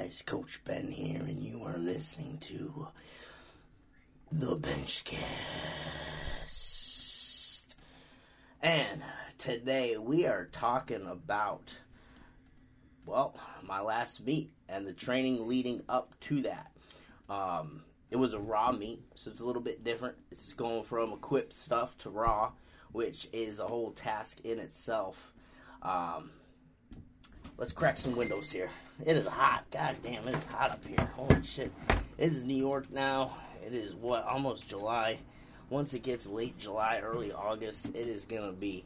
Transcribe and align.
guys, 0.00 0.22
Coach 0.24 0.64
Ben 0.64 0.90
here, 0.90 1.20
and 1.20 1.42
you 1.42 1.62
are 1.64 1.76
listening 1.76 2.38
to 2.38 2.88
the 4.32 4.56
Benchcast. 4.56 5.18
And 8.62 9.02
today 9.36 9.98
we 9.98 10.24
are 10.24 10.46
talking 10.46 11.06
about, 11.06 11.80
well, 13.04 13.34
my 13.62 13.82
last 13.82 14.24
meet 14.24 14.52
and 14.70 14.86
the 14.86 14.94
training 14.94 15.46
leading 15.46 15.82
up 15.86 16.18
to 16.20 16.40
that. 16.42 16.72
Um, 17.28 17.82
it 18.10 18.16
was 18.16 18.32
a 18.32 18.40
raw 18.40 18.72
meet, 18.72 19.02
so 19.16 19.30
it's 19.30 19.40
a 19.40 19.44
little 19.46 19.60
bit 19.60 19.84
different. 19.84 20.16
It's 20.30 20.54
going 20.54 20.84
from 20.84 21.12
equipped 21.12 21.52
stuff 21.52 21.98
to 21.98 22.08
raw, 22.08 22.52
which 22.90 23.28
is 23.34 23.58
a 23.58 23.66
whole 23.66 23.90
task 23.90 24.40
in 24.44 24.60
itself. 24.60 25.34
Um, 25.82 26.30
let's 27.60 27.72
crack 27.72 27.98
some 27.98 28.16
windows 28.16 28.50
here. 28.50 28.70
It 29.04 29.16
is 29.16 29.26
hot. 29.26 29.64
God 29.70 29.96
damn, 30.02 30.26
it 30.26 30.34
is 30.34 30.44
hot 30.44 30.72
up 30.72 30.84
here. 30.84 31.06
Holy 31.14 31.44
shit. 31.44 31.70
It 32.18 32.32
is 32.32 32.42
New 32.42 32.56
York 32.56 32.90
now. 32.90 33.36
It 33.64 33.74
is 33.74 33.94
what 33.94 34.24
almost 34.24 34.66
July. 34.66 35.18
Once 35.68 35.94
it 35.94 36.02
gets 36.02 36.26
late 36.26 36.58
July, 36.58 37.00
early 37.04 37.32
August, 37.32 37.86
it 37.94 38.08
is 38.08 38.24
gonna 38.24 38.50
be 38.50 38.84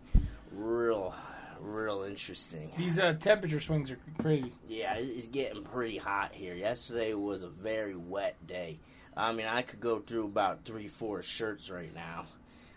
real, 0.53 1.15
real 1.61 2.03
interesting. 2.03 2.71
These 2.77 2.99
uh, 2.99 3.15
temperature 3.15 3.61
swings 3.61 3.91
are 3.91 3.99
crazy. 4.21 4.53
Yeah, 4.69 4.97
it's 4.99 5.29
getting 5.29 5.63
pretty 5.63 5.97
hot 5.97 6.35
here. 6.35 6.55
Yesterday 6.55 7.15
was 7.15 7.45
a 7.45 7.49
very 7.49 7.97
wet 7.97 8.45
day. 8.47 8.81
I 9.17 9.33
mean, 9.33 9.47
I 9.47 9.63
could 9.63 9.81
go 9.81 10.01
through 10.01 10.25
about 10.25 10.65
three, 10.65 10.89
four 10.89 11.23
shirts 11.23 11.71
right 11.71 11.95
now. 11.95 12.27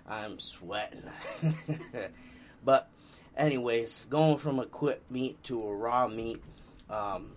I'm 0.07 0.39
sweating. 0.39 1.03
but, 2.63 2.89
anyways, 3.37 4.05
going 4.09 4.37
from 4.37 4.59
a 4.59 4.65
quick 4.65 5.01
meet 5.09 5.41
to 5.45 5.63
a 5.63 5.75
raw 5.75 6.07
meet, 6.07 6.43
um, 6.89 7.31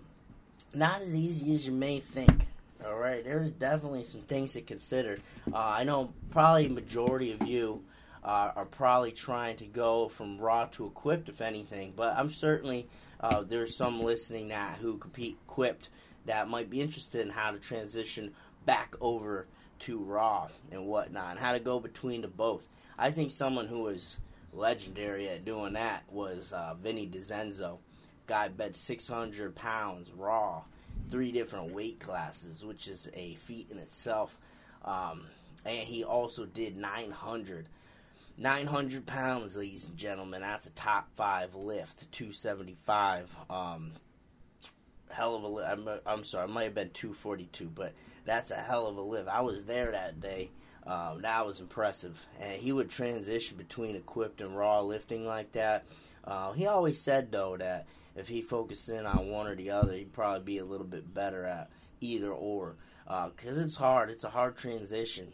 not 0.73 1.01
as 1.01 1.13
easy 1.13 1.53
as 1.53 1.65
you 1.65 1.71
may 1.71 1.99
think. 1.99 2.47
All 2.85 2.97
right, 2.97 3.23
there's 3.23 3.51
definitely 3.51 4.03
some 4.03 4.21
things 4.21 4.53
to 4.53 4.61
consider. 4.61 5.19
Uh, 5.53 5.57
I 5.57 5.83
know 5.83 6.13
probably 6.31 6.67
majority 6.67 7.31
of 7.31 7.47
you 7.47 7.83
uh, 8.23 8.51
are 8.55 8.65
probably 8.65 9.11
trying 9.11 9.57
to 9.57 9.65
go 9.65 10.09
from 10.09 10.39
raw 10.39 10.65
to 10.71 10.87
equipped, 10.87 11.29
if 11.29 11.41
anything. 11.41 11.93
But 11.95 12.17
I'm 12.17 12.31
certainly 12.31 12.87
uh, 13.19 13.43
there's 13.43 13.75
some 13.75 14.01
listening 14.01 14.47
that 14.47 14.77
who 14.77 14.97
compete 14.97 15.37
equipped 15.47 15.89
that 16.25 16.49
might 16.49 16.69
be 16.69 16.81
interested 16.81 17.21
in 17.21 17.29
how 17.29 17.51
to 17.51 17.59
transition 17.59 18.33
back 18.65 18.95
over 18.99 19.45
to 19.79 19.97
raw 19.99 20.47
and 20.71 20.85
whatnot, 20.85 21.31
and 21.31 21.39
how 21.39 21.53
to 21.53 21.59
go 21.59 21.79
between 21.79 22.21
the 22.21 22.27
both. 22.27 22.67
I 22.97 23.11
think 23.11 23.31
someone 23.31 23.67
who 23.67 23.83
was 23.83 24.17
legendary 24.53 25.29
at 25.29 25.45
doing 25.45 25.73
that 25.73 26.03
was 26.09 26.53
uh, 26.53 26.75
Vinny 26.81 27.07
DiZenzo. 27.07 27.77
Guy 28.27 28.47
bet 28.49 28.75
600 28.75 29.55
pounds 29.55 30.11
raw, 30.11 30.61
three 31.09 31.31
different 31.31 31.73
weight 31.73 31.99
classes, 31.99 32.63
which 32.63 32.87
is 32.87 33.09
a 33.13 33.35
feat 33.35 33.69
in 33.71 33.77
itself. 33.77 34.37
Um, 34.85 35.23
and 35.65 35.87
he 35.87 36.03
also 36.03 36.45
did 36.45 36.77
900. 36.77 37.67
900 38.37 39.05
pounds, 39.05 39.57
ladies 39.57 39.87
and 39.87 39.97
gentlemen. 39.97 40.41
That's 40.41 40.67
a 40.67 40.71
top 40.71 41.09
five 41.15 41.53
lift. 41.53 42.11
275. 42.11 43.35
Um, 43.49 43.91
hell 45.09 45.35
of 45.35 45.43
a 45.43 45.47
lift. 45.47 45.69
I'm, 45.69 45.89
I'm 46.05 46.23
sorry, 46.23 46.45
it 46.45 46.51
might 46.51 46.63
have 46.63 46.75
been 46.75 46.89
242, 46.91 47.65
but 47.65 47.93
that's 48.25 48.51
a 48.51 48.55
hell 48.55 48.87
of 48.87 48.97
a 48.97 49.01
lift. 49.01 49.27
I 49.27 49.41
was 49.41 49.65
there 49.65 49.91
that 49.91 50.19
day. 50.19 50.49
Um, 50.85 51.21
that 51.21 51.45
was 51.45 51.59
impressive. 51.59 52.25
And 52.39 52.53
he 52.53 52.71
would 52.71 52.89
transition 52.89 53.57
between 53.57 53.95
equipped 53.95 54.41
and 54.41 54.57
raw 54.57 54.81
lifting 54.81 55.25
like 55.25 55.51
that. 55.51 55.85
Uh, 56.23 56.53
he 56.53 56.65
always 56.65 56.99
said, 56.99 57.31
though, 57.31 57.57
that 57.57 57.85
if 58.15 58.27
he 58.27 58.41
focused 58.41 58.89
in 58.89 59.05
on 59.05 59.29
one 59.29 59.47
or 59.47 59.55
the 59.55 59.69
other, 59.69 59.93
he'd 59.93 60.13
probably 60.13 60.43
be 60.43 60.57
a 60.57 60.65
little 60.65 60.85
bit 60.85 61.13
better 61.13 61.45
at 61.45 61.69
either 61.99 62.31
or. 62.31 62.75
Because 63.05 63.57
it's 63.57 63.75
hard. 63.75 64.09
It's 64.09 64.23
a 64.23 64.29
hard 64.29 64.57
transition. 64.57 65.27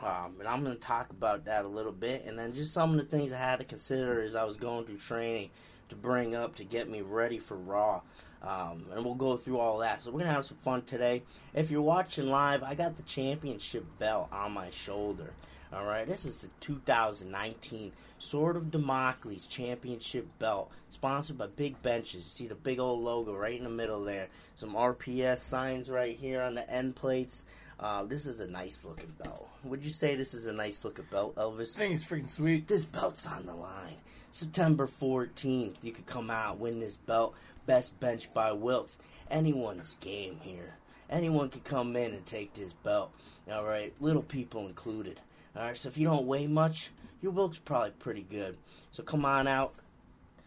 Um, 0.00 0.36
and 0.38 0.46
I'm 0.46 0.62
going 0.62 0.76
to 0.76 0.80
talk 0.80 1.10
about 1.10 1.46
that 1.46 1.64
a 1.64 1.68
little 1.68 1.92
bit. 1.92 2.24
And 2.26 2.38
then 2.38 2.52
just 2.52 2.74
some 2.74 2.90
of 2.90 2.96
the 2.98 3.04
things 3.04 3.32
I 3.32 3.38
had 3.38 3.58
to 3.60 3.64
consider 3.64 4.22
as 4.22 4.36
I 4.36 4.44
was 4.44 4.56
going 4.56 4.84
through 4.84 4.98
training 4.98 5.50
to 5.88 5.96
bring 5.96 6.34
up 6.34 6.56
to 6.56 6.64
get 6.64 6.88
me 6.88 7.00
ready 7.00 7.38
for 7.38 7.56
Raw. 7.56 8.02
Um, 8.42 8.86
and 8.94 9.04
we'll 9.04 9.14
go 9.14 9.36
through 9.36 9.58
all 9.58 9.78
that. 9.78 10.02
So 10.02 10.10
we're 10.10 10.20
going 10.20 10.28
to 10.28 10.34
have 10.34 10.46
some 10.46 10.58
fun 10.58 10.82
today. 10.82 11.22
If 11.54 11.70
you're 11.70 11.82
watching 11.82 12.28
live, 12.28 12.62
I 12.62 12.74
got 12.74 12.96
the 12.96 13.02
championship 13.02 13.84
belt 13.98 14.28
on 14.32 14.52
my 14.52 14.70
shoulder. 14.70 15.32
All 15.70 15.84
right, 15.84 16.06
this 16.06 16.24
is 16.24 16.38
the 16.38 16.48
2019 16.60 17.92
Sword 18.18 18.56
of 18.56 18.70
Damocles 18.70 19.46
Championship 19.46 20.26
Belt, 20.38 20.70
sponsored 20.88 21.36
by 21.36 21.46
Big 21.48 21.82
Benches. 21.82 22.24
See 22.24 22.46
the 22.46 22.54
big 22.54 22.78
old 22.78 23.04
logo 23.04 23.34
right 23.34 23.58
in 23.58 23.64
the 23.64 23.70
middle 23.70 24.02
there. 24.02 24.28
Some 24.54 24.74
RPS 24.74 25.38
signs 25.38 25.90
right 25.90 26.16
here 26.16 26.40
on 26.40 26.54
the 26.54 26.68
end 26.70 26.96
plates. 26.96 27.42
Uh, 27.78 28.02
this 28.04 28.24
is 28.24 28.40
a 28.40 28.46
nice 28.48 28.82
looking 28.82 29.12
belt. 29.22 29.46
Would 29.64 29.84
you 29.84 29.90
say 29.90 30.14
this 30.14 30.32
is 30.32 30.46
a 30.46 30.52
nice 30.54 30.84
looking 30.86 31.06
belt, 31.10 31.36
Elvis? 31.36 31.76
I 31.76 31.80
think 31.80 31.94
it's 31.94 32.04
freaking 32.04 32.30
sweet. 32.30 32.66
This 32.66 32.86
belt's 32.86 33.26
on 33.26 33.44
the 33.44 33.54
line. 33.54 33.96
September 34.30 34.88
14th, 35.00 35.76
you 35.82 35.92
could 35.92 36.06
come 36.06 36.30
out, 36.30 36.58
win 36.58 36.80
this 36.80 36.96
belt. 36.96 37.34
Best 37.68 38.00
bench 38.00 38.32
by 38.32 38.50
Wilks. 38.50 38.96
Anyone's 39.30 39.98
game 40.00 40.38
here. 40.40 40.76
Anyone 41.10 41.50
can 41.50 41.60
come 41.60 41.96
in 41.96 42.14
and 42.14 42.24
take 42.24 42.54
this 42.54 42.72
belt. 42.72 43.12
All 43.52 43.62
right, 43.62 43.92
little 44.00 44.22
people 44.22 44.66
included. 44.66 45.20
All 45.54 45.64
right, 45.64 45.76
so 45.76 45.90
if 45.90 45.98
you 45.98 46.06
don't 46.06 46.26
weigh 46.26 46.46
much, 46.46 46.88
your 47.20 47.30
Wilks 47.30 47.58
probably 47.58 47.90
pretty 47.90 48.22
good. 48.22 48.56
So 48.90 49.02
come 49.02 49.26
on 49.26 49.46
out, 49.46 49.74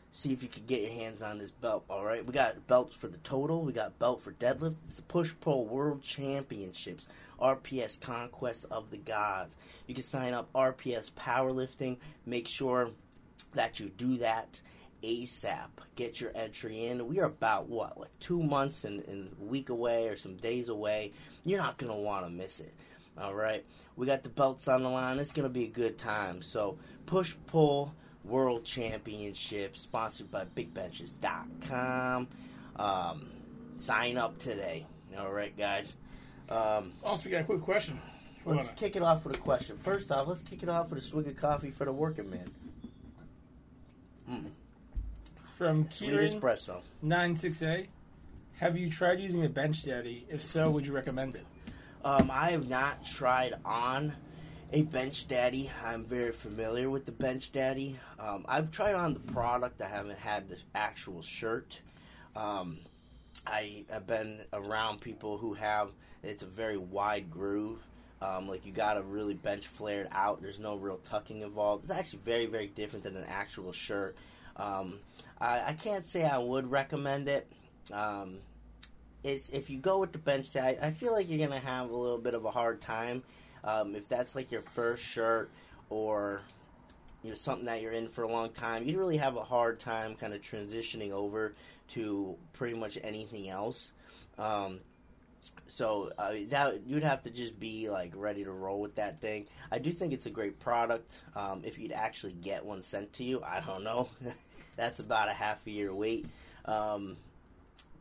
see 0.09 0.34
if 0.34 0.42
you 0.42 0.50
can 0.50 0.66
get 0.66 0.82
your 0.82 0.94
hands 0.94 1.22
on 1.22 1.38
this 1.38 1.52
belt. 1.52 1.86
All 1.92 2.04
right, 2.04 2.26
we 2.26 2.34
got 2.34 2.66
belts 2.66 2.96
for 2.96 3.08
the 3.08 3.20
total. 3.20 3.62
We 3.62 3.72
got 3.72 4.00
belt 4.00 4.24
for 4.24 4.32
deadlift. 4.32 4.78
It's 4.88 4.96
the 4.96 5.03
Push 5.03 5.34
Pull 5.42 5.68
World 5.68 6.02
Championships. 6.02 7.08
RPS 7.40 8.02
Conquest 8.02 8.66
of 8.72 8.90
the 8.90 8.98
Gods. 8.98 9.56
You 9.86 9.94
can 9.94 10.03
sign 10.03 10.34
up 10.34 10.52
RPS 10.53 11.12
Powerlifting. 11.12 11.98
Make 12.26 12.48
sure 12.48 12.90
that 13.53 13.80
you 13.80 13.90
do 13.90 14.18
that 14.18 14.59
ASAP. 15.04 15.70
Get 15.96 16.20
your 16.22 16.32
entry 16.36 16.86
in. 16.88 17.08
We 17.08 17.20
are 17.20 17.26
about 17.26 17.68
what, 17.70 18.00
like 18.00 18.18
two 18.20 18.42
months 18.42 18.84
and, 18.84 19.02
and 19.08 19.36
a 19.42 19.44
week 19.46 19.70
away 19.70 20.08
or 20.08 20.18
some 20.18 20.36
days 20.38 20.70
away. 20.70 21.14
You're 21.46 21.60
not 21.60 21.78
gonna 21.78 21.96
want 21.98 22.26
to 22.26 22.32
miss 22.32 22.60
it. 22.60 22.74
All 23.18 23.34
right, 23.34 23.66
we 23.96 24.06
got 24.06 24.24
the 24.24 24.30
belts 24.30 24.68
on 24.68 24.84
the 24.84 24.90
line. 24.90 25.20
It's 25.20 25.32
gonna 25.32 25.50
be 25.50 25.66
a 25.66 25.70
good 25.70 25.98
time. 25.98 26.42
So 26.42 26.78
push 27.06 27.36
pull 27.48 27.94
World 28.24 28.64
Championship 28.64 29.76
sponsored 29.78 30.32
by 30.32 30.46
BigBenches.com. 30.46 32.28
Um, 32.78 33.28
sign 33.78 34.18
up 34.18 34.38
today. 34.40 34.86
All 35.18 35.32
right, 35.32 35.56
guys. 35.58 35.96
Um, 36.50 36.94
Also, 37.04 37.26
we 37.26 37.32
got 37.32 37.42
a 37.42 37.46
quick 37.46 37.62
question. 37.62 38.00
Let's 38.46 38.70
kick 38.76 38.96
it 38.96 39.04
off 39.04 39.24
with 39.26 39.38
a 39.38 39.40
question. 39.40 39.78
First 39.78 40.12
off, 40.12 40.28
let's 40.28 40.42
kick 40.42 40.64
it 40.64 40.70
off 40.70 40.90
with 40.90 41.00
a 41.00 41.02
swig 41.02 41.28
of 41.28 41.36
coffee 41.38 41.70
for 41.70 41.86
the 41.86 41.92
working 41.92 42.30
man. 42.30 42.52
Mm, 44.30 44.46
From 45.62 45.86
Kieran 45.86 46.26
espresso. 46.26 46.82
96A. 47.06 47.86
Have 48.58 48.76
you 48.76 48.90
tried 48.90 49.20
using 49.20 49.46
a 49.46 49.48
bench 49.48 49.84
daddy? 49.84 50.26
If 50.28 50.42
so, 50.42 50.72
would 50.72 50.88
you 50.88 50.92
recommend 50.92 51.36
it? 51.36 51.46
Um, 52.04 52.32
I 52.34 52.50
have 52.50 52.68
not 52.68 53.06
tried 53.06 53.54
on 53.64 54.12
a 54.74 54.82
Bench 54.82 55.28
Daddy. 55.28 55.70
I'm 55.86 56.04
very 56.04 56.32
familiar 56.32 56.90
with 56.90 57.06
the 57.06 57.12
Bench 57.12 57.52
Daddy. 57.52 58.00
Um, 58.20 58.44
I've 58.48 58.72
tried 58.72 58.96
on 58.96 59.14
the 59.14 59.20
product. 59.20 59.80
I 59.84 59.88
haven't 59.88 60.18
had 60.18 60.50
the 60.50 60.58
actual 60.74 61.22
shirt. 61.22 61.80
Um, 62.36 62.80
I 63.46 63.86
have 63.92 64.08
been 64.08 64.42
around 64.54 65.00
people 65.02 65.38
who 65.38 65.54
have. 65.54 65.92
It's 66.24 66.42
a 66.42 66.48
very 66.48 66.78
wide 66.78 67.30
groove. 67.30 67.78
Um, 68.20 68.48
like 68.48 68.66
you 68.66 68.72
got 68.72 68.96
to 68.96 69.04
really 69.04 69.36
bench 69.36 69.68
flared 69.68 70.08
out. 70.12 70.42
There's 70.42 70.58
no 70.58 70.76
real 70.76 70.98
tucking 71.04 71.42
involved. 71.42 71.84
It's 71.84 71.94
actually 71.94 72.20
very 72.26 72.48
very 72.48 72.66
different 72.66 73.04
than 73.04 73.16
an 73.16 73.26
actual 73.28 73.72
shirt. 73.72 74.16
Um, 74.56 75.00
I, 75.40 75.62
I 75.68 75.74
can't 75.74 76.06
say 76.06 76.24
I 76.24 76.38
would 76.38 76.70
recommend 76.70 77.28
it. 77.28 77.52
Um, 77.92 78.40
is 79.24 79.50
if 79.50 79.70
you 79.70 79.78
go 79.78 80.00
with 80.00 80.12
the 80.12 80.18
Bench 80.18 80.52
Daddy, 80.52 80.78
I 80.82 80.92
feel 80.92 81.12
like 81.12 81.30
you're 81.30 81.46
gonna 81.46 81.59
have 81.59 81.90
a 81.90 81.96
little 81.96 82.18
bit 82.18 82.34
of 82.34 82.46
a 82.46 82.52
hard 82.52 82.82
time 82.82 83.24
um, 83.64 83.96
if 83.96 84.08
that's 84.08 84.36
like 84.36 84.52
your 84.52 84.62
first 84.62 85.03
shirt 85.03 85.52
or 85.90 86.42
you 87.24 87.30
know 87.30 87.36
something 87.36 87.66
that 87.66 87.82
you're 87.82 87.92
in 87.92 88.08
for 88.08 88.24
a 88.24 88.28
long 88.28 88.50
time. 88.52 88.86
You'd 88.86 88.98
really 88.98 89.18
have 89.18 89.36
a 89.36 89.44
hard 89.44 89.80
time 89.80 90.16
kind 90.16 90.34
of 90.34 90.42
transitioning 90.42 91.12
over 91.12 91.54
to 91.90 92.36
pretty 92.54 92.78
much 92.78 92.97
anything 93.04 93.50
else. 93.50 93.92
Um, 94.38 94.80
so 95.67 96.11
uh, 96.17 96.34
that 96.49 96.82
you'd 96.85 97.03
have 97.03 97.23
to 97.23 97.29
just 97.29 97.59
be 97.59 97.90
like 97.90 98.11
ready 98.16 98.43
to 98.43 98.52
roll 98.52 98.82
with 98.82 98.96
that 98.96 99.22
thing. 99.22 99.47
I 99.72 99.79
do 99.79 99.91
think 99.91 100.14
it's 100.14 100.26
a 100.26 100.29
great 100.29 100.59
product. 100.59 101.20
Um, 101.35 101.61
if 101.64 101.79
you'd 101.79 101.93
actually 101.93 102.34
get 102.34 102.66
one 102.66 102.84
sent 102.84 103.14
to 103.14 103.23
you, 103.23 103.41
I 103.43 103.61
don't 103.61 103.84
know. 103.84 104.09
That's 104.76 104.99
about 104.99 105.29
a 105.29 105.34
half 105.34 105.66
a 105.66 105.72
year 105.72 105.93
wait. 105.93 106.26
Um, 106.66 107.17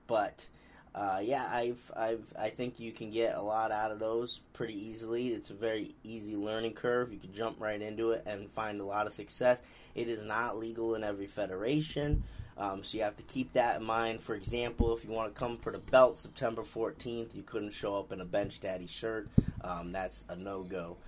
but 0.06 0.46
uh, 0.94 1.20
yeah, 1.22 1.46
I've, 1.50 1.92
I've, 1.96 2.24
I 2.38 2.50
think 2.50 2.80
you 2.80 2.90
can 2.90 3.10
get 3.10 3.36
a 3.36 3.42
lot 3.42 3.70
out 3.70 3.92
of 3.92 4.00
those 4.00 4.40
pretty 4.52 4.74
easily. 4.74 5.28
It's 5.28 5.50
a 5.50 5.54
very 5.54 5.94
easy 6.02 6.34
learning 6.34 6.74
curve. 6.74 7.12
You 7.12 7.18
can 7.18 7.32
jump 7.32 7.60
right 7.60 7.80
into 7.80 8.10
it 8.10 8.24
and 8.26 8.50
find 8.50 8.80
a 8.80 8.84
lot 8.84 9.06
of 9.06 9.12
success. 9.12 9.60
It 9.94 10.08
is 10.08 10.24
not 10.24 10.58
legal 10.58 10.96
in 10.96 11.04
every 11.04 11.26
federation. 11.26 12.24
Um, 12.60 12.84
so 12.84 12.98
you 12.98 13.04
have 13.04 13.16
to 13.16 13.22
keep 13.22 13.54
that 13.54 13.80
in 13.80 13.86
mind. 13.86 14.20
For 14.20 14.34
example, 14.34 14.94
if 14.94 15.02
you 15.02 15.10
want 15.10 15.34
to 15.34 15.38
come 15.38 15.56
for 15.56 15.72
the 15.72 15.78
belt 15.78 16.18
September 16.18 16.62
14th, 16.62 17.34
you 17.34 17.42
couldn't 17.42 17.72
show 17.72 17.96
up 17.96 18.12
in 18.12 18.20
a 18.20 18.26
Bench 18.26 18.60
Daddy 18.60 18.86
shirt. 18.86 19.30
Um, 19.62 19.92
that's 19.92 20.26
a 20.28 20.36
no 20.36 20.62
go. 20.62 20.98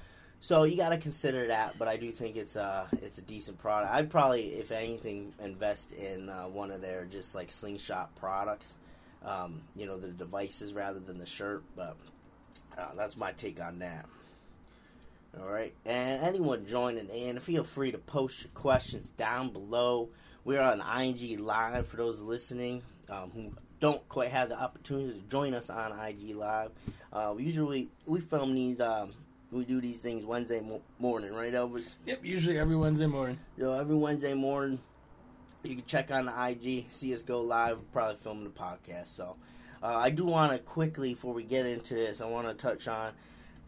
So 0.40 0.64
you 0.64 0.78
got 0.78 0.88
to 0.88 0.98
consider 0.98 1.48
that, 1.48 1.78
but 1.78 1.88
I 1.88 1.98
do 1.98 2.10
think 2.10 2.36
it's 2.36 2.56
a 2.56 2.88
it's 3.02 3.18
a 3.18 3.22
decent 3.22 3.58
product. 3.58 3.92
I'd 3.92 4.10
probably, 4.10 4.54
if 4.54 4.72
anything, 4.72 5.34
invest 5.40 5.92
in 5.92 6.30
uh, 6.30 6.44
one 6.44 6.70
of 6.70 6.80
their 6.80 7.04
just 7.04 7.34
like 7.34 7.50
slingshot 7.50 8.16
products. 8.16 8.74
Um, 9.22 9.60
you 9.76 9.86
know, 9.86 9.98
the 9.98 10.08
devices 10.08 10.72
rather 10.72 10.98
than 10.98 11.18
the 11.18 11.26
shirt. 11.26 11.62
But 11.76 11.96
uh, 12.76 12.88
that's 12.96 13.16
my 13.16 13.32
take 13.32 13.60
on 13.62 13.78
that. 13.80 14.06
All 15.38 15.48
right, 15.48 15.74
and 15.84 16.22
anyone 16.22 16.66
joining 16.66 17.08
in, 17.08 17.38
feel 17.40 17.62
free 17.62 17.92
to 17.92 17.98
post 17.98 18.42
your 18.42 18.50
questions 18.52 19.10
down 19.10 19.50
below. 19.50 20.08
We're 20.44 20.60
on 20.60 20.80
IG 20.80 21.38
Live 21.38 21.86
for 21.86 21.96
those 21.96 22.20
listening 22.20 22.82
um, 23.08 23.30
who 23.30 23.52
don't 23.80 24.06
quite 24.08 24.30
have 24.30 24.48
the 24.48 24.60
opportunity 24.60 25.20
to 25.20 25.26
join 25.28 25.54
us 25.54 25.70
on 25.70 25.92
IG 25.92 26.34
Live. 26.34 26.70
Uh, 27.12 27.34
we 27.36 27.44
usually 27.44 27.90
we 28.06 28.20
film 28.20 28.54
these. 28.54 28.80
Um, 28.80 29.12
we 29.52 29.64
do 29.64 29.80
these 29.80 30.00
things 30.00 30.24
Wednesday 30.24 30.60
mo- 30.60 30.80
morning, 30.98 31.32
right, 31.34 31.52
Elvis? 31.52 31.96
Yep, 32.06 32.24
usually 32.24 32.58
every 32.58 32.74
Wednesday 32.74 33.06
morning. 33.06 33.38
So 33.58 33.74
every 33.74 33.94
Wednesday 33.94 34.32
morning, 34.32 34.80
you 35.62 35.76
can 35.76 35.84
check 35.84 36.10
on 36.10 36.24
the 36.24 36.48
IG, 36.48 36.86
see 36.90 37.14
us 37.14 37.22
go 37.22 37.42
live. 37.42 37.76
We're 37.76 37.84
probably 37.92 38.16
filming 38.22 38.44
the 38.44 38.50
podcast. 38.50 39.08
So 39.08 39.36
uh, 39.82 39.94
I 39.94 40.08
do 40.10 40.24
want 40.24 40.52
to 40.52 40.58
quickly, 40.58 41.12
before 41.12 41.34
we 41.34 41.42
get 41.44 41.66
into 41.66 41.94
this, 41.94 42.22
I 42.22 42.26
want 42.26 42.48
to 42.48 42.54
touch 42.54 42.88
on 42.88 43.12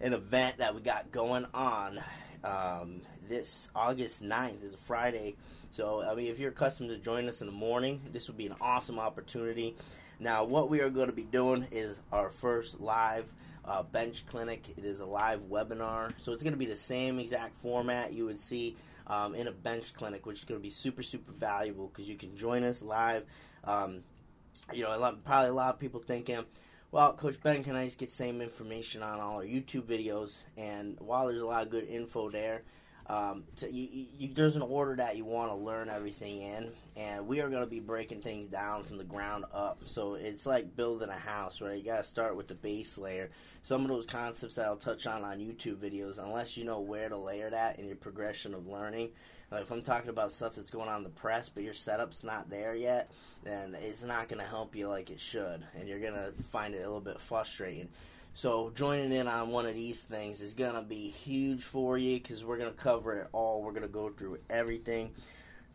an 0.01 0.15
event 0.15 0.57
that 0.59 0.75
we 0.75 0.81
got 0.81 1.13
going 1.13 1.47
on 1.53 2.01
um, 2.43 3.03
this 3.29 3.69
August 3.77 4.23
9th. 4.23 4.65
is 4.65 4.73
a 4.75 4.79
Friday. 4.79 5.37
So, 5.75 6.05
I 6.09 6.15
mean, 6.15 6.29
if 6.29 6.39
you're 6.39 6.53
accustomed 6.53 6.91
to 6.91 6.99
join 6.99 7.29
us 7.29 7.41
in 7.41 7.49
the 7.49 7.53
morning, 7.53 8.01
this 8.13 8.29
would 8.29 8.37
be 8.37 8.47
an 8.47 8.55
awesome 8.61 9.01
opportunity. 9.01 9.75
Now, 10.21 10.45
what 10.45 10.71
we 10.71 10.81
are 10.81 10.89
going 10.89 11.09
to 11.09 11.13
be 11.13 11.25
doing 11.25 11.67
is 11.73 11.99
our 12.13 12.31
first 12.31 12.81
live 12.81 13.25
uh, 13.65 13.83
bench 13.83 14.25
clinic. 14.25 14.69
It 14.77 14.85
is 14.85 15.01
a 15.01 15.05
live 15.05 15.41
webinar. 15.51 16.13
So, 16.19 16.33
it's 16.33 16.45
going 16.45 16.53
to 16.53 16.59
be 16.59 16.67
the 16.67 16.77
same 16.77 17.19
exact 17.19 17.57
format 17.57 18.13
you 18.13 18.25
would 18.27 18.39
see 18.39 18.77
um, 19.09 19.35
in 19.35 19.49
a 19.49 19.53
bench 19.53 19.93
clinic, 19.95 20.27
which 20.27 20.39
is 20.39 20.45
going 20.45 20.61
to 20.61 20.63
be 20.63 20.71
super, 20.71 21.03
super 21.03 21.33
valuable 21.33 21.89
because 21.89 22.09
you 22.09 22.17
can 22.17 22.37
join 22.37 22.63
us 22.63 22.81
live. 22.81 23.25
Um, 23.65 24.05
you 24.73 24.85
know, 24.85 24.97
a 24.97 24.99
lot, 24.99 25.25
probably 25.25 25.51
a 25.51 25.55
lot 25.55 25.75
of 25.75 25.81
people 25.81 26.01
thinking, 26.01 26.45
well, 26.93 27.15
Coach 27.15 27.41
Ben, 27.43 27.65
can 27.65 27.75
I 27.75 27.87
just 27.87 27.99
get 27.99 28.13
same 28.13 28.41
information 28.41 29.03
on 29.03 29.19
all 29.19 29.39
our 29.39 29.45
YouTube 29.45 29.83
videos? 29.83 30.45
And 30.57 30.97
while 31.01 31.27
there's 31.27 31.43
a 31.43 31.47
lot 31.47 31.65
of 31.65 31.71
good 31.71 31.89
info 31.89 32.31
there, 32.31 32.63
um, 33.07 33.45
you, 33.71 34.07
you, 34.19 34.35
there's 34.35 34.57
an 34.57 34.63
order 34.63 34.97
that 34.97 35.17
you 35.17 35.25
want 35.25 35.51
to 35.51 35.57
learn 35.57 35.91
everything 35.91 36.41
in, 36.41 36.71
and 36.97 37.27
we 37.27 37.41
are 37.41 37.51
going 37.51 37.63
to 37.63 37.69
be 37.69 37.81
breaking 37.81 38.23
things 38.23 38.49
down 38.49 38.83
from 38.83 38.97
the 38.97 39.05
ground 39.05 39.45
up. 39.53 39.81
So 39.87 40.15
it's 40.15 40.47
like 40.47 40.75
building 40.75 41.11
a 41.11 41.19
house, 41.19 41.61
right? 41.61 41.77
You 41.77 41.85
got 41.85 41.99
to 41.99 42.05
start 42.05 42.35
with 42.35 42.49
the 42.49 42.55
base 42.55 42.97
layer. 42.97 43.31
Some 43.63 43.83
of 43.83 43.89
those 43.89 44.07
concepts 44.07 44.55
that 44.55 44.65
I'll 44.67 44.77
touch 44.77 45.07
on 45.07 45.23
on 45.23 45.39
YouTube 45.39 45.77
videos, 45.77 46.19
unless 46.19 46.57
you 46.57 46.65
know 46.65 46.81
where 46.81 47.09
to 47.09 47.17
layer 47.17 47.51
that 47.51 47.79
in 47.79 47.87
your 47.87 47.97
progression 47.97 48.55
of 48.55 48.67
learning, 48.67 49.11
like 49.51 49.63
if 49.63 49.71
I'm 49.71 49.83
talking 49.83 50.11
about 50.11 50.33
stuff 50.33 50.55
that's 50.55 50.71
going 50.71 50.89
on 50.89 50.99
in 50.99 51.05
the 51.05 51.11
press, 51.11 51.51
but 51.51 51.63
your 51.63 51.75
setup's 51.75 52.25
not 52.25 52.49
there 52.49 52.75
yet, 52.75 53.11
then 53.43 53.77
it's 53.81 54.03
not 54.03 54.29
going 54.29 54.41
to 54.41 54.49
help 54.49 54.75
you 54.75 54.89
like 54.89 55.11
it 55.11 55.21
should, 55.21 55.63
and 55.79 55.87
you're 55.87 56.01
going 56.01 56.15
to 56.15 56.33
find 56.45 56.75
it 56.75 56.79
a 56.79 56.87
little 56.87 57.01
bit 57.01 57.21
frustrating. 57.21 57.89
So 58.37 58.73
joining 58.75 59.13
in 59.13 59.29
on 59.29 59.51
one 59.51 59.65
of 59.65 59.77
these 59.77 60.03
things 60.03 60.41
is 60.41 60.55
to 60.75 60.83
be 60.83 61.09
huge 61.09 61.63
for 61.63 61.97
you 61.97 62.19
because 62.19 62.45
we're 62.45 62.59
to 62.71 62.77
cover 62.77 63.15
it 63.21 63.29
all. 63.31 63.63
We're 63.63 63.71
to 63.83 63.89
go 63.89 64.11
through 64.11 64.39
everything. 64.51 65.13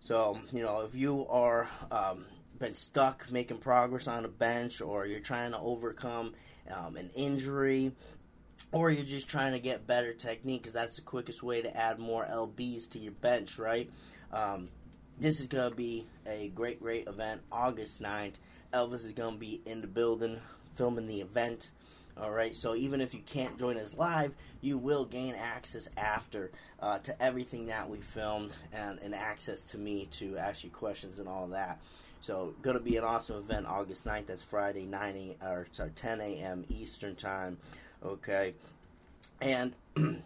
So 0.02 0.38
you 0.52 0.64
know, 0.64 0.82
if 0.82 0.94
you 0.94 1.26
are 1.30 1.70
um, 1.90 2.26
been 2.60 2.76
stuck 2.76 3.32
making 3.32 3.60
progress 3.60 4.10
on 4.10 4.26
a 4.26 4.28
bench, 4.28 4.82
or 4.82 5.06
you're 5.06 5.22
trying 5.22 5.52
to 5.52 5.58
overcome 5.58 6.34
um, 6.70 6.98
an 6.98 7.10
injury, 7.16 7.94
or 8.74 8.92
you're 8.92 9.06
just 9.06 9.30
trying 9.30 9.54
to 9.54 9.60
get 9.60 9.88
better 9.88 10.14
technique 10.14 10.62
because 10.62 10.74
that's 10.74 10.98
the 10.98 11.02
quickest 11.02 11.42
way 11.42 11.62
to 11.62 11.78
add 11.78 11.98
more 11.98 12.26
lbs 12.26 12.90
to 12.90 13.00
your 13.00 13.14
bench 13.14 13.58
right 13.58 13.90
um, 14.32 14.70
this 15.20 15.40
is 15.40 15.48
to 15.48 15.72
be 15.76 16.06
a 16.28 16.50
great 16.50 16.82
great 16.82 17.08
event 17.08 17.42
august 17.52 18.02
9th 18.02 18.34
elvis 18.74 19.06
is 19.06 19.14
to 19.14 19.32
be 19.32 19.62
in 19.66 19.82
the 19.82 19.88
building 19.88 20.40
filming 20.76 21.08
the 21.08 21.22
event 21.22 21.72
all 22.18 22.32
right 22.32 22.56
so 22.56 22.76
even 22.76 23.02
if 23.02 23.14
you 23.14 23.22
can't 23.26 23.58
join 23.58 23.78
us 23.78 23.94
live 23.96 24.34
you 24.62 24.78
will 24.78 25.06
gain 25.06 25.36
access 25.36 25.90
after 25.98 26.52
uh, 26.82 26.98
to 27.00 27.22
everything 27.22 27.68
that 27.68 27.90
we 27.90 27.98
filmed 27.98 28.56
and, 28.74 29.00
and 29.00 29.16
access 29.16 29.62
to 29.62 29.78
me 29.78 30.08
to 30.12 30.38
ask 30.38 30.64
you 30.64 30.70
questions 30.70 31.20
and 31.20 31.28
all 31.28 31.48
that 31.48 31.80
so 32.22 32.54
going 32.62 32.78
to 32.78 32.84
be 32.84 32.98
an 32.98 33.04
awesome 33.04 33.38
event 33.38 33.66
august 33.66 34.06
9th 34.06 34.26
that's 34.28 34.44
friday 34.44 34.86
9 34.86 35.36
a, 35.42 35.46
or 35.46 35.68
sorry 35.72 35.92
10 35.96 36.22
a.m 36.22 36.66
eastern 36.70 37.16
time 37.16 37.58
Okay. 38.04 38.54
And 39.42 39.74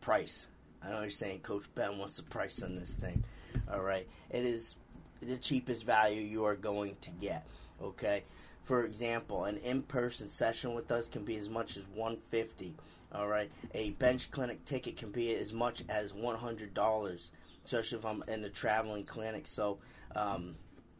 price. 0.00 0.46
I 0.82 0.90
know 0.90 1.00
you're 1.00 1.10
saying, 1.10 1.40
Coach 1.40 1.64
Ben, 1.74 1.98
what's 1.98 2.18
the 2.18 2.22
price 2.24 2.62
on 2.62 2.76
this 2.76 2.92
thing? 2.92 3.24
All 3.72 3.80
right. 3.80 4.06
It 4.30 4.44
is 4.44 4.76
the 5.20 5.36
cheapest 5.36 5.84
value 5.84 6.20
you 6.20 6.44
are 6.44 6.56
going 6.56 6.96
to 7.02 7.10
get. 7.10 7.46
Okay. 7.82 8.24
For 8.64 8.84
example, 8.84 9.44
an 9.44 9.58
in-person 9.58 10.30
session 10.30 10.74
with 10.74 10.90
us 10.90 11.08
can 11.08 11.24
be 11.24 11.36
as 11.36 11.48
much 11.48 11.76
as 11.76 11.84
150. 11.94 12.74
All 13.12 13.28
right. 13.28 13.50
A 13.74 13.90
bench 13.90 14.30
clinic 14.30 14.64
ticket 14.64 14.96
can 14.96 15.10
be 15.10 15.34
as 15.34 15.52
much 15.52 15.84
as 15.88 16.12
$100, 16.12 17.30
especially 17.64 17.98
if 17.98 18.04
I'm 18.04 18.24
in 18.26 18.42
the 18.42 18.50
traveling 18.50 19.04
clinic. 19.04 19.46
So, 19.46 19.78
um, 20.16 20.56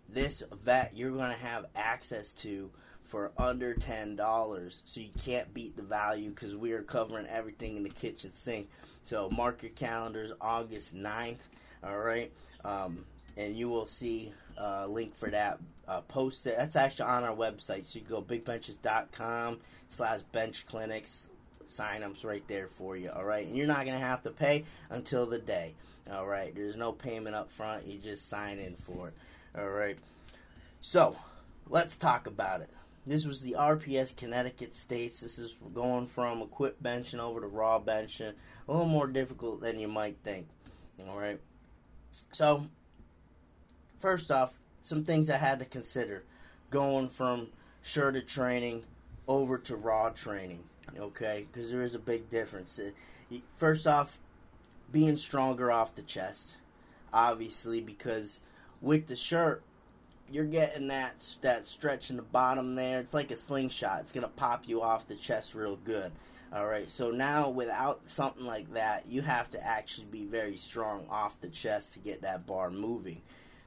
this 0.08 0.42
vet 0.62 0.92
you're 0.94 1.10
going 1.10 1.30
to 1.30 1.44
have 1.44 1.66
access 1.74 2.32
to 2.32 2.70
for 3.04 3.32
under 3.38 3.74
ten 3.74 4.16
dollars. 4.16 4.82
So 4.86 5.00
you 5.00 5.10
can't 5.24 5.52
beat 5.52 5.76
the 5.76 5.82
value 5.82 6.30
because 6.30 6.56
we 6.56 6.72
are 6.72 6.82
covering 6.82 7.26
everything 7.26 7.76
in 7.76 7.82
the 7.82 7.90
kitchen 7.90 8.32
sink. 8.34 8.68
So 9.04 9.28
mark 9.30 9.62
your 9.62 9.72
calendars, 9.72 10.32
August 10.40 10.94
9th, 10.94 11.36
All 11.82 11.98
right, 11.98 12.32
um, 12.64 13.04
and 13.36 13.54
you 13.54 13.68
will 13.68 13.86
see 13.86 14.32
a 14.56 14.88
link 14.88 15.14
for 15.14 15.30
that 15.30 15.58
uh, 15.88 16.00
posted. 16.02 16.54
That's 16.56 16.76
actually 16.76 17.06
on 17.06 17.24
our 17.24 17.34
website. 17.34 17.86
So 17.86 17.98
you 17.98 18.04
go 18.08 18.22
bigbenches.com 18.22 19.60
slash 19.88 20.22
bench 20.32 20.66
clinics. 20.66 21.28
Sign-ups 21.66 22.24
right 22.24 22.46
there 22.46 22.68
for 22.68 22.96
you. 22.96 23.10
All 23.10 23.24
right, 23.24 23.46
and 23.46 23.56
you're 23.56 23.66
not 23.66 23.86
gonna 23.86 23.98
have 23.98 24.22
to 24.24 24.30
pay 24.30 24.64
until 24.90 25.24
the 25.24 25.38
day. 25.38 25.74
All 26.12 26.26
right, 26.26 26.54
there's 26.54 26.76
no 26.76 26.92
payment 26.92 27.34
up 27.34 27.50
front. 27.50 27.86
You 27.86 27.98
just 27.98 28.28
sign 28.28 28.58
in 28.58 28.74
for 28.76 29.08
it. 29.08 29.14
All 29.58 29.70
right. 29.70 29.96
So 30.80 31.16
let's 31.68 31.96
talk 31.96 32.26
about 32.26 32.60
it. 32.60 32.68
This 33.06 33.26
was 33.26 33.40
the 33.40 33.56
RPS 33.58 34.16
Connecticut 34.16 34.74
States. 34.74 35.20
This 35.20 35.38
is 35.38 35.54
going 35.74 36.06
from 36.06 36.42
equip 36.42 36.82
benching 36.82 37.20
over 37.20 37.40
to 37.40 37.46
raw 37.46 37.78
benching. 37.78 38.32
A 38.68 38.72
little 38.72 38.86
more 38.86 39.06
difficult 39.06 39.60
than 39.60 39.78
you 39.78 39.88
might 39.88 40.16
think. 40.24 40.48
All 41.08 41.18
right. 41.18 41.40
So, 42.32 42.66
first 43.96 44.30
off, 44.30 44.54
some 44.84 45.02
things 45.02 45.30
I 45.30 45.38
had 45.38 45.58
to 45.60 45.64
consider 45.64 46.22
going 46.70 47.08
from 47.08 47.48
shirted 47.82 48.28
training 48.28 48.84
over 49.26 49.56
to 49.56 49.76
raw 49.76 50.10
training. 50.10 50.62
Okay, 50.96 51.46
because 51.50 51.70
there 51.70 51.82
is 51.82 51.94
a 51.94 51.98
big 51.98 52.28
difference. 52.28 52.78
Uh, 52.78 53.38
first 53.56 53.86
off, 53.86 54.18
being 54.92 55.16
stronger 55.16 55.72
off 55.72 55.94
the 55.94 56.02
chest, 56.02 56.56
obviously, 57.12 57.80
because 57.80 58.40
with 58.82 59.06
the 59.06 59.16
shirt, 59.16 59.62
you're 60.30 60.44
getting 60.44 60.88
that 60.88 61.14
that 61.40 61.66
stretch 61.66 62.10
in 62.10 62.16
the 62.16 62.22
bottom 62.22 62.74
there. 62.74 63.00
It's 63.00 63.14
like 63.14 63.30
a 63.30 63.36
slingshot. 63.36 64.02
It's 64.02 64.12
gonna 64.12 64.28
pop 64.28 64.68
you 64.68 64.82
off 64.82 65.08
the 65.08 65.16
chest 65.16 65.54
real 65.54 65.76
good. 65.76 66.12
All 66.52 66.66
right. 66.66 66.90
So 66.90 67.10
now 67.10 67.48
without 67.48 68.02
something 68.04 68.44
like 68.44 68.74
that, 68.74 69.06
you 69.08 69.22
have 69.22 69.50
to 69.52 69.66
actually 69.66 70.08
be 70.08 70.26
very 70.26 70.58
strong 70.58 71.06
off 71.08 71.40
the 71.40 71.48
chest 71.48 71.94
to 71.94 71.98
get 72.00 72.20
that 72.20 72.46
bar 72.46 72.70
moving. 72.70 73.22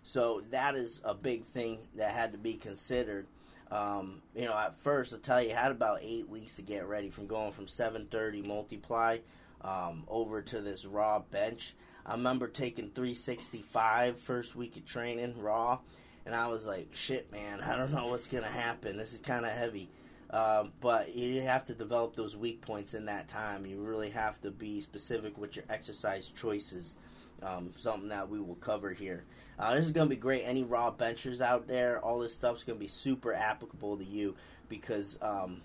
So 0.08 0.42
that 0.52 0.78
is 0.78 1.02
a 1.04 1.14
big 1.14 1.44
thing 1.48 1.80
that 1.96 2.12
had 2.12 2.32
to 2.32 2.38
be 2.38 2.54
considered. 2.54 3.28
Um, 3.70 4.22
you 4.34 4.46
know, 4.46 4.58
at 4.58 4.80
first, 4.80 5.14
I'll 5.14 5.20
tell 5.20 5.44
you, 5.44 5.52
I 5.52 5.56
had 5.56 5.72
about 5.72 6.00
eight 6.02 6.30
weeks 6.30 6.56
to 6.56 6.62
get 6.62 6.88
ready 6.88 7.10
from 7.10 7.28
going 7.28 7.52
from 7.52 7.68
730 7.68 8.42
multiply 8.44 9.18
um, 9.60 10.06
over 10.08 10.42
to 10.42 10.62
this 10.62 10.86
raw 10.86 11.20
bench. 11.20 11.76
I 12.06 12.14
remember 12.14 12.48
taking 12.48 12.92
365 12.92 14.18
first 14.18 14.56
week 14.56 14.78
of 14.78 14.86
training 14.86 15.42
raw 15.42 15.80
and 16.26 16.34
I 16.34 16.48
was 16.48 16.66
like, 16.66 16.88
shit, 16.94 17.30
man, 17.30 17.60
I 17.60 17.76
don't 17.76 17.92
know 17.92 18.08
what's 18.08 18.30
gonna 18.30 18.48
happen. 18.48 18.96
This 18.96 19.12
is 19.12 19.20
kind 19.20 19.46
of 19.46 19.52
heavy. 19.52 19.90
Um, 20.30 20.72
but 20.80 21.16
you 21.16 21.42
have 21.42 21.66
to 21.66 21.74
develop 21.74 22.16
those 22.16 22.38
weak 22.38 22.62
points 22.62 22.94
in 22.94 23.06
that 23.06 23.28
time. 23.28 23.66
You 23.66 23.82
really 23.82 24.12
have 24.12 24.40
to 24.44 24.52
be 24.52 24.80
specific 24.80 25.38
with 25.38 25.58
your 25.58 25.66
exercise 25.70 26.28
choices. 26.30 26.96
Um, 27.44 27.72
something 27.78 28.10
that 28.10 28.30
we 28.30 28.40
will 28.40 28.56
cover 28.56 28.92
here. 28.92 29.24
Uh, 29.60 29.76
this 29.76 29.86
is 29.86 29.92
going 29.92 30.10
to 30.10 30.16
be 30.16 30.20
great. 30.20 30.44
Any 30.44 30.64
raw 30.64 30.90
benchers 30.90 31.40
out 31.40 31.68
there, 31.68 32.00
all 32.00 32.20
this 32.20 32.34
stuff 32.34 32.58
is 32.58 32.64
going 32.64 32.80
to 32.80 32.84
be 32.84 32.90
super 32.90 33.32
applicable 33.32 33.98
to 33.98 34.04
you 34.04 34.36
because 34.70 35.20
um, 35.22 35.62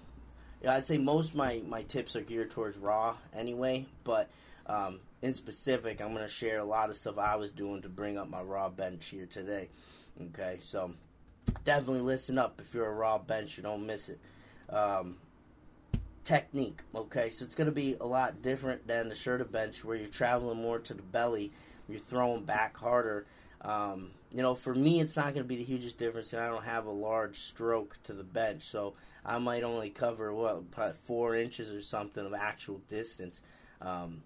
I'd 0.69 0.85
say 0.85 0.99
most 0.99 1.31
of 1.31 1.37
my, 1.37 1.63
my 1.67 1.83
tips 1.83 2.15
are 2.15 2.21
geared 2.21 2.51
towards 2.51 2.77
raw 2.77 3.17
anyway, 3.35 3.87
but 4.05 4.31
um, 4.67 5.01
in 5.23 5.35
specific, 5.35 6.01
I'm 6.01 6.13
going 6.13 6.27
to 6.27 6.33
share 6.33 6.59
a 6.59 6.65
lot 6.65 6.91
of 6.91 6.97
stuff 6.97 7.19
I 7.19 7.37
was 7.37 7.53
doing 7.53 7.83
to 7.83 7.89
bring 7.89 8.19
up 8.19 8.29
my 8.29 8.43
raw 8.43 8.69
bench 8.69 9.07
here 9.07 9.27
today. 9.27 9.71
Okay, 10.21 10.59
so 10.61 10.93
definitely 11.65 12.03
listen 12.03 12.39
up 12.39 12.61
if 12.61 12.75
you're 12.75 12.87
a 12.87 12.95
raw 12.95 13.19
bench. 13.19 13.57
You 13.57 13.63
don't 13.63 13.87
miss 13.87 14.09
it. 14.09 14.21
Um, 14.69 15.17
technique. 16.25 16.81
Okay, 16.95 17.31
so 17.31 17.45
it's 17.45 17.55
going 17.55 17.67
to 17.67 17.73
be 17.73 17.97
a 18.01 18.07
lot 18.07 18.43
different 18.43 18.87
than 18.87 19.09
the 19.09 19.15
shoulder 19.15 19.45
bench 19.45 19.85
where 19.85 19.97
you're 19.97 20.09
traveling 20.09 20.61
more 20.61 20.79
to 20.79 20.95
the 20.95 21.03
belly. 21.03 21.53
You're 21.89 21.99
throwing 21.99 22.45
back 22.45 22.77
harder. 22.77 23.27
Um, 23.61 24.11
you 24.33 24.43
know, 24.43 24.55
for 24.55 24.75
me, 24.75 25.01
it's 25.01 25.17
not 25.17 25.35
going 25.35 25.45
to 25.45 25.49
be 25.49 25.57
the 25.57 25.65
hugest 25.65 25.99
difference, 25.99 26.33
and 26.33 26.43
I 26.43 26.49
don't 26.49 26.65
have 26.65 26.87
a 26.87 26.91
large 26.91 27.39
stroke 27.39 27.99
to 28.05 28.13
the 28.13 28.25
bench, 28.25 28.65
so 28.65 28.95
I 29.25 29.39
might 29.39 29.63
only 29.63 29.91
cover 29.91 30.33
what 30.33 30.71
probably 30.71 30.97
four 31.05 31.37
inches 31.37 31.71
or 31.71 31.81
something 31.81 32.25
of 32.25 32.35
actual 32.35 32.81
distance 32.89 33.41
because 33.79 34.05
um, 34.07 34.23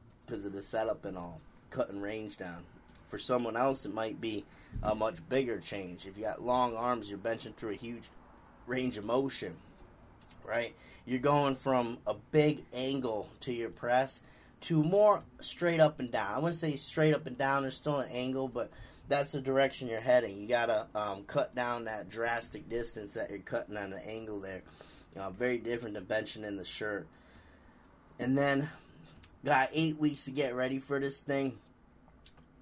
of 0.47 0.53
the 0.53 0.63
setup 0.63 1.05
and 1.05 1.19
all, 1.19 1.41
cutting 1.71 2.01
range 2.01 2.37
down. 2.37 2.63
For 3.09 3.19
someone 3.19 3.57
else, 3.57 3.85
it 3.85 3.93
might 3.95 4.21
be 4.21 4.45
a 4.83 4.95
much 4.95 5.17
bigger 5.29 5.59
change. 5.59 6.07
If 6.07 6.17
you 6.17 6.25
got 6.25 6.43
long 6.43 6.75
arms, 6.75 7.09
you're 7.09 7.19
benching 7.19 7.55
through 7.55 7.71
a 7.71 7.77
huge 7.77 8.05
range 8.67 8.97
of 8.97 9.05
motion, 9.05 9.57
right? 10.47 10.75
You're 11.05 11.21
going 11.21 11.57
from 11.57 11.99
a 12.07 12.15
big 12.33 12.65
angle 12.73 13.29
to 13.41 13.53
your 13.53 13.71
press 13.71 14.21
to 14.63 14.83
more 14.83 15.23
straight 15.41 15.81
up 15.81 16.01
and 16.01 16.11
down. 16.11 16.35
I 16.35 16.39
wouldn't 16.39 16.59
say 16.61 16.77
straight 16.77 17.15
up 17.15 17.27
and 17.27 17.39
down. 17.39 17.63
There's 17.63 17.77
still 17.77 17.99
an 17.99 18.11
angle, 18.11 18.49
but 18.49 18.71
that's 19.09 19.33
the 19.33 19.41
direction 19.41 19.89
you're 19.89 20.01
heading. 20.01 20.39
You 20.39 20.49
gotta 20.49 20.87
um, 20.95 21.23
cut 21.25 21.55
down 21.55 21.85
that 21.85 22.09
drastic 22.09 22.69
distance 22.69 23.15
that 23.15 23.31
you're 23.31 23.39
cutting 23.41 23.77
on 23.77 23.91
the 23.91 24.05
angle 24.07 24.41
there. 24.41 24.63
Uh, 25.17 25.31
very 25.31 25.59
different 25.59 25.95
than 25.95 26.05
benching 26.05 26.45
in 26.45 26.57
the 26.57 26.65
shirt. 26.65 27.07
And 28.19 28.37
then 28.37 28.69
got 29.45 29.71
eight 29.73 29.99
weeks 29.99 30.25
to 30.25 30.31
get 30.31 30.55
ready 30.55 30.79
for 30.79 30.99
this 30.99 31.21
thing, 31.21 31.57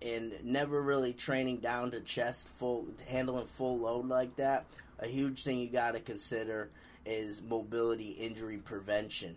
and 0.02 0.32
never 0.44 0.80
really 0.80 1.12
training 1.12 1.58
down 1.58 1.90
to 1.92 2.00
chest 2.00 2.48
full, 2.48 2.86
handling 3.08 3.46
full 3.46 3.78
load 3.78 4.06
like 4.06 4.36
that. 4.36 4.66
A 4.98 5.06
huge 5.06 5.42
thing 5.42 5.58
you 5.58 5.68
got 5.68 5.94
to 5.94 6.00
consider 6.00 6.68
is 7.06 7.42
mobility 7.42 8.10
injury 8.10 8.58
prevention. 8.58 9.36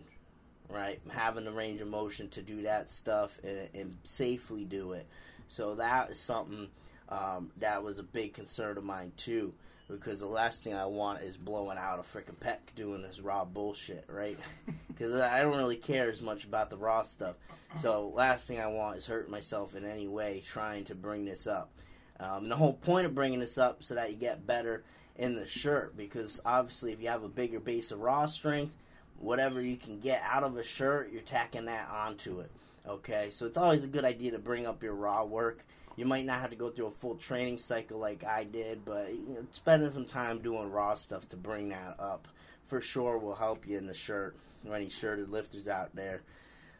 Right, 0.70 1.00
having 1.08 1.46
the 1.46 1.50
range 1.50 1.80
of 1.80 1.88
motion 1.88 2.28
to 2.28 2.42
do 2.42 2.60
that 2.62 2.90
stuff 2.90 3.38
and, 3.42 3.70
and 3.72 3.96
safely 4.04 4.66
do 4.66 4.92
it. 4.92 5.06
So 5.48 5.74
that 5.76 6.10
is 6.10 6.20
something 6.20 6.68
um, 7.08 7.50
that 7.56 7.82
was 7.82 7.98
a 7.98 8.02
big 8.02 8.34
concern 8.34 8.76
of 8.76 8.84
mine 8.84 9.12
too, 9.16 9.54
because 9.88 10.20
the 10.20 10.26
last 10.26 10.62
thing 10.62 10.74
I 10.74 10.84
want 10.84 11.22
is 11.22 11.38
blowing 11.38 11.78
out 11.78 11.98
a 11.98 12.02
freaking 12.02 12.36
pec 12.36 12.58
doing 12.76 13.00
this 13.00 13.20
raw 13.20 13.44
bullshit, 13.44 14.04
right? 14.08 14.38
Because 14.88 15.14
I 15.20 15.42
don't 15.42 15.56
really 15.56 15.76
care 15.76 16.10
as 16.10 16.20
much 16.20 16.42
about 16.42 16.70
the 16.70 16.76
raw 16.76 17.02
stuff. 17.02 17.36
So 17.80 18.08
last 18.16 18.48
thing 18.48 18.58
I 18.58 18.66
want 18.66 18.96
is 18.96 19.06
hurting 19.06 19.30
myself 19.30 19.76
in 19.76 19.84
any 19.84 20.08
way 20.08 20.42
trying 20.44 20.84
to 20.86 20.96
bring 20.96 21.24
this 21.24 21.46
up. 21.46 21.70
Um, 22.18 22.48
the 22.48 22.56
whole 22.56 22.72
point 22.72 23.06
of 23.06 23.14
bringing 23.14 23.38
this 23.38 23.58
up 23.58 23.84
so 23.84 23.94
that 23.94 24.10
you 24.10 24.16
get 24.16 24.44
better 24.44 24.82
in 25.18 25.34
the 25.34 25.46
shirt, 25.46 25.96
because 25.96 26.40
obviously 26.44 26.92
if 26.92 27.02
you 27.02 27.08
have 27.08 27.24
a 27.24 27.28
bigger 27.28 27.60
base 27.60 27.90
of 27.90 28.00
raw 28.00 28.26
strength, 28.26 28.72
whatever 29.18 29.60
you 29.60 29.76
can 29.76 29.98
get 29.98 30.22
out 30.24 30.44
of 30.44 30.56
a 30.56 30.62
shirt, 30.62 31.10
you're 31.12 31.22
tacking 31.22 31.66
that 31.66 31.88
onto 31.90 32.40
it. 32.40 32.50
Okay, 32.86 33.28
so 33.30 33.44
it's 33.44 33.58
always 33.58 33.84
a 33.84 33.88
good 33.88 34.04
idea 34.04 34.30
to 34.30 34.38
bring 34.38 34.66
up 34.66 34.82
your 34.82 34.94
raw 34.94 35.24
work 35.24 35.58
you 35.98 36.06
might 36.06 36.24
not 36.24 36.40
have 36.40 36.50
to 36.50 36.56
go 36.56 36.70
through 36.70 36.86
a 36.86 36.92
full 36.92 37.16
training 37.16 37.58
cycle 37.58 37.98
like 37.98 38.22
I 38.22 38.44
did, 38.44 38.84
but 38.84 39.10
you 39.10 39.34
know, 39.34 39.44
spending 39.50 39.90
some 39.90 40.04
time 40.04 40.38
doing 40.38 40.70
raw 40.70 40.94
stuff 40.94 41.28
to 41.30 41.36
bring 41.36 41.70
that 41.70 41.96
up 41.98 42.28
for 42.66 42.80
sure 42.80 43.18
will 43.18 43.34
help 43.34 43.66
you 43.66 43.76
in 43.78 43.88
the 43.88 43.94
shirt. 43.94 44.36
Any 44.72 44.90
shirted 44.90 45.28
lifters 45.28 45.66
out 45.66 45.96
there. 45.96 46.22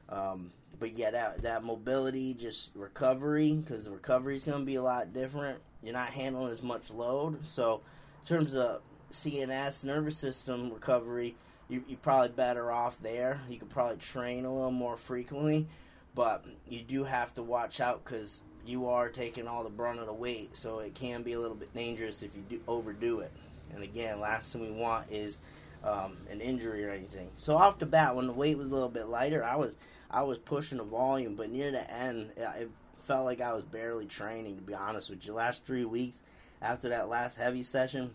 Um, 0.09 0.53
but 0.79 0.93
yeah, 0.93 1.11
that 1.11 1.43
that 1.43 1.65
mobility, 1.65 2.33
just 2.33 2.71
recovery, 2.77 3.55
because 3.55 3.89
recovery 3.89 4.37
is 4.37 4.45
going 4.45 4.61
to 4.61 4.65
be 4.65 4.77
a 4.77 4.83
lot 4.83 5.13
different. 5.13 5.59
You're 5.83 5.95
not 5.95 6.11
handling 6.11 6.53
as 6.53 6.63
much 6.63 6.89
load, 6.91 7.45
so 7.45 7.81
terms 8.29 8.55
of 8.55 8.83
CNS 9.11 9.85
nervous 9.85 10.19
system 10.19 10.71
recovery, 10.71 11.35
you, 11.69 11.83
you're 11.89 11.99
probably 11.99 12.29
better 12.29 12.71
off 12.71 12.99
there. 13.03 13.41
You 13.49 13.59
could 13.59 13.71
probably 13.71 13.97
train 13.97 14.45
a 14.45 14.53
little 14.53 14.71
more 14.71 14.97
frequently, 14.97 15.67
but 16.15 16.45
you 16.69 16.83
do 16.83 17.05
have 17.05 17.33
to 17.35 17.43
watch 17.43 17.81
out 17.81 18.05
because 18.05 18.43
you 18.67 18.87
are 18.89 19.09
taking 19.09 19.49
all 19.49 19.65
the 19.65 19.71
brunt 19.71 19.99
of 19.99 20.07
the 20.07 20.13
weight, 20.13 20.51
so 20.57 20.81
it 20.81 20.95
can 20.95 21.23
be 21.23 21.33
a 21.33 21.41
little 21.41 21.57
bit 21.57 21.73
dangerous 21.75 22.23
if 22.23 22.31
you 22.37 22.43
do 22.49 22.61
overdo 22.69 23.21
it. 23.21 23.33
And 23.75 23.83
again, 23.83 24.21
last 24.21 24.53
thing 24.53 24.63
we 24.63 24.71
want 24.71 25.07
is 25.11 25.39
um, 25.83 26.19
an 26.31 26.41
injury 26.41 26.85
or 26.85 26.91
anything. 26.91 27.31
So 27.37 27.57
off 27.57 27.79
the 27.79 27.87
bat, 27.87 28.15
when 28.15 28.27
the 28.27 28.33
weight 28.33 28.59
was 28.59 28.67
a 28.67 28.71
little 28.71 28.89
bit 28.89 29.09
lighter, 29.09 29.43
I 29.43 29.57
was 29.57 29.77
I 30.11 30.23
was 30.23 30.39
pushing 30.39 30.79
the 30.79 30.85
volume, 30.85 31.35
but 31.35 31.51
near 31.51 31.71
the 31.71 31.91
end, 31.91 32.31
it 32.37 32.71
felt 33.05 33.25
like 33.25 33.41
I 33.41 33.53
was 33.55 33.65
barely 33.65 34.07
training. 34.07 34.57
To 34.57 34.63
be 34.63 34.75
honest 34.75 35.09
with 35.11 35.25
you, 35.27 35.33
last 35.33 35.65
three 35.65 35.85
weeks 35.85 36.23
after 36.61 36.89
that 36.89 37.09
last 37.09 37.37
heavy 37.37 37.63
session, 37.63 38.11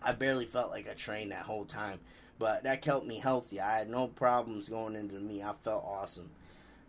I 0.00 0.12
barely 0.12 0.46
felt 0.46 0.70
like 0.70 0.88
I 0.88 0.94
trained 0.94 1.32
that 1.32 1.44
whole 1.44 1.64
time. 1.64 1.98
But 2.38 2.64
that 2.64 2.82
kept 2.82 3.06
me 3.06 3.18
healthy. 3.18 3.60
I 3.60 3.78
had 3.78 3.88
no 3.88 4.08
problems 4.08 4.68
going 4.68 4.96
into 4.96 5.14
me. 5.14 5.42
I 5.42 5.52
felt 5.62 5.84
awesome. 5.84 6.30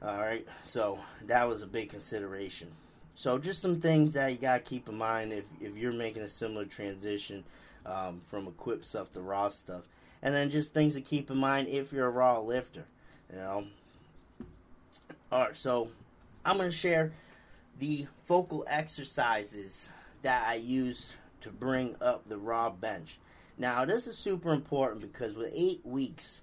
All 0.02 0.18
right, 0.18 0.46
so 0.66 1.00
that 1.28 1.48
was 1.48 1.62
a 1.62 1.68
big 1.68 1.90
consideration. 1.90 2.70
So 3.16 3.38
just 3.38 3.62
some 3.62 3.80
things 3.80 4.12
that 4.14 4.32
you 4.32 4.38
gotta 4.38 4.60
keep 4.60 4.90
in 4.90 4.98
mind 4.98 5.32
if 5.32 5.46
if 5.62 5.78
you're 5.78 5.94
making 5.94 6.24
a 6.24 6.28
similar 6.28 6.66
transition 6.66 7.44
um, 7.86 8.20
from 8.30 8.48
equipped 8.48 8.86
stuff 8.86 9.12
to 9.14 9.22
raw 9.22 9.50
stuff, 9.50 9.84
and 10.22 10.34
then 10.34 10.50
just 10.50 10.74
things 10.74 10.96
to 10.96 11.02
keep 11.02 11.30
in 11.30 11.38
mind 11.38 11.68
if 11.70 11.94
you're 11.94 12.08
a 12.08 12.12
raw 12.12 12.40
lifter. 12.40 12.84
You 13.30 13.38
know. 13.38 13.68
All 15.32 15.42
right, 15.42 15.56
so 15.56 15.90
I'm 16.44 16.58
gonna 16.58 16.72
share 16.72 17.14
the 17.80 18.08
focal 18.26 18.66
exercises 18.68 19.88
that 20.24 20.48
I 20.48 20.56
use 20.56 21.16
to 21.42 21.52
bring 21.52 21.96
up 22.02 22.26
the 22.26 22.38
raw 22.38 22.70
bench. 22.70 23.20
Now, 23.58 23.86
this 23.86 24.08
is 24.08 24.18
super 24.18 24.52
important 24.52 25.02
because 25.02 25.36
with 25.36 25.52
eight 25.54 25.82
weeks, 25.86 26.42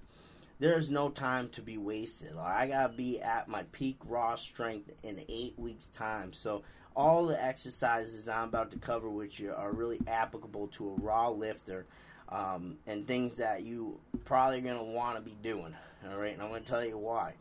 there's 0.61 0.91
no 0.91 1.09
time 1.09 1.49
to 1.51 1.63
be 1.63 1.79
wasted. 1.79 2.37
I 2.39 2.69
gotta 2.69 2.93
be 2.93 3.21
at 3.21 3.49
my 3.49 3.65
peak 3.73 3.97
raw 4.05 4.37
strength 4.37 4.91
in 5.03 5.25
eight 5.29 5.59
weeks' 5.59 5.87
time. 5.87 6.33
So 6.33 6.63
all 6.95 7.27
the 7.27 7.43
exercises 7.43 8.29
I'm 8.29 8.49
about 8.49 8.71
to 8.73 8.79
cover 8.79 9.09
with 9.09 9.41
you 9.41 9.53
are 9.57 9.73
really 9.73 10.01
applicable 10.07 10.69
to 10.69 10.91
a 10.91 10.95
raw 11.03 11.31
lifter. 11.31 11.87
Um, 12.29 12.77
and 12.87 13.09
things 13.09 13.35
that 13.37 13.65
you 13.65 13.99
probably 14.25 14.61
gonna 14.61 14.85
want 14.85 15.17
to 15.17 15.23
be 15.23 15.37
doing. 15.43 15.75
All 16.09 16.17
right, 16.17 16.33
and 16.33 16.41
I'm 16.41 16.51
gonna 16.51 16.61
tell 16.61 16.85
you 16.85 16.97
why. 16.97 17.35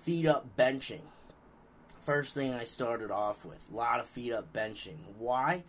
Feet 0.00 0.26
up 0.26 0.56
benching. 0.56 1.02
First 2.08 2.32
thing 2.32 2.54
I 2.54 2.64
started 2.64 3.10
off 3.10 3.44
with, 3.44 3.58
a 3.70 3.76
lot 3.76 4.00
of 4.00 4.06
feet 4.06 4.32
up 4.32 4.50
benching. 4.54 4.96
Why? 5.18 5.62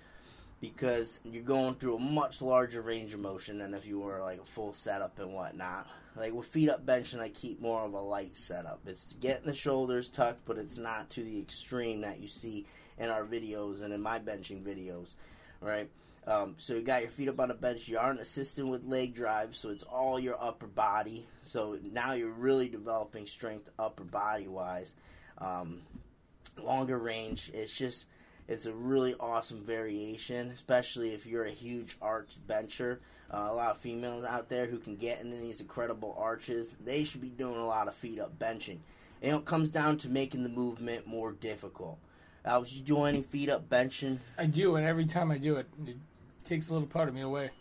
Because 0.62 1.19
you're 1.25 1.43
going 1.43 1.75
through 1.75 1.98
a 1.98 2.00
much 2.00 2.41
larger 2.41 2.81
range 2.81 3.13
of 3.13 3.19
motion 3.19 3.58
than 3.58 3.74
if 3.74 3.86
you 3.86 4.00
were 4.00 4.22
like 4.22 4.39
a 4.39 4.46
full 4.46 4.72
setup 4.72 5.19
and 5.19 5.34
whatnot. 5.34 5.86
Like 6.15 6.31
with 6.31 6.48
feet 6.48 6.69
up 6.69 6.86
benching, 6.86 7.19
I 7.19 7.27
keep 7.27 7.60
more 7.60 7.81
of 7.81 7.91
a 7.91 8.00
light 8.00 8.38
setup. 8.38 8.79
It's 8.88 9.12
getting 9.19 9.48
the 9.48 9.53
shoulders 9.53 10.08
tucked, 10.08 10.46
but 10.46 10.58
it's 10.58 10.77
not 10.77 11.10
to 11.10 11.25
the 11.25 11.38
extreme 11.41 12.00
that 12.01 12.22
you 12.22 12.29
see 12.29 12.65
in 12.98 13.10
our 13.10 13.25
videos 13.25 13.81
and 13.81 13.93
in 13.93 14.01
my 14.01 14.17
benching 14.17 14.63
videos, 14.63 15.15
right? 15.60 15.89
Um, 16.25 16.55
so 16.58 16.74
you 16.74 16.84
got 16.84 17.01
your 17.01 17.12
feet 17.12 17.27
up 17.27 17.41
on 17.41 17.50
the 17.50 17.53
bench. 17.53 17.89
You 17.89 18.00
aren't 18.00 18.22
assisting 18.22 18.69
with 18.69 18.86
leg 18.86 19.13
drive, 19.13 19.58
so 19.58 19.72
it's 19.72 19.84
all 19.84 20.17
your 20.17 20.41
upper 20.41 20.67
body. 20.67 21.27
So 21.43 21.77
now 21.91 22.13
you're 22.13 22.31
really 22.31 22.69
developing 22.69 23.25
strength 23.25 23.69
upper 23.77 24.05
body 24.05 24.48
wise. 24.48 24.96
Um, 25.39 25.81
longer 26.58 26.98
range. 26.98 27.51
It's 27.53 27.75
just 27.75 28.05
it's 28.48 28.65
a 28.65 28.74
really 28.74 29.15
awesome 29.19 29.62
variation, 29.62 30.50
especially 30.50 31.13
if 31.13 31.25
you're 31.25 31.46
a 31.46 31.51
huge 31.51 31.98
arch 32.01 32.36
bencher. 32.48 33.00
Uh, 33.31 33.48
a 33.51 33.53
lot 33.53 33.72
of 33.75 33.77
females 33.77 34.25
out 34.25 34.50
there 34.50 34.65
who 34.65 34.79
can 34.79 34.96
get 34.96 35.22
into 35.22 35.38
these 35.38 35.62
incredible 35.62 36.15
arches. 36.17 36.72
They 36.84 37.03
should 37.03 37.22
be 37.22 37.29
doing 37.29 37.58
a 37.58 37.65
lot 37.65 37.88
of 37.88 37.93
feet 37.93 38.19
up 38.19 38.39
benching. 38.39 38.79
And 39.22 39.36
it 39.36 39.46
comes 39.46 39.69
down 39.69 40.00
to 40.00 40.10
making 40.10 40.41
the 40.41 40.50
movement 40.50 41.05
more 41.05 41.31
difficult. 41.31 42.00
Uh, 42.43 42.58
would 42.60 42.72
you 42.72 42.81
do 42.81 43.03
any 43.03 43.22
feet 43.22 43.50
up 43.50 43.69
benching? 43.69 44.17
I 44.36 44.48
do, 44.48 44.77
and 44.77 44.86
every 44.86 45.05
time 45.05 45.29
I 45.29 45.38
do 45.38 45.58
it, 45.58 45.67
it 45.86 45.98
takes 46.43 46.69
a 46.69 46.74
little 46.74 46.88
part 46.88 47.08
of 47.08 47.13
me 47.13 47.22
away. 47.22 47.51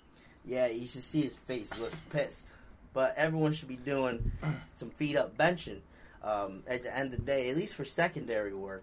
Yeah, 0.46 0.68
you 0.68 0.86
should 0.86 1.02
see 1.02 1.20
his 1.20 1.34
face. 1.34 1.70
He 1.70 1.82
looks 1.82 1.96
pissed. 2.08 2.46
But 2.94 3.14
everyone 3.18 3.52
should 3.52 3.68
be 3.68 3.76
doing 3.76 4.32
some 4.76 4.88
feet 4.88 5.16
up 5.16 5.36
benching 5.36 5.80
um, 6.22 6.62
at 6.66 6.82
the 6.82 6.96
end 6.96 7.12
of 7.12 7.20
the 7.20 7.26
day, 7.26 7.50
at 7.50 7.56
least 7.56 7.74
for 7.74 7.84
secondary 7.84 8.54
work. 8.54 8.82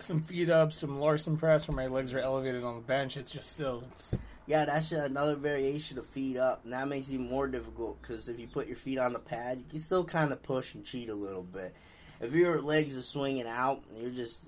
Some 0.00 0.22
feet 0.22 0.50
up, 0.50 0.72
some 0.72 1.00
Larson 1.00 1.36
press 1.36 1.66
where 1.66 1.76
my 1.76 1.86
legs 1.86 2.12
are 2.12 2.18
elevated 2.18 2.64
on 2.64 2.74
the 2.74 2.82
bench. 2.82 3.16
It's 3.16 3.30
just 3.30 3.52
still, 3.52 3.82
it's 3.92 4.14
Yeah, 4.46 4.66
that's 4.66 4.92
another 4.92 5.36
variation 5.36 5.98
of 5.98 6.06
feet 6.06 6.36
up, 6.36 6.64
and 6.64 6.72
that 6.72 6.86
makes 6.88 7.08
it 7.08 7.14
even 7.14 7.30
more 7.30 7.48
difficult 7.48 8.00
because 8.02 8.28
if 8.28 8.38
you 8.38 8.46
put 8.46 8.66
your 8.66 8.76
feet 8.76 8.98
on 8.98 9.14
the 9.14 9.18
pad, 9.18 9.58
you 9.58 9.64
can 9.70 9.80
still 9.80 10.04
kind 10.04 10.32
of 10.32 10.42
push 10.42 10.74
and 10.74 10.84
cheat 10.84 11.08
a 11.08 11.14
little 11.14 11.42
bit. 11.42 11.74
If 12.20 12.32
your 12.32 12.60
legs 12.60 12.96
are 12.96 13.02
swinging 13.02 13.46
out 13.46 13.82
and 13.90 14.00
you're 14.00 14.10
just 14.10 14.42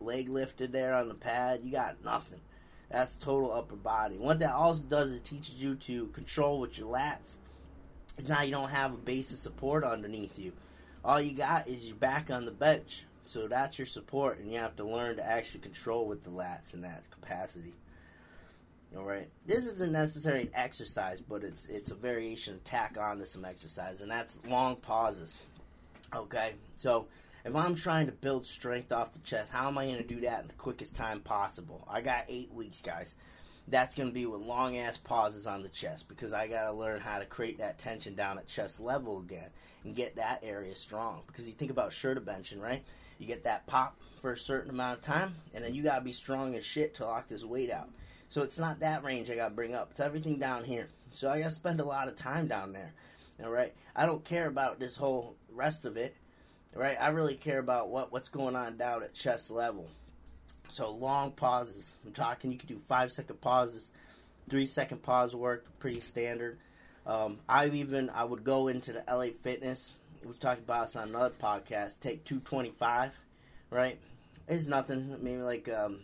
leg 0.00 0.28
lifted 0.28 0.72
there 0.72 0.94
on 0.94 1.08
the 1.08 1.14
pad, 1.14 1.60
you 1.62 1.72
got 1.72 2.02
nothing. 2.04 2.40
That's 2.90 3.16
total 3.16 3.52
upper 3.52 3.76
body. 3.76 4.16
What 4.18 4.38
that 4.40 4.52
also 4.52 4.82
does 4.84 5.10
is 5.10 5.20
teaches 5.20 5.54
you 5.54 5.74
to 5.76 6.06
control 6.08 6.60
with 6.60 6.78
your 6.78 6.92
lats. 6.92 7.36
Now 8.28 8.42
you 8.42 8.50
don't 8.50 8.68
have 8.70 8.94
a 8.94 8.98
base 8.98 9.32
of 9.32 9.38
support 9.38 9.84
underneath 9.84 10.38
you. 10.38 10.52
All 11.04 11.20
you 11.20 11.34
got 11.34 11.68
is 11.68 11.86
your 11.86 11.96
back 11.96 12.30
on 12.30 12.46
the 12.46 12.50
bench. 12.50 13.04
So 13.26 13.48
that's 13.48 13.78
your 13.78 13.86
support, 13.86 14.38
and 14.38 14.50
you 14.50 14.58
have 14.58 14.76
to 14.76 14.84
learn 14.84 15.16
to 15.16 15.26
actually 15.26 15.60
control 15.60 16.06
with 16.06 16.24
the 16.24 16.30
lats 16.30 16.74
in 16.74 16.82
that 16.82 17.10
capacity. 17.10 17.74
All 18.96 19.04
right. 19.04 19.28
This 19.46 19.66
isn't 19.66 19.92
necessarily 19.92 20.42
an 20.42 20.50
exercise, 20.54 21.20
but 21.20 21.42
it's 21.42 21.66
it's 21.66 21.90
a 21.90 21.94
variation 21.94 22.60
tack 22.64 22.96
on 23.00 23.18
to 23.18 23.26
some 23.26 23.44
exercise, 23.44 24.00
and 24.00 24.10
that's 24.10 24.38
long 24.46 24.76
pauses. 24.76 25.40
Okay. 26.14 26.52
So 26.76 27.06
if 27.44 27.56
I'm 27.56 27.74
trying 27.74 28.06
to 28.06 28.12
build 28.12 28.46
strength 28.46 28.92
off 28.92 29.12
the 29.12 29.18
chest, 29.20 29.50
how 29.50 29.68
am 29.68 29.78
I 29.78 29.86
going 29.86 29.96
to 29.98 30.04
do 30.04 30.20
that 30.20 30.42
in 30.42 30.48
the 30.48 30.54
quickest 30.54 30.94
time 30.94 31.20
possible? 31.20 31.86
I 31.90 32.02
got 32.02 32.24
eight 32.28 32.52
weeks, 32.52 32.80
guys. 32.80 33.14
That's 33.66 33.94
going 33.94 34.08
to 34.08 34.14
be 34.14 34.26
with 34.26 34.42
long 34.42 34.76
ass 34.76 34.98
pauses 34.98 35.46
on 35.46 35.62
the 35.62 35.68
chest 35.68 36.08
because 36.08 36.32
I 36.32 36.48
got 36.48 36.64
to 36.64 36.72
learn 36.72 37.00
how 37.00 37.18
to 37.18 37.24
create 37.24 37.58
that 37.58 37.78
tension 37.78 38.14
down 38.14 38.38
at 38.38 38.46
chest 38.46 38.78
level 38.78 39.18
again 39.20 39.48
and 39.84 39.94
get 39.94 40.16
that 40.16 40.40
area 40.42 40.74
strong. 40.74 41.22
Because 41.26 41.46
you 41.46 41.52
think 41.52 41.70
about 41.70 41.92
shoulder 41.92 42.20
benching, 42.20 42.60
right? 42.60 42.82
You 43.18 43.26
get 43.26 43.44
that 43.44 43.66
pop 43.66 43.98
for 44.20 44.32
a 44.32 44.36
certain 44.36 44.70
amount 44.70 44.98
of 44.98 45.04
time, 45.04 45.34
and 45.54 45.64
then 45.64 45.74
you 45.74 45.82
got 45.82 45.98
to 45.98 46.04
be 46.04 46.12
strong 46.12 46.54
as 46.56 46.64
shit 46.64 46.94
to 46.96 47.06
lock 47.06 47.28
this 47.28 47.44
weight 47.44 47.70
out. 47.70 47.88
So 48.28 48.42
it's 48.42 48.58
not 48.58 48.80
that 48.80 49.04
range 49.04 49.30
I 49.30 49.36
got 49.36 49.48
to 49.48 49.54
bring 49.54 49.74
up. 49.74 49.92
It's 49.92 50.00
everything 50.00 50.38
down 50.38 50.64
here. 50.64 50.88
So 51.10 51.30
I 51.30 51.38
got 51.38 51.46
to 51.46 51.50
spend 51.52 51.80
a 51.80 51.84
lot 51.84 52.08
of 52.08 52.16
time 52.16 52.48
down 52.48 52.72
there. 52.72 52.92
All 53.42 53.50
right. 53.50 53.72
I 53.96 54.06
don't 54.06 54.24
care 54.24 54.48
about 54.48 54.78
this 54.78 54.96
whole 54.96 55.36
rest 55.50 55.84
of 55.84 55.96
it. 55.96 56.16
Right, 56.76 56.96
I 57.00 57.10
really 57.10 57.36
care 57.36 57.60
about 57.60 57.88
what 57.88 58.10
what's 58.10 58.28
going 58.28 58.56
on 58.56 58.76
down 58.76 59.04
at 59.04 59.14
chest 59.14 59.48
level. 59.48 59.88
So 60.68 60.90
long 60.90 61.32
pauses. 61.32 61.92
I'm 62.04 62.12
talking. 62.12 62.52
You 62.52 62.58
can 62.58 62.68
do 62.68 62.78
five 62.88 63.12
second 63.12 63.40
pauses, 63.40 63.90
three 64.48 64.66
second 64.66 65.02
pause 65.02 65.34
work. 65.34 65.64
Pretty 65.78 66.00
standard. 66.00 66.58
Um, 67.06 67.38
I 67.48 67.68
even 67.68 68.10
I 68.10 68.24
would 68.24 68.44
go 68.44 68.68
into 68.68 68.92
the 68.92 69.04
LA 69.08 69.28
Fitness. 69.42 69.94
We 70.24 70.32
talked 70.34 70.60
about 70.60 70.86
this 70.86 70.96
on 70.96 71.08
another 71.10 71.34
podcast. 71.40 72.00
Take 72.00 72.24
225, 72.24 73.12
right? 73.70 73.98
It's 74.48 74.66
nothing. 74.66 75.16
Maybe 75.20 75.42
like 75.42 75.68
um, 75.68 76.00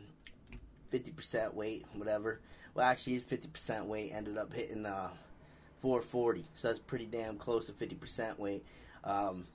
50% 0.93 1.55
weight, 1.55 1.87
whatever. 1.95 2.41
Well, 2.75 2.87
actually, 2.87 3.15
his 3.15 3.23
50% 3.23 3.87
weight 3.87 4.13
ended 4.15 4.39
up 4.39 4.53
hitting 4.53 4.87
uh, 4.87 5.11
440, 5.81 6.45
so 6.55 6.69
that's 6.69 6.79
pretty 6.79 7.07
damn 7.07 7.37
close 7.37 7.67
to 7.67 7.73
50% 7.73 8.39
weight. 8.39 8.65
Um, 9.05 9.47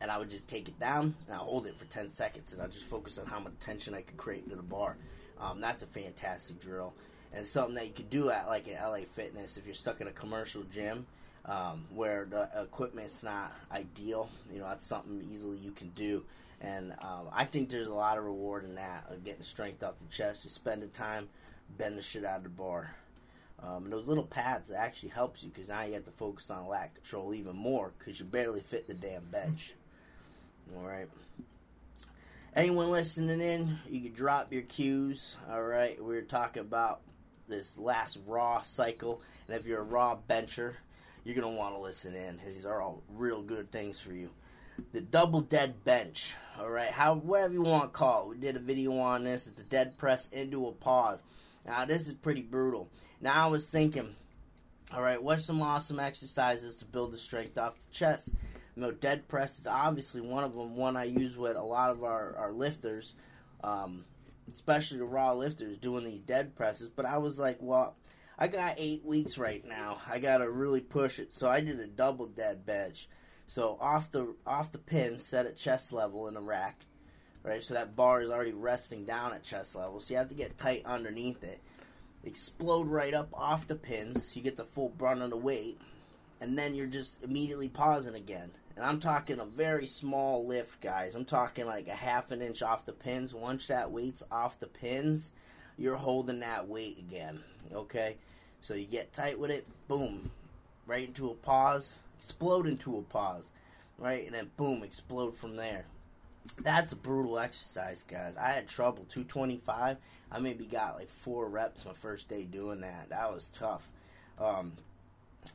and 0.00 0.10
I 0.10 0.18
would 0.18 0.30
just 0.30 0.48
take 0.48 0.68
it 0.68 0.78
down 0.78 1.14
and 1.26 1.34
I 1.34 1.38
hold 1.38 1.66
it 1.66 1.76
for 1.76 1.84
10 1.86 2.10
seconds, 2.10 2.52
and 2.52 2.62
I 2.62 2.66
just 2.66 2.84
focus 2.84 3.18
on 3.18 3.26
how 3.26 3.40
much 3.40 3.52
tension 3.60 3.94
I 3.94 4.02
could 4.02 4.16
create 4.16 4.44
into 4.44 4.56
the 4.56 4.62
bar. 4.62 4.96
Um, 5.40 5.60
that's 5.60 5.82
a 5.82 5.86
fantastic 5.86 6.60
drill, 6.60 6.94
and 7.32 7.46
something 7.46 7.74
that 7.74 7.86
you 7.86 7.92
could 7.92 8.10
do 8.10 8.30
at 8.30 8.48
like 8.48 8.68
an 8.68 8.76
LA 8.82 9.00
Fitness 9.14 9.56
if 9.56 9.66
you're 9.66 9.74
stuck 9.74 10.00
in 10.00 10.08
a 10.08 10.12
commercial 10.12 10.62
gym. 10.72 11.06
Um, 11.48 11.84
where 11.94 12.26
the 12.28 12.50
equipment's 12.60 13.22
not 13.22 13.52
ideal, 13.70 14.28
you 14.52 14.58
know, 14.58 14.64
that's 14.64 14.84
something 14.84 15.24
easily 15.32 15.56
you 15.58 15.70
can 15.70 15.90
do. 15.90 16.24
And 16.60 16.92
um, 17.02 17.28
I 17.32 17.44
think 17.44 17.70
there's 17.70 17.86
a 17.86 17.94
lot 17.94 18.18
of 18.18 18.24
reward 18.24 18.64
in 18.64 18.74
that, 18.76 19.06
of 19.10 19.24
getting 19.24 19.44
strength 19.44 19.82
off 19.82 19.98
the 19.98 20.06
chest. 20.06 20.44
You 20.44 20.50
spend 20.50 20.82
the 20.82 20.88
time, 20.88 21.28
bend 21.78 21.98
the 21.98 22.02
shit 22.02 22.24
out 22.24 22.38
of 22.38 22.42
the 22.42 22.48
bar. 22.48 22.96
Um, 23.62 23.84
and 23.84 23.92
those 23.92 24.06
little 24.06 24.24
pads 24.24 24.70
actually 24.70 25.08
helps 25.10 25.42
you 25.42 25.50
because 25.50 25.68
now 25.68 25.82
you 25.82 25.94
have 25.94 26.04
to 26.04 26.10
focus 26.10 26.50
on 26.50 26.68
lat 26.68 26.94
control 26.94 27.34
even 27.34 27.56
more 27.56 27.92
because 27.98 28.20
you 28.20 28.26
barely 28.26 28.60
fit 28.60 28.86
the 28.86 28.94
damn 28.94 29.24
bench. 29.24 29.74
All 30.76 30.86
right. 30.86 31.08
Anyone 32.54 32.90
listening 32.90 33.40
in, 33.40 33.78
you 33.88 34.00
can 34.00 34.12
drop 34.12 34.52
your 34.52 34.62
cues. 34.62 35.36
All 35.50 35.62
right. 35.62 36.02
We 36.02 36.16
are 36.16 36.22
talking 36.22 36.60
about 36.60 37.00
this 37.48 37.78
last 37.78 38.18
raw 38.26 38.62
cycle, 38.62 39.22
and 39.46 39.56
if 39.56 39.66
you're 39.66 39.80
a 39.80 39.84
raw 39.84 40.16
bencher, 40.16 40.76
you're 41.24 41.34
gonna 41.34 41.50
want 41.54 41.74
to 41.74 41.80
listen 41.80 42.14
in. 42.14 42.40
These 42.44 42.66
are 42.66 42.80
all 42.80 43.02
real 43.14 43.42
good 43.42 43.70
things 43.70 44.00
for 44.00 44.12
you 44.12 44.30
the 44.92 45.00
double 45.00 45.40
dead 45.40 45.84
bench. 45.84 46.34
All 46.58 46.70
right, 46.70 46.90
how 46.90 47.14
whatever 47.14 47.54
you 47.54 47.62
want 47.62 47.84
to 47.84 47.88
call 47.88 48.22
it. 48.22 48.28
We 48.28 48.36
did 48.38 48.56
a 48.56 48.60
video 48.60 48.96
on 48.98 49.24
this. 49.24 49.46
It's 49.46 49.56
the 49.56 49.62
dead 49.64 49.96
press 49.98 50.28
into 50.32 50.66
a 50.66 50.72
pause. 50.72 51.20
Now 51.66 51.84
this 51.84 52.06
is 52.06 52.14
pretty 52.14 52.42
brutal. 52.42 52.88
Now 53.20 53.46
I 53.46 53.50
was 53.50 53.68
thinking, 53.68 54.14
all 54.92 55.02
right, 55.02 55.22
what's 55.22 55.44
some 55.44 55.60
awesome 55.62 55.98
exercises 55.98 56.76
to 56.76 56.84
build 56.84 57.12
the 57.12 57.18
strength 57.18 57.58
off 57.58 57.74
the 57.78 57.92
chest? 57.92 58.30
You 58.74 58.82
know, 58.82 58.92
dead 58.92 59.26
press 59.28 59.58
is 59.58 59.66
obviously 59.66 60.20
one 60.20 60.44
of 60.44 60.54
them. 60.54 60.76
One 60.76 60.96
I 60.96 61.04
use 61.04 61.36
with 61.36 61.56
a 61.56 61.62
lot 61.62 61.90
of 61.90 62.04
our 62.04 62.36
our 62.36 62.52
lifters, 62.52 63.14
um, 63.64 64.04
especially 64.52 64.98
the 64.98 65.04
raw 65.04 65.32
lifters 65.32 65.78
doing 65.78 66.04
these 66.04 66.20
dead 66.20 66.54
presses. 66.56 66.88
But 66.88 67.06
I 67.06 67.18
was 67.18 67.38
like, 67.38 67.58
well. 67.60 67.96
I 68.38 68.48
got 68.48 68.74
eight 68.76 69.02
weeks 69.02 69.38
right 69.38 69.64
now. 69.66 69.96
I 70.06 70.18
gotta 70.18 70.50
really 70.50 70.82
push 70.82 71.18
it. 71.20 71.34
So 71.34 71.48
I 71.48 71.62
did 71.62 71.80
a 71.80 71.86
double 71.86 72.26
dead 72.26 72.66
bench. 72.66 73.08
So 73.46 73.78
off 73.80 74.10
the 74.10 74.34
off 74.46 74.72
the 74.72 74.78
pin, 74.78 75.18
set 75.18 75.46
at 75.46 75.56
chest 75.56 75.90
level 75.90 76.28
in 76.28 76.36
a 76.36 76.42
rack, 76.42 76.84
right? 77.46 77.62
So 77.62 77.74
that 77.74 77.96
bar 77.96 78.20
is 78.20 78.30
already 78.30 78.52
resting 78.52 79.04
down 79.04 79.32
at 79.32 79.42
chest 79.42 79.76
level. 79.76 80.00
So 80.00 80.14
you 80.14 80.18
have 80.18 80.28
to 80.28 80.34
get 80.34 80.58
tight 80.58 80.82
underneath 80.84 81.44
it. 81.44 81.60
Explode 82.24 82.88
right 82.88 83.14
up 83.14 83.28
off 83.32 83.68
the 83.68 83.76
pins. 83.76 84.34
You 84.34 84.42
get 84.42 84.56
the 84.56 84.64
full 84.64 84.88
brunt 84.88 85.22
of 85.22 85.30
the 85.30 85.36
weight, 85.36 85.80
and 86.40 86.58
then 86.58 86.74
you're 86.74 86.86
just 86.86 87.22
immediately 87.22 87.68
pausing 87.68 88.14
again. 88.16 88.50
And 88.74 88.84
I'm 88.84 88.98
talking 88.98 89.38
a 89.38 89.44
very 89.44 89.86
small 89.86 90.46
lift, 90.46 90.80
guys. 90.80 91.14
I'm 91.14 91.24
talking 91.24 91.66
like 91.66 91.86
a 91.88 91.94
half 91.94 92.32
an 92.32 92.42
inch 92.42 92.62
off 92.62 92.84
the 92.84 92.92
pins. 92.92 93.32
Once 93.32 93.68
that 93.68 93.92
weight's 93.92 94.24
off 94.30 94.58
the 94.58 94.66
pins, 94.66 95.30
you're 95.78 95.96
holding 95.96 96.40
that 96.40 96.68
weight 96.68 96.98
again. 96.98 97.40
Okay? 97.72 98.16
So 98.60 98.74
you 98.74 98.86
get 98.86 99.12
tight 99.12 99.38
with 99.38 99.50
it, 99.50 99.66
boom, 99.86 100.30
right 100.86 101.06
into 101.06 101.30
a 101.30 101.34
pause 101.34 102.00
explode 102.16 102.66
into 102.66 102.98
a 102.98 103.02
pause, 103.02 103.50
right? 103.98 104.24
And 104.26 104.34
then 104.34 104.50
boom, 104.56 104.82
explode 104.82 105.36
from 105.36 105.56
there. 105.56 105.84
That's 106.60 106.92
a 106.92 106.96
brutal 106.96 107.38
exercise, 107.38 108.04
guys. 108.08 108.36
I 108.36 108.52
had 108.52 108.68
trouble. 108.68 109.04
225. 109.10 109.98
I 110.32 110.38
maybe 110.40 110.64
got 110.64 110.96
like 110.96 111.08
four 111.08 111.48
reps 111.48 111.84
my 111.84 111.92
first 111.92 112.28
day 112.28 112.44
doing 112.44 112.80
that. 112.80 113.10
That 113.10 113.32
was 113.32 113.48
tough. 113.58 113.88
Um, 114.38 114.72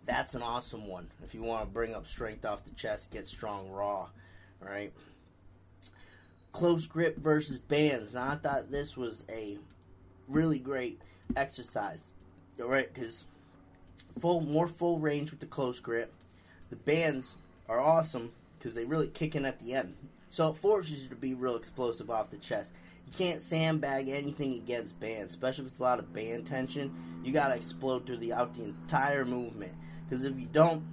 that's 0.05 0.35
an 0.35 0.41
awesome 0.41 0.87
one. 0.87 1.09
If 1.23 1.33
you 1.33 1.43
want 1.43 1.65
to 1.65 1.67
bring 1.67 1.93
up 1.93 2.07
strength 2.07 2.45
off 2.45 2.63
the 2.63 2.71
chest, 2.71 3.11
get 3.11 3.27
strong 3.27 3.69
raw, 3.69 4.07
right? 4.59 4.93
Close 6.53 6.85
grip 6.85 7.17
versus 7.17 7.59
bands. 7.59 8.13
Now, 8.13 8.29
I 8.31 8.35
thought 8.35 8.71
this 8.71 8.95
was 8.95 9.23
a 9.29 9.57
really 10.27 10.59
great 10.59 11.01
exercise, 11.35 12.05
right? 12.57 12.91
Because 12.93 13.25
full, 14.19 14.41
more 14.41 14.67
full 14.67 14.99
range 14.99 15.31
with 15.31 15.41
the 15.41 15.45
close 15.45 15.79
grip 15.79 16.13
the 16.71 16.77
bands 16.77 17.35
are 17.69 17.79
awesome 17.79 18.31
because 18.57 18.73
they 18.73 18.85
really 18.85 19.07
kick 19.07 19.35
in 19.35 19.45
at 19.45 19.59
the 19.59 19.75
end. 19.75 19.95
So 20.31 20.47
it 20.49 20.57
forces 20.57 21.03
you 21.03 21.09
to 21.09 21.15
be 21.15 21.33
real 21.33 21.57
explosive 21.57 22.09
off 22.09 22.29
the 22.29 22.37
chest. 22.37 22.71
You 23.05 23.11
can't 23.11 23.41
sandbag 23.41 24.07
anything 24.07 24.53
against 24.53 24.97
bands, 24.97 25.33
especially 25.33 25.65
it's 25.65 25.77
a 25.77 25.83
lot 25.83 25.99
of 25.99 26.13
band 26.13 26.47
tension. 26.47 26.95
You 27.21 27.33
gotta 27.33 27.53
explode 27.53 28.05
through 28.05 28.19
the 28.19 28.31
out 28.31 28.55
the 28.55 28.63
entire 28.63 29.25
movement. 29.25 29.73
Because 30.07 30.23
if 30.23 30.39
you 30.39 30.47
don't, 30.53 30.85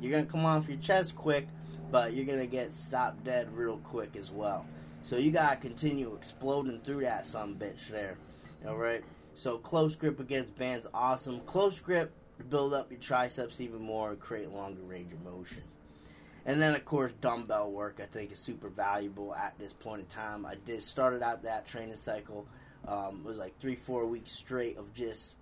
you're 0.00 0.10
gonna 0.10 0.26
come 0.26 0.44
off 0.44 0.68
your 0.68 0.78
chest 0.78 1.14
quick, 1.14 1.46
but 1.92 2.14
you're 2.14 2.26
gonna 2.26 2.48
get 2.48 2.74
stopped 2.74 3.22
dead 3.22 3.56
real 3.56 3.78
quick 3.78 4.16
as 4.16 4.32
well. 4.32 4.66
So 5.04 5.18
you 5.18 5.30
gotta 5.30 5.54
continue 5.54 6.12
exploding 6.16 6.80
through 6.80 7.02
that 7.02 7.26
some 7.26 7.54
bitch 7.54 7.90
there. 7.90 8.18
Alright? 8.66 9.04
So 9.36 9.58
close 9.58 9.94
grip 9.94 10.18
against 10.18 10.56
bands 10.56 10.88
awesome. 10.92 11.38
Close 11.42 11.78
grip 11.78 12.12
to 12.38 12.44
build 12.44 12.74
up 12.74 12.90
your 12.90 12.98
triceps 12.98 13.60
even 13.60 13.80
more 13.80 14.10
and 14.10 14.18
create 14.18 14.50
longer 14.50 14.82
range 14.82 15.12
of 15.12 15.22
motion. 15.22 15.62
And 16.46 16.60
then, 16.60 16.74
of 16.74 16.84
course, 16.84 17.12
dumbbell 17.20 17.70
work 17.70 18.00
I 18.02 18.06
think 18.06 18.32
is 18.32 18.38
super 18.38 18.68
valuable 18.68 19.34
at 19.34 19.58
this 19.58 19.72
point 19.72 20.00
in 20.00 20.06
time. 20.06 20.46
I 20.46 20.54
did 20.66 20.82
started 20.82 21.22
out 21.22 21.42
that 21.42 21.66
training 21.66 21.96
cycle. 21.96 22.46
Um, 22.88 23.22
it 23.24 23.28
was 23.28 23.38
like 23.38 23.58
three, 23.60 23.76
four 23.76 24.06
weeks 24.06 24.32
straight 24.32 24.78
of 24.78 24.92
just 24.94 25.36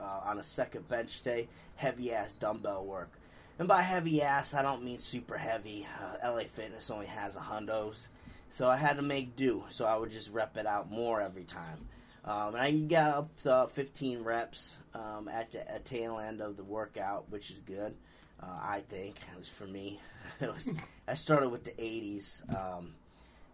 uh, 0.00 0.20
on 0.24 0.38
a 0.38 0.42
second 0.42 0.88
bench 0.88 1.22
day, 1.22 1.48
heavy 1.76 2.12
ass 2.12 2.32
dumbbell 2.34 2.84
work. 2.84 3.10
And 3.58 3.68
by 3.68 3.82
heavy 3.82 4.22
ass, 4.22 4.54
I 4.54 4.62
don't 4.62 4.84
mean 4.84 4.98
super 4.98 5.36
heavy. 5.36 5.86
Uh, 6.00 6.32
LA 6.32 6.44
Fitness 6.44 6.90
only 6.90 7.06
has 7.06 7.36
a 7.36 7.40
hundos, 7.40 8.08
so 8.50 8.68
I 8.68 8.76
had 8.76 8.96
to 8.96 9.02
make 9.02 9.36
do. 9.36 9.64
So 9.70 9.84
I 9.84 9.96
would 9.96 10.10
just 10.10 10.32
rep 10.32 10.56
it 10.56 10.66
out 10.66 10.90
more 10.90 11.20
every 11.20 11.44
time. 11.44 11.86
Um, 12.24 12.54
and 12.54 12.58
I 12.58 12.70
got 12.72 13.14
up 13.14 13.42
to 13.42 13.68
15 13.72 14.24
reps 14.24 14.78
um, 14.94 15.28
at 15.28 15.52
the 15.52 15.70
at 15.70 15.84
tail 15.84 16.18
end 16.18 16.40
of 16.40 16.56
the 16.56 16.64
workout, 16.64 17.30
which 17.30 17.50
is 17.50 17.60
good. 17.60 17.94
Uh, 18.42 18.46
I 18.46 18.82
think 18.88 19.16
it 19.32 19.38
was 19.38 19.48
for 19.48 19.66
me. 19.66 20.00
it 20.40 20.48
was. 20.48 20.70
I 21.08 21.14
started 21.14 21.50
with 21.50 21.64
the 21.64 21.72
80s, 21.72 22.42
um, 22.54 22.94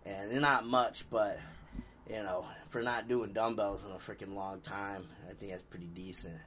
and 0.05 0.41
not 0.41 0.67
much, 0.67 1.09
but 1.11 1.39
you 2.09 2.23
know, 2.23 2.45
for 2.69 2.83
not 2.83 3.09
doing 3.09 3.33
dumbbells 3.33 3.85
in 3.85 3.91
a 3.91 3.95
freaking 3.95 4.35
long 4.35 4.61
time, 4.61 5.07
I 5.29 5.35
think 5.35 5.53
that's 5.53 5.63
pretty 5.63 5.87
decent. 5.87 6.39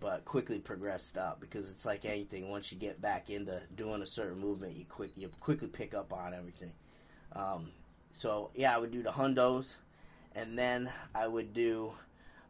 But 0.00 0.24
quickly 0.24 0.60
progressed 0.60 1.18
up 1.18 1.40
because 1.40 1.70
it's 1.70 1.84
like 1.84 2.04
anything. 2.04 2.48
Once 2.48 2.70
you 2.70 2.78
get 2.78 3.00
back 3.00 3.30
into 3.30 3.60
doing 3.74 4.00
a 4.00 4.06
certain 4.06 4.38
movement, 4.38 4.76
you 4.76 4.84
quick 4.84 5.10
you 5.16 5.28
quickly 5.40 5.68
pick 5.68 5.92
up 5.92 6.12
on 6.12 6.34
everything. 6.34 6.72
Um, 7.34 7.70
so 8.12 8.50
yeah, 8.54 8.74
I 8.74 8.78
would 8.78 8.92
do 8.92 9.02
the 9.02 9.10
hundos 9.10 9.74
and 10.34 10.56
then 10.56 10.90
I 11.14 11.26
would 11.26 11.52
do 11.52 11.92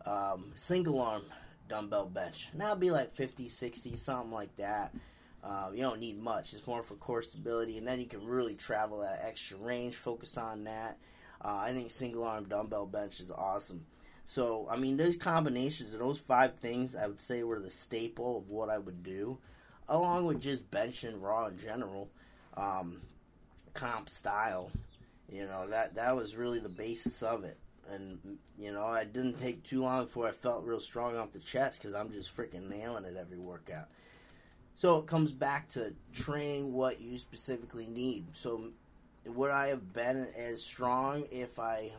um, 0.05 0.53
single 0.55 1.01
arm 1.01 1.25
dumbbell 1.69 2.07
bench. 2.07 2.49
And 2.53 2.61
that'll 2.61 2.77
be 2.77 2.91
like 2.91 3.13
50, 3.13 3.49
60, 3.49 3.97
something 3.97 4.33
like 4.33 4.55
that. 4.57 4.95
Uh, 5.43 5.71
you 5.73 5.83
don't 5.83 6.01
need 6.01 6.21
much. 6.21 6.53
It's 6.53 6.67
more 6.67 6.83
for 6.83 6.95
core 6.95 7.23
stability, 7.23 7.79
and 7.79 7.87
then 7.87 8.01
you 8.01 8.07
can 8.07 8.27
really 8.27 8.55
travel 8.55 9.01
that 9.01 9.23
extra 9.25 9.57
range. 9.59 9.95
Focus 9.95 10.37
on 10.37 10.65
that. 10.65 10.99
Uh, 11.41 11.59
I 11.61 11.73
think 11.73 11.91
single 11.91 12.25
arm 12.25 12.45
dumbbell 12.49 12.87
bench 12.87 13.21
is 13.21 13.31
awesome. 13.31 13.87
So, 14.25 14.67
I 14.71 14.77
mean, 14.77 14.97
those 14.97 15.17
combinations 15.17 15.95
of 15.95 16.01
those 16.01 16.19
five 16.19 16.57
things, 16.57 16.97
I 16.97 17.07
would 17.07 17.21
say, 17.21 17.45
were 17.45 17.61
the 17.61 17.71
staple 17.71 18.37
of 18.37 18.51
what 18.51 18.69
I 18.69 18.79
would 18.79 19.03
do, 19.03 19.39
along 19.89 20.27
with 20.27 20.41
just 20.41 20.71
bench 20.71 21.05
and 21.05 21.23
raw 21.23 21.47
in 21.47 21.59
general, 21.59 22.11
um, 22.57 23.01
comp 23.73 24.11
style. 24.11 24.71
You 25.31 25.47
know, 25.47 25.67
that 25.69 25.95
that 25.95 26.17
was 26.17 26.37
really 26.37 26.59
the 26.59 26.69
basis 26.69 27.23
of 27.23 27.45
it. 27.45 27.59
And 27.93 28.39
you 28.59 28.73
know, 28.73 28.85
I 28.85 29.05
didn't 29.05 29.39
take 29.39 29.63
too 29.63 29.83
long 29.83 30.05
before 30.05 30.29
I 30.29 30.33
felt 30.33 30.65
real 30.65 30.81
strong 30.81 31.17
off 31.17 31.33
the 31.33 31.39
chest 31.39 31.81
because 31.81 31.95
I'm 31.95 32.11
just 32.13 32.37
freaking 32.37 32.69
nailing 32.69 33.05
it 33.05 33.17
every 33.19 33.39
workout. 33.39 33.89
So 34.77 34.99
it 34.99 35.07
comes 35.07 35.33
back 35.33 35.69
to 35.71 35.93
training 36.15 36.73
what 36.73 37.01
you 37.01 37.19
specifically 37.19 37.89
need. 37.89 38.27
So 38.35 38.69
would 39.27 39.51
I 39.51 39.69
have 39.69 39.93
been 39.93 40.29
as 40.37 40.63
strong 40.63 41.25
if 41.33 41.59
I 41.59 41.91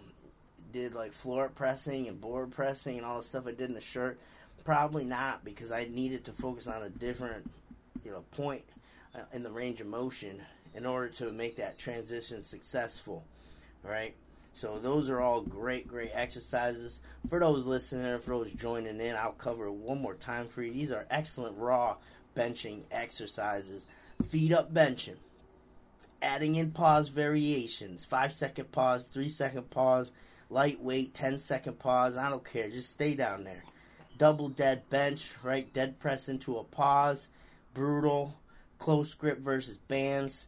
did 0.71 0.93
like 0.93 1.11
floor 1.11 1.51
pressing 1.53 2.07
and 2.07 2.21
board 2.21 2.51
pressing 2.51 2.97
and 2.97 3.05
all 3.05 3.17
the 3.17 3.23
stuff 3.23 3.47
I 3.47 3.51
did 3.51 3.69
in 3.69 3.73
the 3.73 3.81
shirt? 3.81 4.19
Probably 4.63 5.03
not 5.03 5.43
because 5.43 5.71
I 5.71 5.87
needed 5.91 6.23
to 6.25 6.31
focus 6.31 6.67
on 6.67 6.83
a 6.83 6.89
different, 6.89 7.49
you 8.05 8.11
know, 8.11 8.23
point 8.31 8.63
uh, 9.15 9.21
in 9.33 9.43
the 9.43 9.51
range 9.51 9.81
of 9.81 9.87
motion 9.87 10.41
in 10.75 10.85
order 10.85 11.09
to 11.09 11.31
make 11.31 11.55
that 11.57 11.77
transition 11.77 12.43
successful, 12.43 13.23
right? 13.83 14.15
So 14.59 14.77
those 14.77 15.09
are 15.09 15.21
all 15.21 15.39
great, 15.39 15.87
great 15.87 16.11
exercises. 16.13 16.99
For 17.29 17.39
those 17.39 17.65
listening, 17.65 18.19
for 18.19 18.31
those 18.31 18.51
joining 18.51 18.99
in, 18.99 19.15
I'll 19.15 19.31
cover 19.31 19.71
one 19.71 20.01
more 20.01 20.15
time 20.15 20.49
for 20.49 20.61
you. 20.61 20.73
These 20.73 20.91
are 20.91 21.07
excellent 21.09 21.57
raw 21.57 21.95
benching 22.35 22.81
exercises. 22.91 23.85
Feet 24.27 24.51
up 24.51 24.73
benching. 24.73 25.15
Adding 26.21 26.55
in 26.55 26.71
pause 26.71 27.07
variations. 27.07 28.03
Five 28.03 28.33
second 28.33 28.73
pause, 28.73 29.05
three 29.05 29.29
second 29.29 29.69
pause, 29.69 30.11
lightweight, 30.49 31.13
ten 31.13 31.39
second 31.39 31.79
pause. 31.79 32.17
I 32.17 32.29
don't 32.29 32.43
care. 32.43 32.69
Just 32.69 32.89
stay 32.89 33.15
down 33.15 33.45
there. 33.45 33.63
Double 34.17 34.49
dead 34.49 34.89
bench, 34.89 35.35
right? 35.41 35.71
Dead 35.71 36.01
press 36.01 36.27
into 36.27 36.57
a 36.57 36.65
pause. 36.65 37.29
Brutal. 37.73 38.37
Close 38.77 39.13
grip 39.13 39.39
versus 39.39 39.77
bands. 39.77 40.47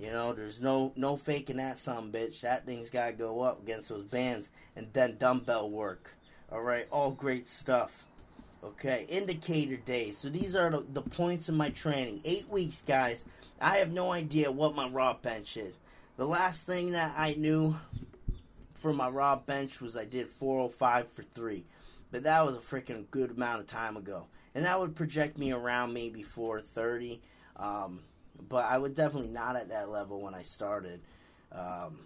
You 0.00 0.10
know, 0.10 0.32
there's 0.32 0.62
no 0.62 0.92
no 0.96 1.18
faking 1.18 1.58
that 1.58 1.78
some 1.78 2.10
bitch. 2.10 2.40
That 2.40 2.64
thing's 2.64 2.88
gotta 2.88 3.12
go 3.12 3.42
up 3.42 3.62
against 3.62 3.90
those 3.90 4.04
bands 4.04 4.48
and 4.74 4.88
then 4.94 5.18
dumbbell 5.18 5.70
work. 5.70 6.16
Alright, 6.50 6.88
all 6.90 7.10
great 7.10 7.50
stuff. 7.50 8.06
Okay, 8.64 9.04
indicator 9.10 9.76
days. 9.76 10.16
So 10.16 10.30
these 10.30 10.56
are 10.56 10.70
the, 10.70 10.84
the 10.92 11.02
points 11.02 11.50
in 11.50 11.54
my 11.54 11.68
training. 11.68 12.22
Eight 12.24 12.48
weeks, 12.48 12.82
guys. 12.86 13.24
I 13.60 13.76
have 13.76 13.92
no 13.92 14.10
idea 14.10 14.50
what 14.50 14.74
my 14.74 14.88
raw 14.88 15.12
bench 15.12 15.58
is. 15.58 15.76
The 16.16 16.26
last 16.26 16.66
thing 16.66 16.92
that 16.92 17.14
I 17.16 17.34
knew 17.34 17.76
for 18.74 18.94
my 18.94 19.08
raw 19.08 19.36
bench 19.36 19.82
was 19.82 19.98
I 19.98 20.06
did 20.06 20.28
405 20.30 21.12
for 21.12 21.22
three. 21.22 21.64
But 22.10 22.22
that 22.22 22.44
was 22.46 22.56
a 22.56 22.58
freaking 22.58 23.04
good 23.10 23.32
amount 23.32 23.60
of 23.60 23.66
time 23.66 23.98
ago. 23.98 24.26
And 24.54 24.64
that 24.64 24.80
would 24.80 24.96
project 24.96 25.38
me 25.38 25.52
around 25.52 25.92
maybe 25.92 26.22
430. 26.22 27.20
Um, 27.56 28.00
but 28.48 28.64
I 28.64 28.78
was 28.78 28.92
definitely 28.92 29.30
not 29.30 29.56
at 29.56 29.68
that 29.68 29.90
level 29.90 30.20
when 30.20 30.34
I 30.34 30.42
started. 30.42 31.00
Um, 31.52 32.00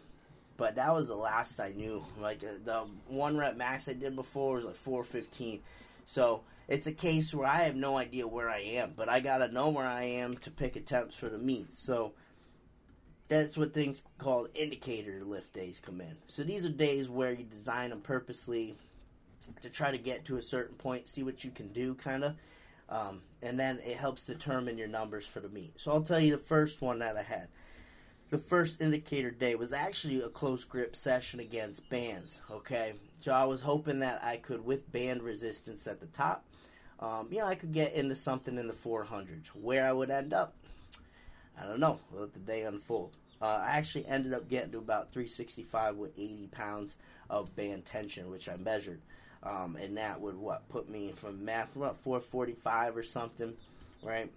but 0.56 0.76
that 0.76 0.94
was 0.94 1.08
the 1.08 1.16
last 1.16 1.58
I 1.60 1.70
knew. 1.70 2.04
Like 2.20 2.42
uh, 2.44 2.58
the 2.64 2.86
one 3.08 3.36
rep 3.36 3.56
max 3.56 3.88
I 3.88 3.92
did 3.92 4.14
before 4.14 4.56
was 4.56 4.64
like 4.64 4.76
415. 4.76 5.60
So 6.04 6.42
it's 6.68 6.86
a 6.86 6.92
case 6.92 7.34
where 7.34 7.46
I 7.46 7.64
have 7.64 7.76
no 7.76 7.96
idea 7.96 8.26
where 8.26 8.48
I 8.48 8.60
am, 8.60 8.92
but 8.96 9.08
I 9.08 9.20
gotta 9.20 9.48
know 9.48 9.70
where 9.70 9.86
I 9.86 10.04
am 10.04 10.36
to 10.38 10.50
pick 10.50 10.76
attempts 10.76 11.16
for 11.16 11.28
the 11.28 11.38
meet. 11.38 11.74
So 11.74 12.12
that's 13.28 13.56
what 13.56 13.74
things 13.74 14.02
called 14.18 14.48
indicator 14.54 15.22
lift 15.24 15.52
days 15.52 15.80
come 15.84 16.00
in. 16.00 16.16
So 16.28 16.44
these 16.44 16.64
are 16.64 16.70
days 16.70 17.08
where 17.08 17.32
you 17.32 17.44
design 17.44 17.90
them 17.90 18.00
purposely 18.00 18.76
to 19.62 19.68
try 19.68 19.90
to 19.90 19.98
get 19.98 20.24
to 20.26 20.36
a 20.36 20.42
certain 20.42 20.76
point, 20.76 21.08
see 21.08 21.22
what 21.22 21.44
you 21.44 21.50
can 21.50 21.68
do, 21.68 21.94
kind 21.94 22.24
of. 22.24 22.34
Um, 22.88 23.22
and 23.42 23.58
then 23.58 23.78
it 23.84 23.96
helps 23.96 24.26
determine 24.26 24.78
your 24.78 24.88
numbers 24.88 25.26
for 25.26 25.40
the 25.40 25.48
meet. 25.48 25.72
So 25.76 25.92
I'll 25.92 26.02
tell 26.02 26.20
you 26.20 26.32
the 26.32 26.38
first 26.38 26.82
one 26.82 26.98
that 26.98 27.16
I 27.16 27.22
had. 27.22 27.48
The 28.30 28.38
first 28.38 28.80
indicator 28.80 29.30
day 29.30 29.54
was 29.54 29.72
actually 29.72 30.20
a 30.20 30.28
close 30.28 30.64
grip 30.64 30.96
session 30.96 31.40
against 31.40 31.88
bands. 31.88 32.40
Okay, 32.50 32.94
so 33.20 33.32
I 33.32 33.44
was 33.44 33.62
hoping 33.62 34.00
that 34.00 34.22
I 34.24 34.36
could, 34.36 34.64
with 34.64 34.90
band 34.92 35.22
resistance 35.22 35.86
at 35.86 36.00
the 36.00 36.06
top, 36.06 36.44
um, 37.00 37.28
you 37.30 37.38
know, 37.38 37.46
I 37.46 37.54
could 37.54 37.72
get 37.72 37.94
into 37.94 38.14
something 38.14 38.58
in 38.58 38.66
the 38.66 38.74
400s. 38.74 39.48
Where 39.54 39.86
I 39.86 39.92
would 39.92 40.10
end 40.10 40.32
up, 40.32 40.54
I 41.60 41.66
don't 41.66 41.80
know. 41.80 42.00
We'll 42.10 42.22
let 42.22 42.34
the 42.34 42.40
day 42.40 42.62
unfold. 42.62 43.16
Uh, 43.40 43.62
I 43.66 43.76
actually 43.76 44.06
ended 44.06 44.32
up 44.32 44.48
getting 44.48 44.72
to 44.72 44.78
about 44.78 45.12
365 45.12 45.96
with 45.96 46.12
80 46.18 46.48
pounds 46.48 46.96
of 47.28 47.54
band 47.54 47.84
tension, 47.84 48.30
which 48.30 48.48
I 48.48 48.56
measured. 48.56 49.00
Um, 49.44 49.76
and 49.76 49.96
that 49.98 50.20
would 50.20 50.36
what 50.36 50.68
put 50.70 50.88
me 50.88 51.12
from 51.16 51.44
math 51.44 51.76
about 51.76 51.98
445 51.98 52.96
or 52.96 53.02
something, 53.02 53.54
right? 54.02 54.30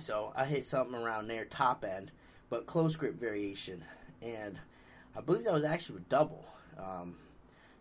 So 0.00 0.32
I 0.34 0.46
hit 0.46 0.64
something 0.64 0.98
around 0.98 1.28
there, 1.28 1.44
top 1.44 1.84
end, 1.84 2.12
but 2.48 2.66
close 2.66 2.96
grip 2.96 3.20
variation, 3.20 3.84
and 4.22 4.58
I 5.16 5.20
believe 5.20 5.44
that 5.44 5.52
was 5.52 5.64
actually 5.64 5.98
a 5.98 6.10
double. 6.10 6.46
Um, 6.78 7.16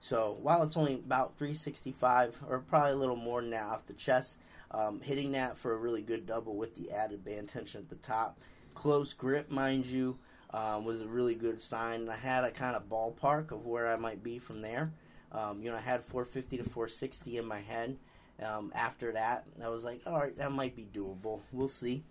so 0.02 0.38
while 0.42 0.64
it's 0.64 0.76
only 0.76 0.96
about 0.96 1.38
365 1.38 2.40
or 2.50 2.60
probably 2.60 2.92
a 2.92 2.96
little 2.96 3.16
more 3.16 3.42
than 3.42 3.52
that 3.52 3.64
off 3.64 3.86
the 3.86 3.94
chest, 3.94 4.36
um, 4.72 5.00
hitting 5.00 5.32
that 5.34 5.58
for 5.58 5.74
a 5.74 5.78
really 5.78 6.02
good 6.02 6.26
double 6.26 6.56
with 6.56 6.76
the 6.76 6.92
added 6.92 7.24
band 7.24 7.50
tension 7.50 7.82
at 7.82 7.90
the 7.90 7.96
top, 7.98 8.38
close 8.74 9.14
grip, 9.14 9.52
mind 9.52 9.86
you, 9.86 10.18
um, 10.54 10.86
was 10.86 11.02
a 11.02 11.08
really 11.08 11.36
good 11.36 11.62
sign. 11.62 12.02
And 12.02 12.10
I 12.10 12.16
had 12.16 12.44
a 12.44 12.52
kind 12.52 12.76
of 12.76 12.90
ballpark 12.90 13.52
of 13.52 13.66
where 13.66 13.92
I 13.92 13.96
might 13.96 14.24
be 14.24 14.40
from 14.40 14.62
there. 14.62 14.92
Um, 15.32 15.62
you 15.62 15.70
know, 15.70 15.78
I 15.78 15.82
had 15.82 16.04
450 16.04 16.58
to 16.58 16.64
460 16.64 17.38
in 17.38 17.46
my 17.46 17.60
head. 17.60 17.98
Um, 18.42 18.72
after 18.76 19.12
that, 19.14 19.46
I 19.64 19.70
was 19.70 19.86
like, 19.86 20.02
all 20.06 20.18
right, 20.18 20.36
that 20.38 20.52
might 20.52 20.76
be 20.76 20.88
doable. 20.92 21.42
We'll 21.52 21.68
see. 21.68 22.04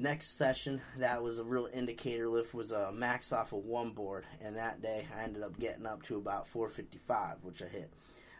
Next 0.00 0.38
session, 0.38 0.80
that 0.98 1.22
was 1.22 1.40
a 1.40 1.44
real 1.44 1.68
indicator 1.72 2.28
lift, 2.28 2.54
was 2.54 2.70
a 2.70 2.92
max 2.92 3.32
off 3.32 3.52
of 3.52 3.64
one 3.64 3.90
board, 3.90 4.24
and 4.40 4.56
that 4.56 4.80
day 4.80 5.04
I 5.18 5.24
ended 5.24 5.42
up 5.42 5.58
getting 5.58 5.86
up 5.86 6.04
to 6.04 6.16
about 6.16 6.46
455, 6.46 7.38
which 7.42 7.62
I 7.62 7.66
hit. 7.66 7.92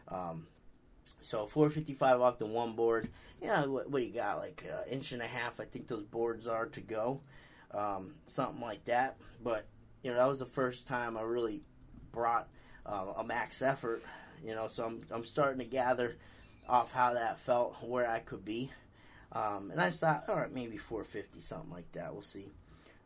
Um, 0.07 0.47
so 1.21 1.47
455 1.47 2.21
off 2.21 2.37
the 2.37 2.45
one 2.45 2.73
board. 2.73 3.09
Yeah, 3.41 3.65
what, 3.65 3.89
what 3.89 4.03
you 4.03 4.13
got, 4.13 4.37
like 4.37 4.65
an 4.65 4.89
inch 4.89 5.11
and 5.11 5.21
a 5.21 5.27
half, 5.27 5.59
I 5.59 5.65
think 5.65 5.87
those 5.87 6.03
boards 6.03 6.47
are 6.47 6.67
to 6.67 6.81
go, 6.81 7.19
um, 7.71 8.15
something 8.27 8.61
like 8.61 8.85
that. 8.85 9.17
But 9.43 9.65
you 10.01 10.11
know, 10.11 10.17
that 10.17 10.29
was 10.29 10.39
the 10.39 10.45
first 10.45 10.87
time 10.87 11.17
I 11.17 11.23
really 11.23 11.61
brought 12.13 12.47
uh, 12.89 13.13
a 13.17 13.23
max 13.23 13.61
effort. 13.61 14.03
You 14.43 14.55
know, 14.55 14.67
so 14.67 14.85
I'm 14.85 15.01
I'm 15.11 15.25
starting 15.25 15.59
to 15.59 15.65
gather 15.65 16.15
off 16.67 16.91
how 16.91 17.13
that 17.13 17.39
felt, 17.39 17.75
where 17.81 18.09
I 18.09 18.19
could 18.19 18.45
be, 18.45 18.71
um, 19.31 19.71
and 19.71 19.81
I 19.81 19.89
thought, 19.89 20.25
all 20.27 20.35
right, 20.35 20.53
maybe 20.53 20.77
450, 20.77 21.41
something 21.41 21.71
like 21.71 21.91
that. 21.93 22.13
We'll 22.13 22.21
see. 22.21 22.51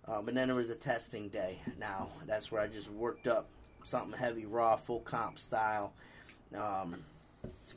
Um, 0.06 0.28
and 0.28 0.36
then 0.36 0.48
there 0.50 0.56
was 0.56 0.70
a 0.70 0.76
testing 0.76 1.30
day. 1.30 1.62
Now 1.80 2.10
that's 2.26 2.52
where 2.52 2.62
I 2.62 2.68
just 2.68 2.92
worked 2.92 3.28
up 3.28 3.48
something 3.84 4.18
heavy, 4.18 4.46
raw, 4.46 4.76
full 4.76 5.02
comp 5.02 5.40
style. 5.40 5.94
Um, 6.56 7.04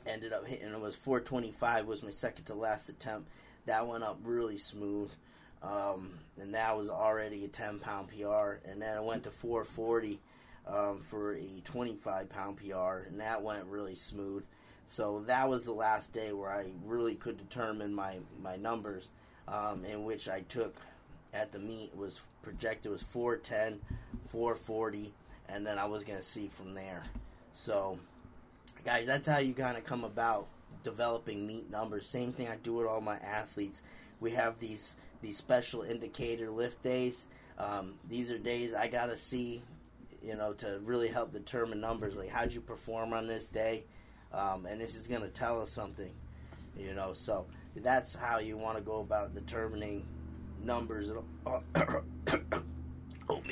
ended 0.05 0.33
up 0.33 0.47
hitting 0.47 0.71
it 0.71 0.79
was 0.79 0.95
425 0.95 1.87
was 1.87 2.03
my 2.03 2.09
second 2.09 2.45
to 2.45 2.53
last 2.53 2.89
attempt. 2.89 3.29
That 3.65 3.87
went 3.87 4.03
up 4.03 4.19
really 4.23 4.57
smooth. 4.57 5.11
Um, 5.63 6.11
and 6.39 6.53
that 6.53 6.77
was 6.77 6.89
already 6.89 7.43
a 7.45 7.47
10 7.47 7.79
pound 7.79 8.09
PR. 8.09 8.59
And 8.69 8.81
then 8.81 8.95
I 8.95 9.01
went 9.01 9.23
to 9.23 9.31
440 9.31 10.19
um, 10.69 10.99
for 10.99 11.33
a 11.33 11.61
25 11.63 12.29
pound 12.29 12.57
PR, 12.57 13.07
and 13.07 13.19
that 13.19 13.41
went 13.41 13.65
really 13.65 13.95
smooth. 13.95 14.43
So 14.87 15.19
that 15.27 15.49
was 15.49 15.65
the 15.65 15.73
last 15.73 16.13
day 16.13 16.31
where 16.31 16.49
I 16.51 16.67
really 16.85 17.15
could 17.15 17.37
determine 17.37 17.93
my 17.93 18.19
my 18.41 18.55
numbers, 18.57 19.09
um, 19.47 19.83
in 19.85 20.03
which 20.03 20.29
I 20.29 20.41
took 20.41 20.75
at 21.33 21.51
the 21.51 21.59
meet 21.59 21.95
was 21.95 22.21
projected 22.41 22.91
was 22.91 23.03
410, 23.03 23.79
440, 24.29 25.13
and 25.49 25.65
then 25.65 25.77
I 25.77 25.85
was 25.85 26.03
gonna 26.03 26.21
see 26.21 26.47
from 26.47 26.73
there. 26.73 27.03
So, 27.53 27.99
guys, 28.85 29.05
that's 29.05 29.27
how 29.27 29.39
you 29.39 29.53
kind 29.53 29.77
of 29.77 29.83
come 29.83 30.03
about 30.03 30.47
developing 30.83 31.45
meet 31.45 31.69
numbers. 31.69 32.07
Same 32.07 32.31
thing 32.31 32.47
I 32.47 32.55
do 32.57 32.73
with 32.73 32.87
all 32.87 33.01
my 33.01 33.17
athletes. 33.17 33.81
We 34.19 34.31
have 34.31 34.59
these 34.59 34.95
these 35.21 35.37
special 35.37 35.81
indicator 35.81 36.49
lift 36.49 36.81
days. 36.83 37.25
Um, 37.57 37.95
these 38.07 38.29
are 38.31 38.37
days 38.37 38.73
I 38.73 38.87
gotta 38.87 39.17
see 39.17 39.63
you 40.21 40.35
know, 40.35 40.53
to 40.53 40.79
really 40.83 41.07
help 41.07 41.33
determine 41.33 41.79
numbers. 41.79 42.15
Like, 42.15 42.29
how'd 42.29 42.53
you 42.53 42.61
perform 42.61 43.13
on 43.13 43.27
this 43.27 43.47
day? 43.47 43.85
Um, 44.33 44.65
and 44.65 44.79
this 44.81 44.95
is 44.95 45.07
going 45.07 45.21
to 45.21 45.29
tell 45.29 45.61
us 45.61 45.71
something, 45.71 46.11
you 46.77 46.93
know. 46.93 47.13
So 47.13 47.45
that's 47.75 48.15
how 48.15 48.39
you 48.39 48.57
want 48.57 48.77
to 48.77 48.83
go 48.83 48.99
about 48.99 49.33
determining 49.33 50.05
numbers. 50.63 51.11
Oatmeal 51.45 52.03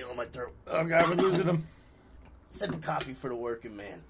in 0.12 0.18
my 0.18 0.26
throat. 0.26 0.54
Oh 0.68 0.84
God, 0.84 1.10
we're 1.10 1.16
losing 1.16 1.48
him. 1.48 1.68
Sip 2.50 2.70
of 2.70 2.82
coffee 2.82 3.14
for 3.14 3.30
the 3.30 3.36
working 3.36 3.76
man. 3.76 4.02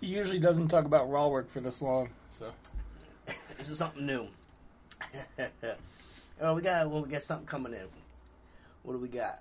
He 0.00 0.08
usually 0.08 0.38
doesn't 0.38 0.68
talk 0.68 0.86
about 0.86 1.10
raw 1.10 1.28
work 1.28 1.50
for 1.50 1.60
this 1.60 1.82
long, 1.82 2.08
so. 2.30 2.50
this 3.58 3.68
is 3.68 3.78
something 3.78 4.06
new. 4.06 4.26
oh, 6.40 6.54
we 6.54 6.62
got 6.62 6.88
well, 6.90 7.02
we 7.02 7.08
got 7.10 7.22
something 7.22 7.46
coming 7.46 7.74
in. 7.74 7.86
What 8.82 8.94
do 8.94 8.98
we 8.98 9.08
got? 9.08 9.40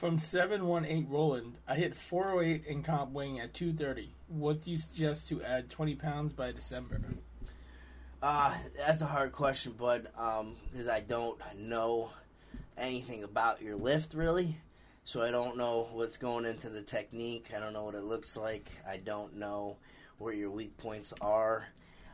From 0.00 0.18
718 0.18 1.10
Roland, 1.10 1.58
I 1.68 1.74
hit 1.74 1.94
408 1.94 2.64
in 2.64 2.82
comp 2.82 3.12
weighing 3.12 3.38
at 3.38 3.52
230. 3.52 4.10
What 4.28 4.62
do 4.62 4.70
you 4.70 4.78
suggest 4.78 5.28
to 5.28 5.42
add 5.42 5.68
20 5.68 5.94
pounds 5.96 6.32
by 6.32 6.52
December? 6.52 7.02
Uh, 8.22 8.56
that's 8.78 9.02
a 9.02 9.06
hard 9.06 9.32
question, 9.32 9.72
bud, 9.72 10.08
because 10.72 10.88
I 10.88 11.00
don't 11.00 11.38
know 11.54 12.12
anything 12.78 13.24
about 13.24 13.60
your 13.60 13.76
lift 13.76 14.14
really. 14.14 14.56
So 15.04 15.20
I 15.20 15.30
don't 15.30 15.58
know 15.58 15.90
what's 15.92 16.16
going 16.16 16.46
into 16.46 16.70
the 16.70 16.80
technique. 16.80 17.48
I 17.54 17.60
don't 17.60 17.74
know 17.74 17.84
what 17.84 17.94
it 17.94 18.04
looks 18.04 18.38
like. 18.38 18.70
I 18.88 18.96
don't 18.96 19.36
know 19.36 19.76
where 20.16 20.32
your 20.32 20.50
weak 20.50 20.78
points 20.78 21.12
are. 21.20 21.66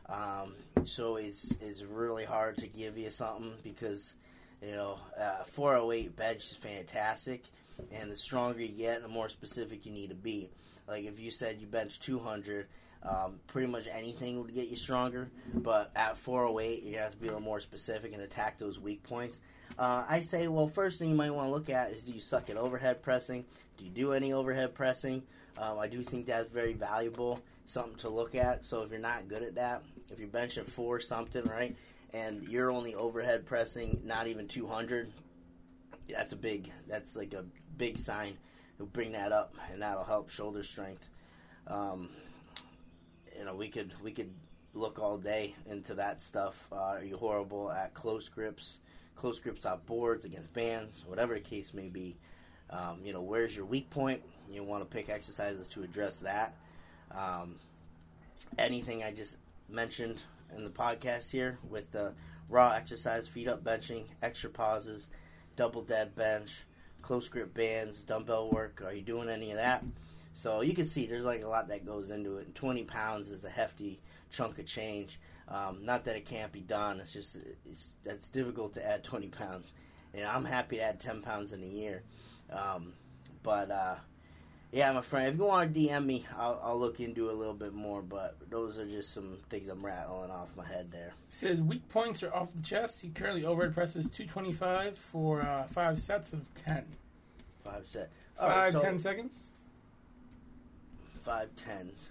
Um, 0.09 0.55
so 0.83 1.15
it's 1.15 1.51
it's 1.61 1.83
really 1.83 2.25
hard 2.25 2.57
to 2.57 2.67
give 2.67 2.97
you 2.97 3.11
something 3.11 3.53
because 3.63 4.15
you 4.61 4.75
know 4.75 4.99
uh, 5.17 5.45
408 5.45 6.17
bench 6.17 6.51
is 6.51 6.57
fantastic, 6.57 7.43
and 7.91 8.11
the 8.11 8.17
stronger 8.17 8.61
you 8.61 8.69
get, 8.69 9.01
the 9.01 9.07
more 9.07 9.29
specific 9.29 9.85
you 9.85 9.91
need 9.91 10.09
to 10.09 10.15
be. 10.15 10.49
Like 10.87 11.05
if 11.05 11.19
you 11.19 11.31
said 11.31 11.57
you 11.59 11.67
bench 11.67 11.99
200, 11.99 12.67
um, 13.03 13.39
pretty 13.47 13.67
much 13.67 13.87
anything 13.91 14.41
would 14.41 14.53
get 14.53 14.67
you 14.67 14.75
stronger. 14.75 15.29
But 15.53 15.91
at 15.95 16.17
408, 16.17 16.83
you 16.83 16.97
have 16.97 17.11
to 17.11 17.17
be 17.17 17.27
a 17.27 17.31
little 17.31 17.43
more 17.43 17.59
specific 17.59 18.13
and 18.13 18.21
attack 18.21 18.57
those 18.57 18.79
weak 18.79 19.03
points. 19.03 19.41
Uh, 19.77 20.05
I 20.07 20.21
say, 20.21 20.47
well, 20.47 20.67
first 20.67 20.99
thing 20.99 21.09
you 21.09 21.15
might 21.15 21.29
want 21.29 21.47
to 21.47 21.51
look 21.51 21.69
at 21.69 21.91
is 21.91 22.03
do 22.03 22.11
you 22.11 22.19
suck 22.19 22.49
at 22.49 22.57
overhead 22.57 23.01
pressing? 23.01 23.45
Do 23.77 23.85
you 23.85 23.91
do 23.91 24.13
any 24.13 24.33
overhead 24.33 24.73
pressing? 24.73 25.23
Um, 25.57 25.79
I 25.79 25.87
do 25.87 26.03
think 26.03 26.25
that's 26.25 26.49
very 26.49 26.73
valuable, 26.73 27.39
something 27.65 27.95
to 27.97 28.09
look 28.09 28.35
at. 28.35 28.65
So 28.65 28.81
if 28.81 28.91
you're 28.91 28.99
not 28.99 29.27
good 29.27 29.43
at 29.43 29.55
that, 29.55 29.83
if 30.11 30.19
you're 30.19 30.29
benching 30.29 30.67
four 30.67 30.99
something, 30.99 31.43
right, 31.45 31.75
and 32.13 32.47
you're 32.47 32.71
only 32.71 32.95
overhead 32.95 33.45
pressing 33.45 34.01
not 34.03 34.27
even 34.27 34.47
200, 34.47 35.11
that's 36.09 36.31
a 36.31 36.37
big, 36.37 36.71
that's 36.87 37.15
like 37.15 37.33
a 37.33 37.45
big 37.77 37.97
sign. 37.97 38.37
You'll 38.77 38.87
bring 38.87 39.11
that 39.13 39.31
up, 39.31 39.55
and 39.71 39.81
that'll 39.81 40.03
help 40.03 40.29
shoulder 40.29 40.63
strength. 40.63 41.07
Um, 41.67 42.09
you 43.37 43.45
know, 43.45 43.55
we 43.55 43.69
could 43.69 43.93
we 44.03 44.11
could 44.11 44.31
look 44.73 44.99
all 44.99 45.17
day 45.17 45.55
into 45.65 45.95
that 45.95 46.21
stuff. 46.21 46.67
Uh, 46.71 46.75
are 46.75 47.03
you 47.03 47.17
horrible 47.17 47.71
at 47.71 47.93
close 47.93 48.29
grips? 48.29 48.79
Close 49.15 49.39
grips 49.39 49.65
on 49.65 49.79
boards 49.87 50.25
against 50.25 50.53
bands, 50.53 51.03
whatever 51.07 51.33
the 51.33 51.39
case 51.39 51.73
may 51.73 51.87
be. 51.87 52.15
Um, 52.69 52.99
you 53.03 53.13
know, 53.13 53.21
where's 53.21 53.55
your 53.55 53.65
weak 53.65 53.89
point? 53.89 54.21
You 54.51 54.63
want 54.63 54.83
to 54.83 54.95
pick 54.95 55.09
exercises 55.09 55.67
to 55.69 55.83
address 55.83 56.17
that. 56.19 56.55
Um, 57.11 57.55
anything 58.57 59.03
I 59.03 59.11
just 59.11 59.37
mentioned 59.69 60.23
in 60.55 60.63
the 60.63 60.69
podcast 60.69 61.31
here 61.31 61.57
with 61.69 61.91
the 61.91 62.13
raw 62.49 62.71
exercise, 62.73 63.27
feet 63.27 63.47
up 63.47 63.63
benching, 63.63 64.03
extra 64.21 64.49
pauses, 64.49 65.09
double 65.55 65.81
dead 65.81 66.15
bench, 66.15 66.63
close 67.07 67.29
grip 67.29 67.53
bands, 67.53 68.01
dumbbell 68.01 68.51
work. 68.51 68.83
Are 68.85 68.91
you 68.91 69.01
doing 69.01 69.29
any 69.29 69.51
of 69.51 69.57
that? 69.57 69.81
So 70.33 70.59
you 70.59 70.73
can 70.73 70.83
see 70.83 71.05
there's 71.05 71.23
like 71.23 71.41
a 71.41 71.47
lot 71.47 71.69
that 71.69 71.85
goes 71.85 72.11
into 72.11 72.35
it. 72.37 72.47
And 72.47 72.53
20 72.53 72.83
pounds 72.83 73.31
is 73.31 73.45
a 73.45 73.49
hefty 73.49 74.01
chunk 74.29 74.59
of 74.59 74.65
change. 74.65 75.17
Um, 75.47 75.85
not 75.85 76.03
that 76.03 76.17
it 76.17 76.25
can't 76.25 76.51
be 76.51 76.59
done. 76.59 76.99
It's 76.99 77.13
just 77.13 77.39
it's 77.65 77.91
that's 78.03 78.27
difficult 78.27 78.73
to 78.73 78.85
add 78.85 79.05
20 79.05 79.29
pounds. 79.29 79.71
And 80.13 80.25
I'm 80.25 80.43
happy 80.43 80.75
to 80.75 80.81
add 80.83 80.99
10 80.99 81.21
pounds 81.21 81.53
in 81.53 81.63
a 81.63 81.65
year. 81.65 82.03
Um, 82.51 82.91
but 83.41 83.71
uh, 83.71 83.95
yeah, 84.77 84.91
my 84.91 85.01
friend, 85.01 85.27
if 85.27 85.37
you 85.39 85.43
want 85.43 85.73
to 85.73 85.79
DM 85.79 86.05
me, 86.05 86.23
I'll, 86.37 86.61
I'll 86.63 86.79
look 86.79 86.99
into 86.99 87.29
it 87.29 87.33
a 87.33 87.35
little 87.35 87.55
bit 87.55 87.73
more. 87.73 88.03
But 88.03 88.35
those 88.51 88.77
are 88.77 88.85
just 88.85 89.11
some 89.11 89.37
things 89.49 89.69
I'm 89.69 89.83
rattling 89.83 90.29
off 90.29 90.49
my 90.55 90.65
head 90.67 90.91
there. 90.91 91.13
says 91.31 91.59
weak 91.59 91.89
points 91.89 92.21
are 92.21 92.31
off 92.31 92.53
the 92.53 92.61
chest. 92.61 93.01
He 93.01 93.09
currently 93.09 93.43
overhead 93.43 93.73
presses 93.73 94.07
225 94.11 94.95
for 94.95 95.41
uh, 95.41 95.65
five 95.65 95.99
sets 95.99 96.31
of 96.31 96.53
10. 96.53 96.85
Five 97.63 97.87
set. 97.87 98.11
Five, 98.37 98.51
All 98.51 98.57
right, 98.57 98.71
so- 98.71 98.79
10 98.79 98.99
seconds? 98.99 99.45
five 101.23 101.49
tens. 101.57 102.09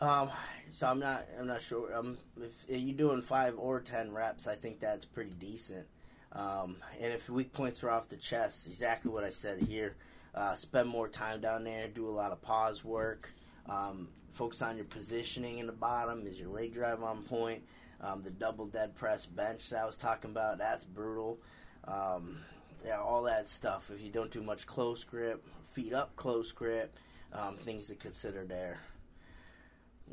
Um, 0.00 0.30
so 0.72 0.86
I'm 0.86 0.98
not 0.98 1.26
I'm 1.38 1.46
not 1.46 1.60
sure. 1.60 1.94
Um, 1.94 2.16
if 2.40 2.52
you're 2.68 2.96
doing 2.96 3.20
five 3.20 3.58
or 3.58 3.80
ten 3.80 4.14
reps, 4.14 4.46
I 4.46 4.54
think 4.54 4.80
that's 4.80 5.04
pretty 5.04 5.34
decent. 5.38 5.86
Um, 6.32 6.76
and 6.98 7.12
if 7.12 7.28
weak 7.28 7.52
points 7.52 7.84
are 7.84 7.90
off 7.90 8.08
the 8.08 8.16
chest, 8.16 8.66
exactly 8.66 9.10
what 9.12 9.24
I 9.24 9.30
said 9.30 9.60
here. 9.60 9.94
Uh, 10.34 10.54
spend 10.54 10.88
more 10.88 11.08
time 11.08 11.40
down 11.40 11.64
there. 11.64 11.88
Do 11.88 12.08
a 12.08 12.10
lot 12.10 12.32
of 12.32 12.40
pause 12.40 12.84
work. 12.84 13.30
Um, 13.68 14.08
focus 14.32 14.62
on 14.62 14.76
your 14.76 14.86
positioning 14.86 15.58
in 15.58 15.66
the 15.66 15.72
bottom. 15.72 16.26
Is 16.26 16.38
your 16.38 16.48
leg 16.48 16.74
drive 16.74 17.02
on 17.02 17.22
point? 17.22 17.62
Um, 18.00 18.22
the 18.22 18.30
double 18.30 18.66
dead 18.66 18.96
press 18.96 19.26
bench 19.26 19.70
that 19.70 19.82
I 19.82 19.86
was 19.86 19.96
talking 19.96 20.30
about, 20.30 20.58
that's 20.58 20.84
brutal. 20.84 21.38
Um, 21.86 22.38
yeah, 22.84 22.98
all 22.98 23.22
that 23.24 23.48
stuff. 23.48 23.90
If 23.94 24.02
you 24.02 24.10
don't 24.10 24.30
do 24.30 24.42
much 24.42 24.66
close 24.66 25.04
grip, 25.04 25.44
feet 25.72 25.92
up 25.92 26.16
close 26.16 26.50
grip, 26.52 26.96
um, 27.32 27.56
things 27.56 27.88
to 27.88 27.94
consider 27.94 28.44
there. 28.44 28.78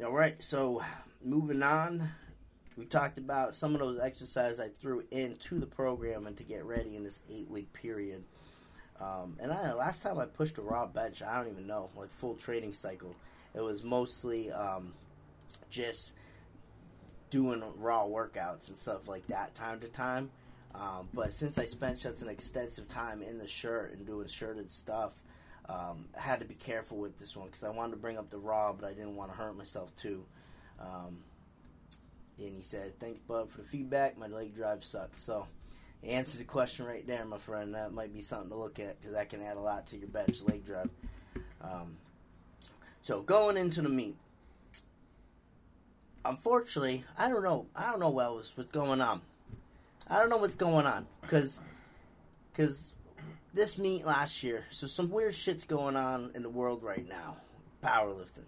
All 0.04 0.12
right, 0.12 0.42
so 0.44 0.84
moving 1.24 1.64
on, 1.64 2.10
we 2.78 2.86
talked 2.86 3.18
about 3.18 3.56
some 3.56 3.74
of 3.74 3.80
those 3.80 4.00
exercises 4.00 4.60
I 4.60 4.70
threw 4.70 5.04
into 5.12 5.60
the 5.60 5.66
program 5.66 6.28
and 6.28 6.38
to 6.38 6.44
get 6.44 6.66
ready 6.66 6.96
in 6.96 7.04
this 7.04 7.20
eight 7.30 7.50
week 7.50 7.72
period. 7.74 8.24
Um, 9.00 9.38
and 9.40 9.52
I, 9.52 9.74
last 9.74 10.02
time 10.02 10.18
I 10.18 10.26
pushed 10.26 10.58
a 10.58 10.62
raw 10.62 10.86
bench, 10.86 11.22
I 11.22 11.38
don't 11.38 11.52
even 11.52 11.68
know, 11.68 11.90
like 11.96 12.10
full 12.10 12.36
training 12.36 12.74
cycle. 12.74 13.16
It 13.54 13.62
was 13.62 13.84
mostly 13.84 14.52
um, 14.52 14.94
just 15.70 16.14
doing 17.30 17.64
raw 17.78 18.06
workouts 18.06 18.70
and 18.70 18.78
stuff 18.78 19.08
like 19.08 19.28
that, 19.28 19.54
time 19.56 19.80
to 19.82 19.88
time. 19.88 20.32
Um, 20.76 21.10
but 21.14 21.34
since 21.34 21.58
I 21.58 21.66
spent 21.66 22.00
such 22.02 22.22
an 22.22 22.30
extensive 22.30 22.88
time 22.88 23.22
in 23.22 23.38
the 23.38 23.48
shirt 23.48 23.94
and 23.94 24.06
doing 24.06 24.28
shirted 24.28 24.72
stuff, 24.72 25.14
um, 25.70 26.06
I 26.18 26.22
had 26.22 26.40
to 26.40 26.46
be 26.46 26.54
careful 26.54 26.98
with 26.98 27.18
this 27.18 27.36
one 27.36 27.48
because 27.48 27.64
I 27.64 27.70
wanted 27.70 27.92
to 27.92 27.98
bring 27.98 28.18
up 28.18 28.30
the 28.30 28.38
raw, 28.38 28.74
but 28.74 28.88
I 28.88 28.94
didn't 28.94 29.16
want 29.16 29.32
to 29.32 29.38
hurt 29.38 29.58
myself 29.58 29.96
too. 29.96 30.24
Um, 30.80 31.24
and 32.38 32.56
he 32.56 32.62
said, 32.62 32.98
"Thanks, 33.00 33.20
Bub, 33.28 33.50
for 33.50 33.62
the 33.62 33.68
feedback. 33.68 34.18
My 34.18 34.28
leg 34.28 34.56
drive 34.56 34.84
sucks." 34.84 35.22
So, 35.22 35.48
answer 36.04 36.38
the 36.38 36.44
question 36.44 36.86
right 36.86 37.06
there, 37.06 37.26
my 37.26 37.38
friend. 37.38 37.74
That 37.76 37.94
might 37.94 38.14
be 38.14 38.22
something 38.22 38.50
to 38.50 38.56
look 38.56 38.80
at 38.80 39.00
because 39.00 39.14
that 39.14 39.30
can 39.30 39.42
add 39.42 39.58
a 39.58 39.62
lot 39.62 39.88
to 39.88 39.98
your 39.98 40.08
bench 40.08 40.42
leg 40.44 40.66
drive. 40.66 40.90
Um, 41.62 41.98
so, 43.02 43.22
going 43.22 43.58
into 43.58 43.82
the 43.82 43.90
meet, 43.90 44.16
unfortunately, 46.26 47.04
I 47.18 47.30
don't 47.30 47.44
know. 47.44 47.68
I 47.76 47.90
don't 47.90 48.00
know 48.00 48.10
what 48.10 48.36
was 48.36 48.52
what's 48.56 48.72
going 48.72 49.02
on. 49.02 49.22
I 50.10 50.20
don't 50.20 50.30
know 50.30 50.38
what's 50.38 50.56
going 50.56 50.86
on 50.86 51.08
because 51.22 51.60
because 52.52 52.94
this 53.54 53.78
meet 53.78 54.06
last 54.06 54.44
year. 54.44 54.66
So 54.70 54.88
some 54.88 55.10
weird 55.10 55.36
shit's 55.36 55.66
going 55.66 55.96
on 55.96 56.32
in 56.36 56.44
the 56.44 56.50
world 56.50 56.84
right 56.84 57.08
now. 57.08 57.38
Powerlifting, 57.84 58.46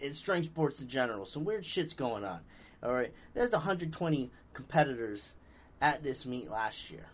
in 0.00 0.14
strength 0.14 0.46
sports 0.46 0.80
in 0.80 0.88
general. 0.88 1.24
Some 1.26 1.44
weird 1.44 1.64
shit's 1.64 1.94
going 1.94 2.24
on. 2.24 2.40
All 2.82 2.92
right, 2.92 3.12
there's 3.34 3.50
120 3.50 4.30
competitors 4.54 5.34
at 5.80 6.02
this 6.02 6.26
meet 6.26 6.50
last 6.50 6.90
year. 6.90 7.06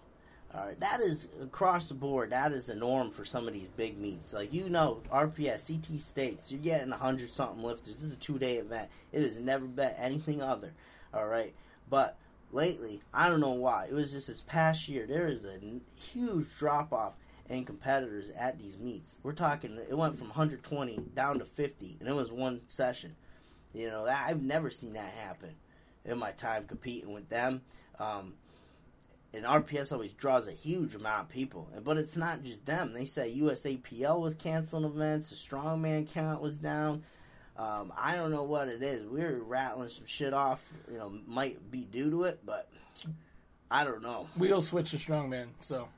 All 0.54 0.64
right, 0.64 0.80
that 0.80 1.00
is 1.00 1.28
across 1.42 1.88
the 1.88 1.94
board. 1.94 2.30
That 2.30 2.52
is 2.52 2.64
the 2.64 2.74
norm 2.74 3.10
for 3.10 3.24
some 3.24 3.46
of 3.46 3.52
these 3.52 3.68
big 3.76 3.98
meets. 3.98 4.32
Like 4.32 4.52
you 4.52 4.70
know, 4.70 5.02
RPS, 5.12 5.66
CT 5.66 6.00
States, 6.00 6.50
you're 6.50 6.60
getting 6.60 6.90
100 6.90 7.30
something 7.30 7.62
lifters. 7.62 7.96
This 7.96 8.04
is 8.04 8.12
a 8.12 8.16
two 8.16 8.38
day 8.38 8.56
event. 8.56 8.88
It 9.12 9.22
has 9.22 9.38
never 9.38 9.66
been 9.66 9.92
anything 9.98 10.40
other. 10.40 10.72
All 11.12 11.26
right, 11.26 11.52
but 11.90 12.16
lately, 12.52 13.02
I 13.12 13.28
don't 13.28 13.40
know 13.40 13.50
why. 13.50 13.86
It 13.86 13.92
was 13.92 14.12
just 14.12 14.28
this 14.28 14.40
past 14.40 14.88
year. 14.88 15.06
There 15.06 15.28
is 15.28 15.44
a 15.44 15.58
huge 15.94 16.56
drop 16.56 16.92
off 16.92 17.14
in 17.48 17.64
competitors 17.64 18.30
at 18.30 18.58
these 18.58 18.78
meets. 18.78 19.18
We're 19.22 19.32
talking. 19.32 19.78
It 19.88 19.96
went 19.96 20.16
from 20.16 20.28
120 20.28 21.00
down 21.14 21.38
to 21.40 21.44
50, 21.44 21.96
and 22.00 22.08
it 22.08 22.14
was 22.14 22.32
one 22.32 22.62
session. 22.68 23.16
You 23.74 23.90
know, 23.90 24.06
I've 24.06 24.42
never 24.42 24.70
seen 24.70 24.94
that 24.94 25.12
happen 25.12 25.54
in 26.04 26.18
my 26.18 26.30
time 26.32 26.64
competing 26.64 27.12
with 27.12 27.28
them. 27.28 27.62
Um, 27.98 28.34
and 29.36 29.44
RPS 29.44 29.92
always 29.92 30.12
draws 30.12 30.48
a 30.48 30.52
huge 30.52 30.94
amount 30.94 31.24
of 31.24 31.28
people, 31.28 31.68
but 31.84 31.98
it's 31.98 32.16
not 32.16 32.42
just 32.42 32.64
them. 32.64 32.94
They 32.94 33.04
say 33.04 33.36
USAPL 33.38 34.18
was 34.20 34.34
canceling 34.34 34.84
events, 34.84 35.30
the 35.30 35.36
strongman 35.36 36.08
count 36.08 36.40
was 36.40 36.56
down. 36.56 37.02
Um, 37.58 37.92
I 37.96 38.16
don't 38.16 38.30
know 38.30 38.42
what 38.42 38.68
it 38.68 38.82
is. 38.82 39.06
We 39.06 39.22
are 39.22 39.38
rattling 39.38 39.88
some 39.88 40.06
shit 40.06 40.32
off. 40.34 40.66
You 40.90 40.98
know, 40.98 41.12
might 41.26 41.70
be 41.70 41.82
due 41.82 42.10
to 42.10 42.24
it, 42.24 42.40
but 42.44 42.68
I 43.70 43.84
don't 43.84 44.02
know. 44.02 44.26
Wheel 44.36 44.62
switch 44.62 44.90
to 44.92 44.96
strongman, 44.96 45.48
so. 45.60 45.88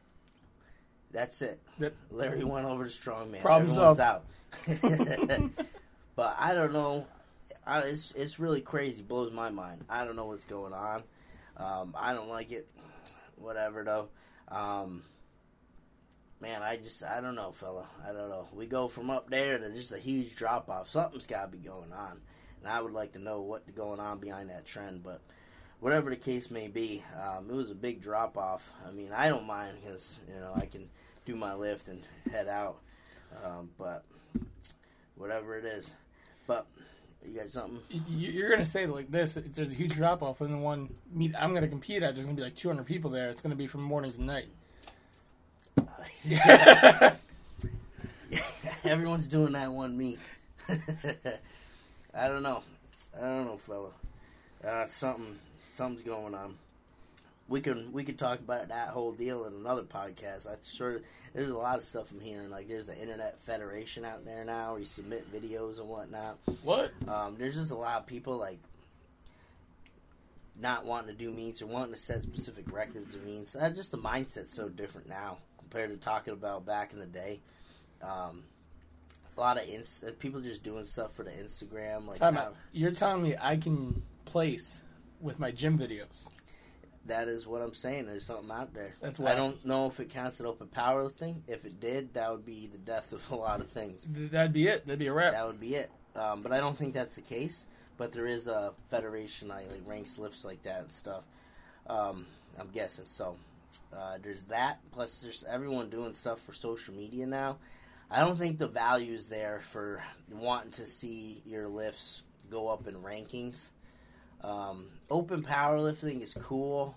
That's 1.10 1.40
it. 1.40 1.58
That, 1.78 1.94
Larry 2.10 2.44
went 2.44 2.66
over 2.66 2.84
to 2.84 2.90
strongman. 2.90 3.40
Problem 3.40 3.70
Everyone's 3.70 4.00
out. 4.00 4.24
but 6.16 6.36
I 6.38 6.54
don't 6.54 6.72
know. 6.72 7.06
I, 7.66 7.80
it's 7.80 8.12
it's 8.12 8.38
really 8.38 8.60
crazy. 8.60 9.02
Blows 9.02 9.32
my 9.32 9.50
mind. 9.50 9.84
I 9.88 10.04
don't 10.04 10.16
know 10.16 10.26
what's 10.26 10.44
going 10.44 10.72
on. 10.72 11.02
Um, 11.56 11.94
I 11.98 12.12
don't 12.12 12.28
like 12.28 12.52
it. 12.52 12.68
Whatever 13.40 13.84
though. 13.84 14.08
Um, 14.48 15.02
man, 16.40 16.62
I 16.62 16.76
just 16.76 17.02
I 17.04 17.20
don't 17.20 17.34
know, 17.34 17.52
fella. 17.52 17.86
I 18.06 18.12
don't 18.12 18.28
know. 18.28 18.48
We 18.52 18.66
go 18.66 18.88
from 18.88 19.10
up 19.10 19.30
there 19.30 19.58
to 19.58 19.70
just 19.72 19.92
a 19.92 19.98
huge 19.98 20.36
drop 20.36 20.68
off. 20.68 20.90
Something's 20.90 21.26
got 21.26 21.50
to 21.50 21.56
be 21.56 21.58
going 21.58 21.92
on, 21.92 22.20
and 22.60 22.72
I 22.72 22.80
would 22.80 22.92
like 22.92 23.12
to 23.12 23.18
know 23.18 23.40
what's 23.40 23.70
going 23.70 24.00
on 24.00 24.18
behind 24.18 24.50
that 24.50 24.66
trend. 24.66 25.02
But 25.02 25.20
whatever 25.80 26.10
the 26.10 26.16
case 26.16 26.50
may 26.50 26.68
be, 26.68 27.04
um, 27.20 27.48
it 27.50 27.54
was 27.54 27.70
a 27.70 27.76
big 27.76 28.02
drop 28.02 28.36
off. 28.36 28.70
I 28.86 28.90
mean, 28.90 29.10
I 29.14 29.28
don't 29.28 29.46
mind 29.46 29.78
because 29.82 30.20
you 30.28 30.40
know 30.40 30.52
I 30.54 30.66
can 30.66 30.88
do 31.24 31.34
my 31.34 31.54
lift 31.54 31.88
and 31.88 32.02
head 32.30 32.48
out. 32.48 32.78
Um, 33.44 33.70
but 33.76 34.04
whatever 35.16 35.58
it 35.58 35.64
is, 35.64 35.90
but 36.46 36.66
you 37.26 37.34
got 37.38 37.48
something? 37.50 37.80
You- 37.90 38.30
You're 38.30 38.50
gonna 38.50 38.64
say 38.64 38.86
like 38.86 39.10
this. 39.10 39.34
There's 39.34 39.70
a 39.70 39.74
huge 39.74 39.94
drop 39.94 40.22
off 40.22 40.40
in 40.40 40.50
the 40.52 40.58
one 40.58 40.92
meet 41.12 41.34
I'm 41.38 41.54
gonna 41.54 41.68
compete 41.68 42.02
at. 42.02 42.14
There's 42.14 42.26
gonna 42.26 42.36
be 42.36 42.42
like 42.42 42.54
200 42.56 42.84
people 42.84 43.10
there. 43.10 43.28
It's 43.30 43.42
gonna 43.42 43.54
be 43.56 43.66
from 43.66 43.82
morning 43.82 44.10
to 44.12 44.22
night. 44.22 44.48
Yeah. 46.24 47.14
Everyone's 48.84 49.26
doing 49.28 49.52
that 49.52 49.72
one 49.72 49.96
meet. 49.96 50.18
I 50.68 52.28
don't 52.28 52.42
know. 52.42 52.62
I 53.16 53.20
don't 53.20 53.46
know, 53.46 53.56
fella. 53.56 53.90
Uh, 54.66 54.86
something, 54.86 55.38
something's 55.72 56.02
going 56.06 56.34
on. 56.34 56.56
We 57.48 57.60
can 57.62 57.92
we 57.92 58.04
could 58.04 58.18
talk 58.18 58.40
about 58.40 58.68
that 58.68 58.88
whole 58.88 59.12
deal 59.12 59.46
in 59.46 59.54
another 59.54 59.82
podcast. 59.82 60.46
I'm 60.46 60.58
sure 60.62 61.00
there's 61.32 61.50
a 61.50 61.56
lot 61.56 61.78
of 61.78 61.82
stuff 61.82 62.10
I'm 62.12 62.20
hearing. 62.20 62.50
Like 62.50 62.68
there's 62.68 62.86
the 62.88 63.00
Internet 63.00 63.38
Federation 63.40 64.04
out 64.04 64.24
there 64.26 64.44
now, 64.44 64.72
where 64.72 64.80
you 64.80 64.84
submit 64.84 65.32
videos 65.32 65.78
and 65.80 65.88
whatnot. 65.88 66.36
What? 66.62 66.92
Um, 67.06 67.36
there's 67.38 67.54
just 67.54 67.70
a 67.70 67.74
lot 67.76 68.00
of 68.00 68.06
people 68.06 68.36
like 68.36 68.58
not 70.60 70.84
wanting 70.84 71.08
to 71.08 71.14
do 71.14 71.30
meets 71.30 71.62
or 71.62 71.66
wanting 71.66 71.94
to 71.94 71.98
set 72.00 72.22
specific 72.22 72.70
records 72.72 73.14
of 73.14 73.24
meets. 73.24 73.54
Uh, 73.56 73.70
just 73.70 73.92
the 73.92 73.98
mindset's 73.98 74.54
so 74.54 74.68
different 74.68 75.08
now 75.08 75.38
compared 75.58 75.90
to 75.90 75.96
talking 75.96 76.32
about 76.34 76.66
back 76.66 76.92
in 76.92 76.98
the 76.98 77.06
day. 77.06 77.40
Um, 78.02 78.42
a 79.36 79.40
lot 79.40 79.56
of 79.56 79.68
inst- 79.68 80.02
uh, 80.04 80.10
people 80.18 80.40
just 80.40 80.62
doing 80.64 80.84
stuff 80.84 81.14
for 81.14 81.22
the 81.22 81.30
Instagram. 81.30 82.06
Like 82.08 82.18
Time 82.18 82.34
now- 82.34 82.40
out. 82.40 82.56
You're 82.72 82.90
telling 82.90 83.22
me 83.22 83.36
I 83.40 83.56
can 83.56 84.02
place 84.24 84.82
with 85.20 85.38
my 85.38 85.50
gym 85.50 85.78
videos? 85.78 86.26
That 87.08 87.28
is 87.28 87.46
what 87.46 87.60
I'm 87.60 87.74
saying. 87.74 88.06
There's 88.06 88.24
something 88.24 88.50
out 88.50 88.72
there. 88.72 88.94
That's 89.00 89.18
why 89.18 89.32
I 89.32 89.34
don't 89.34 89.64
know 89.64 89.86
if 89.86 90.00
it 90.00 90.08
counts 90.08 90.40
as 90.40 90.46
open 90.46 90.68
powerlifting. 90.68 91.40
If 91.46 91.64
it 91.64 91.80
did, 91.80 92.14
that 92.14 92.30
would 92.30 92.46
be 92.46 92.68
the 92.70 92.78
death 92.78 93.12
of 93.12 93.22
a 93.30 93.36
lot 93.36 93.60
of 93.60 93.68
things. 93.68 94.08
That'd 94.10 94.52
be 94.52 94.68
it. 94.68 94.86
That'd 94.86 94.98
be 94.98 95.08
a 95.08 95.12
wrap. 95.12 95.32
That 95.32 95.46
would 95.46 95.60
be 95.60 95.74
it. 95.74 95.90
Um, 96.14 96.42
but 96.42 96.52
I 96.52 96.60
don't 96.60 96.76
think 96.76 96.94
that's 96.94 97.14
the 97.14 97.20
case. 97.20 97.66
But 97.96 98.12
there 98.12 98.26
is 98.26 98.46
a 98.46 98.72
federation 98.90 99.48
like, 99.48 99.70
like 99.70 99.82
ranks 99.86 100.18
lifts 100.18 100.44
like 100.44 100.62
that 100.62 100.82
and 100.82 100.92
stuff. 100.92 101.24
Um, 101.88 102.26
I'm 102.58 102.68
guessing 102.68 103.06
so. 103.06 103.36
Uh, 103.94 104.18
there's 104.22 104.44
that. 104.44 104.78
Plus, 104.92 105.20
there's 105.20 105.44
everyone 105.48 105.90
doing 105.90 106.12
stuff 106.12 106.40
for 106.40 106.52
social 106.52 106.94
media 106.94 107.26
now. 107.26 107.58
I 108.10 108.20
don't 108.20 108.38
think 108.38 108.58
the 108.58 108.68
value 108.68 109.12
is 109.12 109.26
there 109.26 109.60
for 109.70 110.02
wanting 110.30 110.72
to 110.72 110.86
see 110.86 111.42
your 111.44 111.68
lifts 111.68 112.22
go 112.50 112.68
up 112.68 112.86
in 112.86 112.94
rankings. 112.96 113.66
Um, 114.42 114.86
open 115.10 115.42
powerlifting 115.42 116.22
is 116.22 116.34
cool, 116.34 116.96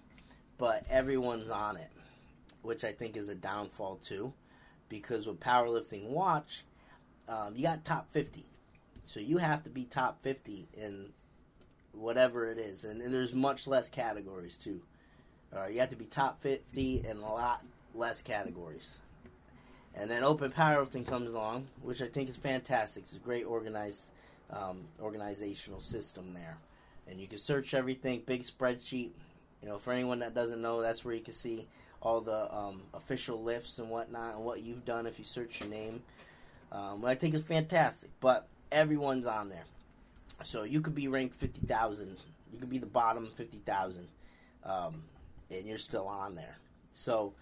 but 0.58 0.86
everyone's 0.90 1.50
on 1.50 1.78
it, 1.78 1.90
which 2.62 2.84
I 2.84 2.92
think 2.92 3.18
is 3.18 3.30
a 3.30 3.36
downfall 3.36 4.00
too. 4.04 4.34
Because 4.90 5.26
with 5.26 5.40
powerlifting 5.40 6.08
watch, 6.10 6.64
um, 7.28 7.56
you 7.56 7.64
got 7.64 7.86
top 7.86 8.12
50. 8.12 8.46
So 9.06 9.20
you 9.20 9.38
have 9.38 9.64
to 9.64 9.70
be 9.70 9.86
top 9.86 10.22
50 10.22 10.68
in 10.74 11.10
whatever 11.94 12.50
it 12.50 12.58
is. 12.58 12.84
And, 12.84 13.02
and 13.02 13.14
there's 13.14 13.34
much 13.34 13.68
less 13.68 13.90
categories, 13.90 14.56
too. 14.56 14.82
Uh, 15.56 15.68
you 15.68 15.80
have 15.80 15.90
to 15.90 15.96
be 15.96 16.06
top 16.06 16.40
50 16.42 17.06
in 17.08 17.18
a 17.18 17.34
lot 17.34 17.64
less 17.94 18.22
categories. 18.22 18.98
And 19.94 20.10
then 20.10 20.24
open 20.24 20.52
powerlifting 20.52 21.06
comes 21.06 21.34
along, 21.34 21.68
which 21.82 22.02
I 22.02 22.08
think 22.08 22.30
is 22.30 22.38
fantastic. 22.38 23.04
It's 23.04 23.14
a 23.14 23.20
great 23.20 23.46
organized 23.46 24.06
um, 24.50 24.82
organizational 25.02 25.82
system 25.82 26.34
there. 26.34 26.58
And 27.08 27.20
you 27.20 27.28
can 27.28 27.38
search 27.38 27.74
everything, 27.74 28.24
big 28.26 28.44
spreadsheet. 28.44 29.12
You 29.62 29.68
know, 29.68 29.78
for 29.78 29.94
anyone 29.94 30.20
that 30.20 30.34
doesn't 30.34 30.62
know, 30.62 30.82
that's 30.82 31.04
where 31.06 31.14
you 31.14 31.22
can 31.22 31.34
see 31.34 31.68
all 32.02 32.22
the 32.22 32.54
um, 32.54 32.82
official 32.94 33.44
lifts 33.44 33.78
and 33.80 33.90
whatnot 33.90 34.36
and 34.36 34.44
what 34.44 34.62
you've 34.62 34.86
done 34.86 35.06
if 35.06 35.20
you 35.20 35.26
search 35.26 35.60
your 35.60 35.70
name 35.70 36.02
um, 36.72 37.02
what 37.02 37.12
I 37.12 37.16
think 37.16 37.36
is 37.36 37.42
fantastic. 37.42 38.10
But 38.20 38.48
everyone's 38.72 39.28
on 39.28 39.50
there, 39.50 39.66
so 40.44 40.64
you 40.64 40.82
could 40.82 40.96
be 40.96 41.08
ranked 41.08 41.36
fifty 41.36 41.62
thousand. 41.62 42.18
You 42.54 42.60
could 42.60 42.70
be 42.70 42.78
the 42.78 42.86
bottom 42.86 43.30
fifty 43.36 43.60
thousand, 43.66 44.08
um, 44.64 45.04
and 45.50 45.66
you're 45.66 45.78
still 45.78 46.08
on 46.08 46.36
there. 46.36 46.58
So, 46.94 47.34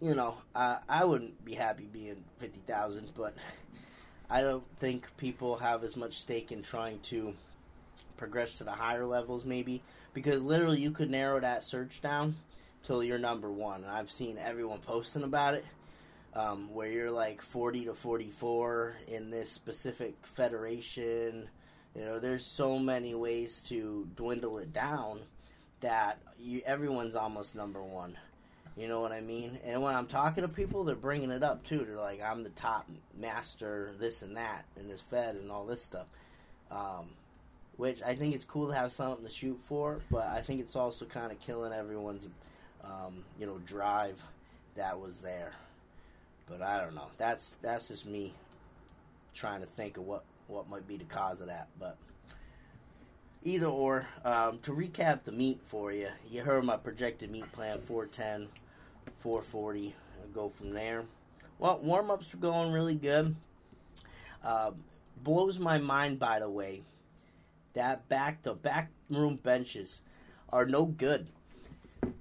you 0.00 0.14
know, 0.14 0.36
I 0.54 0.78
I 0.88 1.04
wouldn't 1.04 1.44
be 1.44 1.54
happy 1.54 1.88
being 1.92 2.22
fifty 2.38 2.60
thousand, 2.66 3.08
but 3.16 3.34
I 4.30 4.40
don't 4.40 4.64
think 4.78 5.06
people 5.16 5.56
have 5.56 5.84
as 5.84 5.96
much 5.96 6.18
stake 6.18 6.52
in 6.52 6.62
trying 6.62 7.00
to 7.00 7.34
progress 8.16 8.56
to 8.56 8.64
the 8.64 8.72
higher 8.72 9.06
levels, 9.06 9.44
maybe 9.44 9.82
because 10.12 10.44
literally 10.44 10.80
you 10.80 10.90
could 10.90 11.10
narrow 11.10 11.40
that 11.40 11.64
search 11.64 12.00
down 12.00 12.36
till 12.84 13.02
you're 13.02 13.18
number 13.18 13.50
one. 13.50 13.82
And 13.82 13.90
I've 13.90 14.10
seen 14.10 14.38
everyone 14.38 14.78
posting 14.78 15.22
about 15.22 15.54
it 15.54 15.64
um, 16.34 16.72
where 16.72 16.88
you're 16.88 17.10
like 17.10 17.42
40 17.42 17.86
to 17.86 17.94
44 17.94 18.96
in 19.08 19.30
this 19.30 19.50
specific 19.50 20.14
federation. 20.22 21.48
You 21.94 22.04
know, 22.04 22.18
there's 22.18 22.44
so 22.44 22.78
many 22.78 23.14
ways 23.14 23.60
to 23.68 24.08
dwindle 24.16 24.58
it 24.58 24.72
down 24.72 25.20
that 25.80 26.18
you, 26.38 26.62
everyone's 26.64 27.16
almost 27.16 27.54
number 27.54 27.82
one. 27.82 28.16
You 28.76 28.88
know 28.88 29.00
what 29.00 29.12
I 29.12 29.20
mean? 29.20 29.60
And 29.64 29.82
when 29.82 29.94
I'm 29.94 30.08
talking 30.08 30.42
to 30.42 30.48
people, 30.48 30.82
they're 30.82 30.96
bringing 30.96 31.30
it 31.30 31.44
up 31.44 31.64
too. 31.64 31.84
They're 31.86 31.96
like, 31.96 32.20
I'm 32.20 32.42
the 32.42 32.50
top 32.50 32.88
master, 33.16 33.92
this 34.00 34.22
and 34.22 34.36
that, 34.36 34.64
in 34.76 34.88
this 34.88 35.00
Fed 35.00 35.36
and 35.36 35.50
all 35.52 35.64
this 35.64 35.82
stuff. 35.82 36.06
Um, 36.72 37.10
which 37.76 38.02
I 38.02 38.14
think 38.14 38.34
it's 38.34 38.44
cool 38.44 38.68
to 38.68 38.74
have 38.74 38.92
something 38.92 39.24
to 39.24 39.32
shoot 39.32 39.60
for, 39.66 40.00
but 40.10 40.28
I 40.28 40.40
think 40.40 40.60
it's 40.60 40.76
also 40.76 41.04
kind 41.04 41.32
of 41.32 41.40
killing 41.40 41.72
everyone's, 41.72 42.28
um, 42.84 43.24
you 43.38 43.46
know, 43.46 43.58
drive 43.66 44.22
that 44.76 44.98
was 44.98 45.20
there. 45.20 45.52
But 46.48 46.62
I 46.62 46.80
don't 46.80 46.94
know. 46.94 47.08
That's 47.18 47.56
that's 47.62 47.88
just 47.88 48.06
me 48.06 48.34
trying 49.34 49.60
to 49.60 49.66
think 49.66 49.96
of 49.96 50.06
what 50.06 50.24
what 50.46 50.68
might 50.68 50.86
be 50.86 50.96
the 50.96 51.04
cause 51.04 51.40
of 51.40 51.46
that. 51.46 51.68
But 51.78 51.96
either 53.42 53.66
or, 53.66 54.06
um, 54.24 54.58
to 54.62 54.72
recap 54.72 55.24
the 55.24 55.32
meet 55.32 55.60
for 55.66 55.90
you, 55.92 56.08
you 56.30 56.42
heard 56.42 56.64
my 56.64 56.76
projected 56.76 57.30
meet 57.30 57.50
plan: 57.52 57.80
410, 57.86 58.48
440. 59.18 59.94
I'll 60.20 60.28
go 60.28 60.52
from 60.56 60.72
there. 60.72 61.04
Well, 61.58 61.78
warm 61.78 62.10
ups 62.10 62.32
are 62.34 62.38
going 62.38 62.72
really 62.72 62.94
good. 62.94 63.34
Uh, 64.42 64.72
blows 65.22 65.58
my 65.58 65.78
mind, 65.78 66.18
by 66.18 66.40
the 66.40 66.50
way, 66.50 66.82
that 67.74 68.08
back 68.08 68.42
the 68.42 68.54
back 68.54 68.90
room 69.10 69.36
benches 69.36 70.00
are 70.50 70.66
no 70.66 70.84
good. 70.84 71.28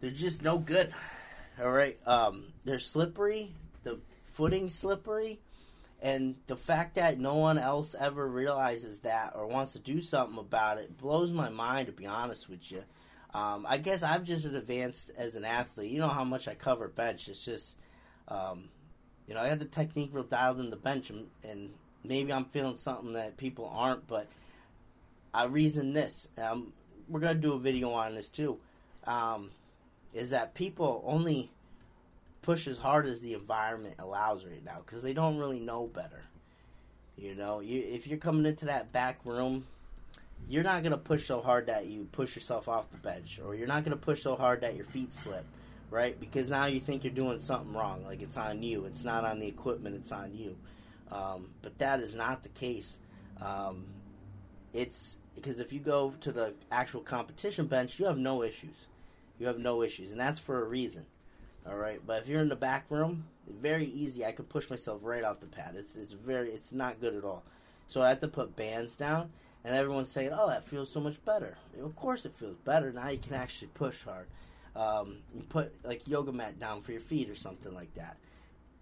They're 0.01 0.11
just 0.11 0.41
no 0.41 0.57
good. 0.57 0.93
All 1.61 1.71
right, 1.71 1.97
um, 2.07 2.53
they're 2.65 2.79
slippery. 2.79 3.53
The 3.83 3.99
footing 4.33 4.69
slippery, 4.69 5.39
and 6.01 6.35
the 6.47 6.55
fact 6.55 6.95
that 6.95 7.19
no 7.19 7.35
one 7.35 7.57
else 7.57 7.95
ever 7.99 8.27
realizes 8.27 9.01
that 9.01 9.33
or 9.35 9.47
wants 9.47 9.73
to 9.73 9.79
do 9.79 10.01
something 10.01 10.39
about 10.39 10.77
it 10.77 10.97
blows 10.97 11.31
my 11.31 11.49
mind. 11.49 11.87
To 11.87 11.93
be 11.93 12.07
honest 12.07 12.49
with 12.49 12.71
you, 12.71 12.83
um, 13.33 13.65
I 13.67 13.77
guess 13.77 14.03
I've 14.03 14.23
just 14.23 14.45
advanced 14.45 15.11
as 15.17 15.35
an 15.35 15.45
athlete. 15.45 15.91
You 15.91 15.99
know 15.99 16.07
how 16.07 16.23
much 16.23 16.47
I 16.47 16.55
cover 16.55 16.87
bench. 16.87 17.27
It's 17.27 17.43
just, 17.43 17.75
um, 18.27 18.69
you 19.27 19.33
know, 19.33 19.41
I 19.41 19.47
had 19.47 19.59
the 19.59 19.65
technique 19.65 20.09
real 20.13 20.23
dialed 20.23 20.59
in 20.59 20.69
the 20.69 20.75
bench, 20.75 21.09
and, 21.09 21.27
and 21.43 21.73
maybe 22.03 22.31
I'm 22.31 22.45
feeling 22.45 22.77
something 22.77 23.13
that 23.13 23.37
people 23.37 23.71
aren't. 23.73 24.07
But 24.07 24.27
I 25.33 25.45
reason 25.45 25.93
this. 25.93 26.27
Um, 26.37 26.73
we're 27.09 27.19
gonna 27.19 27.35
do 27.35 27.53
a 27.53 27.59
video 27.59 27.91
on 27.91 28.15
this 28.15 28.27
too. 28.27 28.59
Um, 29.05 29.51
is 30.13 30.29
that 30.29 30.53
people 30.53 31.03
only 31.05 31.51
push 32.41 32.67
as 32.67 32.77
hard 32.77 33.07
as 33.07 33.19
the 33.19 33.33
environment 33.33 33.95
allows 33.99 34.45
right 34.45 34.63
now 34.63 34.81
because 34.85 35.01
they 35.01 35.13
don't 35.13 35.37
really 35.37 35.59
know 35.59 35.87
better. 35.87 36.23
You 37.17 37.35
know, 37.35 37.59
you, 37.59 37.81
if 37.81 38.07
you're 38.07 38.19
coming 38.19 38.45
into 38.45 38.65
that 38.65 38.91
back 38.91 39.19
room, 39.25 39.65
you're 40.47 40.63
not 40.63 40.83
gonna 40.83 40.97
push 40.97 41.25
so 41.25 41.41
hard 41.41 41.67
that 41.67 41.87
you 41.87 42.07
push 42.11 42.35
yourself 42.35 42.67
off 42.67 42.91
the 42.91 42.97
bench, 42.97 43.39
or 43.43 43.55
you're 43.55 43.67
not 43.67 43.83
gonna 43.83 43.95
push 43.95 44.21
so 44.21 44.35
hard 44.35 44.61
that 44.61 44.75
your 44.75 44.85
feet 44.85 45.13
slip, 45.13 45.45
right? 45.89 46.19
Because 46.19 46.49
now 46.49 46.65
you 46.65 46.79
think 46.79 47.03
you're 47.03 47.13
doing 47.13 47.39
something 47.41 47.73
wrong, 47.73 48.03
like 48.05 48.21
it's 48.21 48.37
on 48.37 48.61
you. 48.61 48.85
It's 48.85 49.03
not 49.03 49.25
on 49.25 49.39
the 49.39 49.47
equipment; 49.47 49.95
it's 49.95 50.11
on 50.11 50.35
you. 50.35 50.55
Um, 51.11 51.49
but 51.61 51.77
that 51.79 51.99
is 51.99 52.13
not 52.13 52.43
the 52.43 52.49
case. 52.49 52.97
Um, 53.41 53.85
it's 54.73 55.17
because 55.35 55.59
if 55.59 55.71
you 55.73 55.79
go 55.79 56.13
to 56.21 56.31
the 56.31 56.53
actual 56.71 57.01
competition 57.01 57.67
bench, 57.67 57.99
you 57.99 58.05
have 58.05 58.17
no 58.17 58.43
issues. 58.43 58.75
You 59.39 59.47
have 59.47 59.59
no 59.59 59.81
issues, 59.81 60.11
and 60.11 60.19
that's 60.19 60.39
for 60.39 60.63
a 60.63 60.67
reason. 60.67 61.05
All 61.67 61.77
right, 61.77 62.01
but 62.05 62.21
if 62.21 62.27
you're 62.27 62.41
in 62.41 62.49
the 62.49 62.55
back 62.55 62.85
room, 62.89 63.25
very 63.47 63.85
easy. 63.85 64.25
I 64.25 64.31
could 64.31 64.49
push 64.49 64.69
myself 64.69 65.01
right 65.03 65.23
off 65.23 65.39
the 65.39 65.47
pad. 65.47 65.75
It's 65.77 65.95
it's 65.95 66.13
very 66.13 66.49
it's 66.49 66.71
not 66.71 66.99
good 66.99 67.15
at 67.15 67.23
all. 67.23 67.43
So 67.87 68.01
I 68.01 68.09
have 68.09 68.21
to 68.21 68.27
put 68.27 68.55
bands 68.55 68.95
down, 68.95 69.31
and 69.63 69.75
everyone's 69.75 70.09
saying, 70.09 70.31
"Oh, 70.33 70.49
that 70.49 70.65
feels 70.65 70.91
so 70.91 70.99
much 70.99 71.23
better." 71.23 71.57
Of 71.81 71.95
course, 71.95 72.25
it 72.25 72.35
feels 72.35 72.57
better. 72.57 72.91
Now 72.91 73.09
you 73.09 73.17
can 73.17 73.33
actually 73.33 73.69
push 73.73 74.03
hard. 74.03 74.27
Um, 74.75 75.17
you 75.35 75.43
put 75.43 75.73
like 75.85 76.07
yoga 76.07 76.31
mat 76.31 76.59
down 76.59 76.81
for 76.81 76.91
your 76.91 77.01
feet 77.01 77.29
or 77.29 77.35
something 77.35 77.73
like 77.73 77.93
that. 77.95 78.17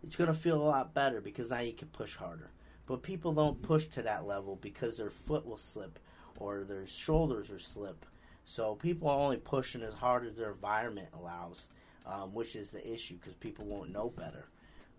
It's 0.04 0.16
gonna 0.16 0.34
feel 0.34 0.62
a 0.62 0.64
lot 0.64 0.94
better 0.94 1.22
because 1.22 1.50
now 1.50 1.60
you 1.60 1.74
can 1.74 1.90
push 1.90 2.16
harder. 2.16 2.50
But 2.92 3.04
people 3.04 3.32
don't 3.32 3.62
push 3.62 3.86
to 3.86 4.02
that 4.02 4.28
level 4.28 4.58
because 4.62 4.98
their 4.98 5.10
foot 5.10 5.46
will 5.48 5.56
slip 5.56 5.98
or 6.38 6.66
their 6.66 6.86
shoulders 6.86 7.50
will 7.50 7.58
slip. 7.60 8.06
So 8.44 8.76
people 8.76 9.08
are 9.08 9.18
only 9.18 9.38
pushing 9.38 9.82
as 9.82 9.94
hard 9.94 10.28
as 10.28 10.36
their 10.36 10.52
environment 10.52 11.08
allows. 11.18 11.70
um, 12.06 12.34
which 12.34 12.56
is 12.56 12.72
the 12.72 12.94
issue 12.94 13.16
because 13.16 13.34
people 13.36 13.66
won't 13.66 13.92
know 13.92 14.10
better. 14.10 14.46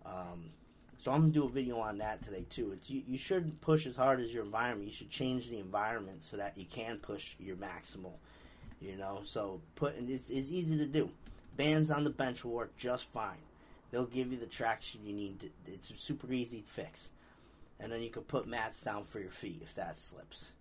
Um, 0.05 0.51
so 0.97 1.11
I'm 1.11 1.21
gonna 1.21 1.33
do 1.33 1.45
a 1.45 1.49
video 1.49 1.79
on 1.79 1.97
that 1.99 2.21
today 2.21 2.45
too. 2.49 2.71
It's 2.71 2.89
you, 2.89 3.03
you 3.07 3.17
shouldn't 3.17 3.59
push 3.61 3.85
as 3.85 3.95
hard 3.95 4.21
as 4.21 4.33
your 4.33 4.43
environment. 4.43 4.87
You 4.87 4.93
should 4.93 5.09
change 5.09 5.49
the 5.49 5.59
environment 5.59 6.23
so 6.23 6.37
that 6.37 6.57
you 6.57 6.65
can 6.65 6.97
push 6.97 7.35
your 7.39 7.57
maximal. 7.57 8.13
You 8.81 8.95
know, 8.97 9.21
so 9.23 9.61
putting 9.75 10.09
it's, 10.09 10.29
it's 10.29 10.49
easy 10.49 10.77
to 10.77 10.85
do. 10.85 11.09
Bands 11.57 11.91
on 11.91 12.03
the 12.03 12.09
bench 12.09 12.43
will 12.43 12.51
work 12.51 12.75
just 12.77 13.05
fine. 13.11 13.37
They'll 13.91 14.05
give 14.05 14.31
you 14.31 14.37
the 14.37 14.47
traction 14.47 15.05
you 15.05 15.13
need. 15.13 15.39
To, 15.41 15.49
it's 15.67 15.91
super 15.97 16.31
easy 16.31 16.61
to 16.61 16.67
fix, 16.67 17.09
and 17.83 17.91
then 17.91 18.01
you 18.01 18.09
can 18.09 18.23
put 18.23 18.47
mats 18.47 18.81
down 18.81 19.03
for 19.03 19.19
your 19.19 19.29
feet 19.29 19.59
if 19.61 19.75
that 19.75 19.99
slips. 19.99 20.51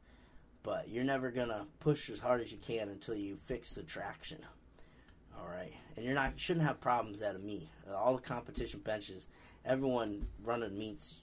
But 0.62 0.88
you're 0.88 1.04
never 1.04 1.30
gonna 1.30 1.66
push 1.80 2.10
as 2.10 2.18
hard 2.18 2.40
as 2.40 2.52
you 2.52 2.58
can 2.58 2.88
until 2.88 3.14
you 3.14 3.38
fix 3.46 3.72
the 3.72 3.82
traction. 3.82 4.38
All 5.38 5.48
right, 5.48 5.72
and 5.96 6.04
you're 6.04 6.14
not 6.14 6.38
shouldn't 6.38 6.66
have 6.66 6.80
problems 6.80 7.22
at 7.22 7.36
a 7.36 7.38
meet. 7.38 7.68
All 7.90 8.16
the 8.16 8.22
competition 8.22 8.80
benches 8.80 9.26
everyone 9.64 10.26
running 10.44 10.76
meets 10.76 11.16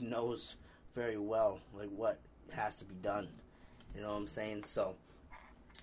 knows 0.00 0.56
very 0.94 1.18
well 1.18 1.60
like 1.74 1.90
what 1.90 2.18
has 2.50 2.76
to 2.76 2.84
be 2.84 2.94
done. 2.96 3.28
You 3.94 4.02
know 4.02 4.08
what 4.08 4.16
I'm 4.16 4.28
saying? 4.28 4.64
So, 4.64 4.94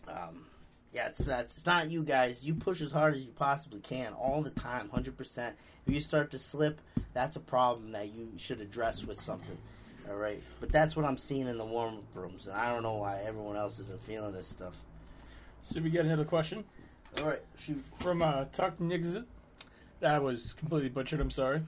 um, 0.08 0.46
yeah, 0.94 1.08
it's 1.08 1.26
not, 1.26 1.42
it's 1.42 1.66
not 1.66 1.90
you 1.90 2.04
guys. 2.04 2.46
You 2.46 2.54
push 2.54 2.82
as 2.82 2.92
hard 2.92 3.16
as 3.16 3.26
you 3.26 3.32
possibly 3.32 3.80
can 3.80 4.14
all 4.14 4.42
the 4.42 4.52
time, 4.52 4.90
hundred 4.90 5.18
percent. 5.18 5.56
If 5.88 5.94
you 5.94 6.00
start 6.00 6.32
to 6.32 6.40
slip, 6.40 6.80
that's 7.14 7.36
a 7.36 7.40
problem 7.40 7.92
that 7.94 8.14
you 8.14 8.30
should 8.38 8.62
address 8.62 9.04
with 9.04 9.20
something. 9.20 9.58
All 10.10 10.18
right, 10.18 10.42
but 10.60 10.72
that's 10.72 10.96
what 10.96 11.06
I'm 11.06 11.18
seeing 11.18 11.48
in 11.48 11.58
the 11.58 11.66
warm 11.66 11.96
up 11.96 12.04
rooms, 12.14 12.46
and 12.46 12.56
I 12.56 12.72
don't 12.72 12.84
know 12.84 12.96
why 12.96 13.22
everyone 13.26 13.56
else 13.56 13.80
isn't 13.80 14.04
feeling 14.04 14.34
this 14.34 14.48
stuff. 14.48 14.74
So 15.64 15.82
we 15.82 15.90
get 15.90 16.06
another 16.06 16.26
question. 16.26 16.64
All 17.20 17.28
right, 17.28 17.42
shoot. 17.58 17.84
From 18.00 18.22
uh, 18.22 18.46
Tuck 18.52 18.80
Nixit. 18.80 19.26
That 20.02 20.22
was 20.22 20.54
completely 20.54 20.90
butchered. 20.90 21.22
I'm 21.22 21.32
sorry. 21.32 21.62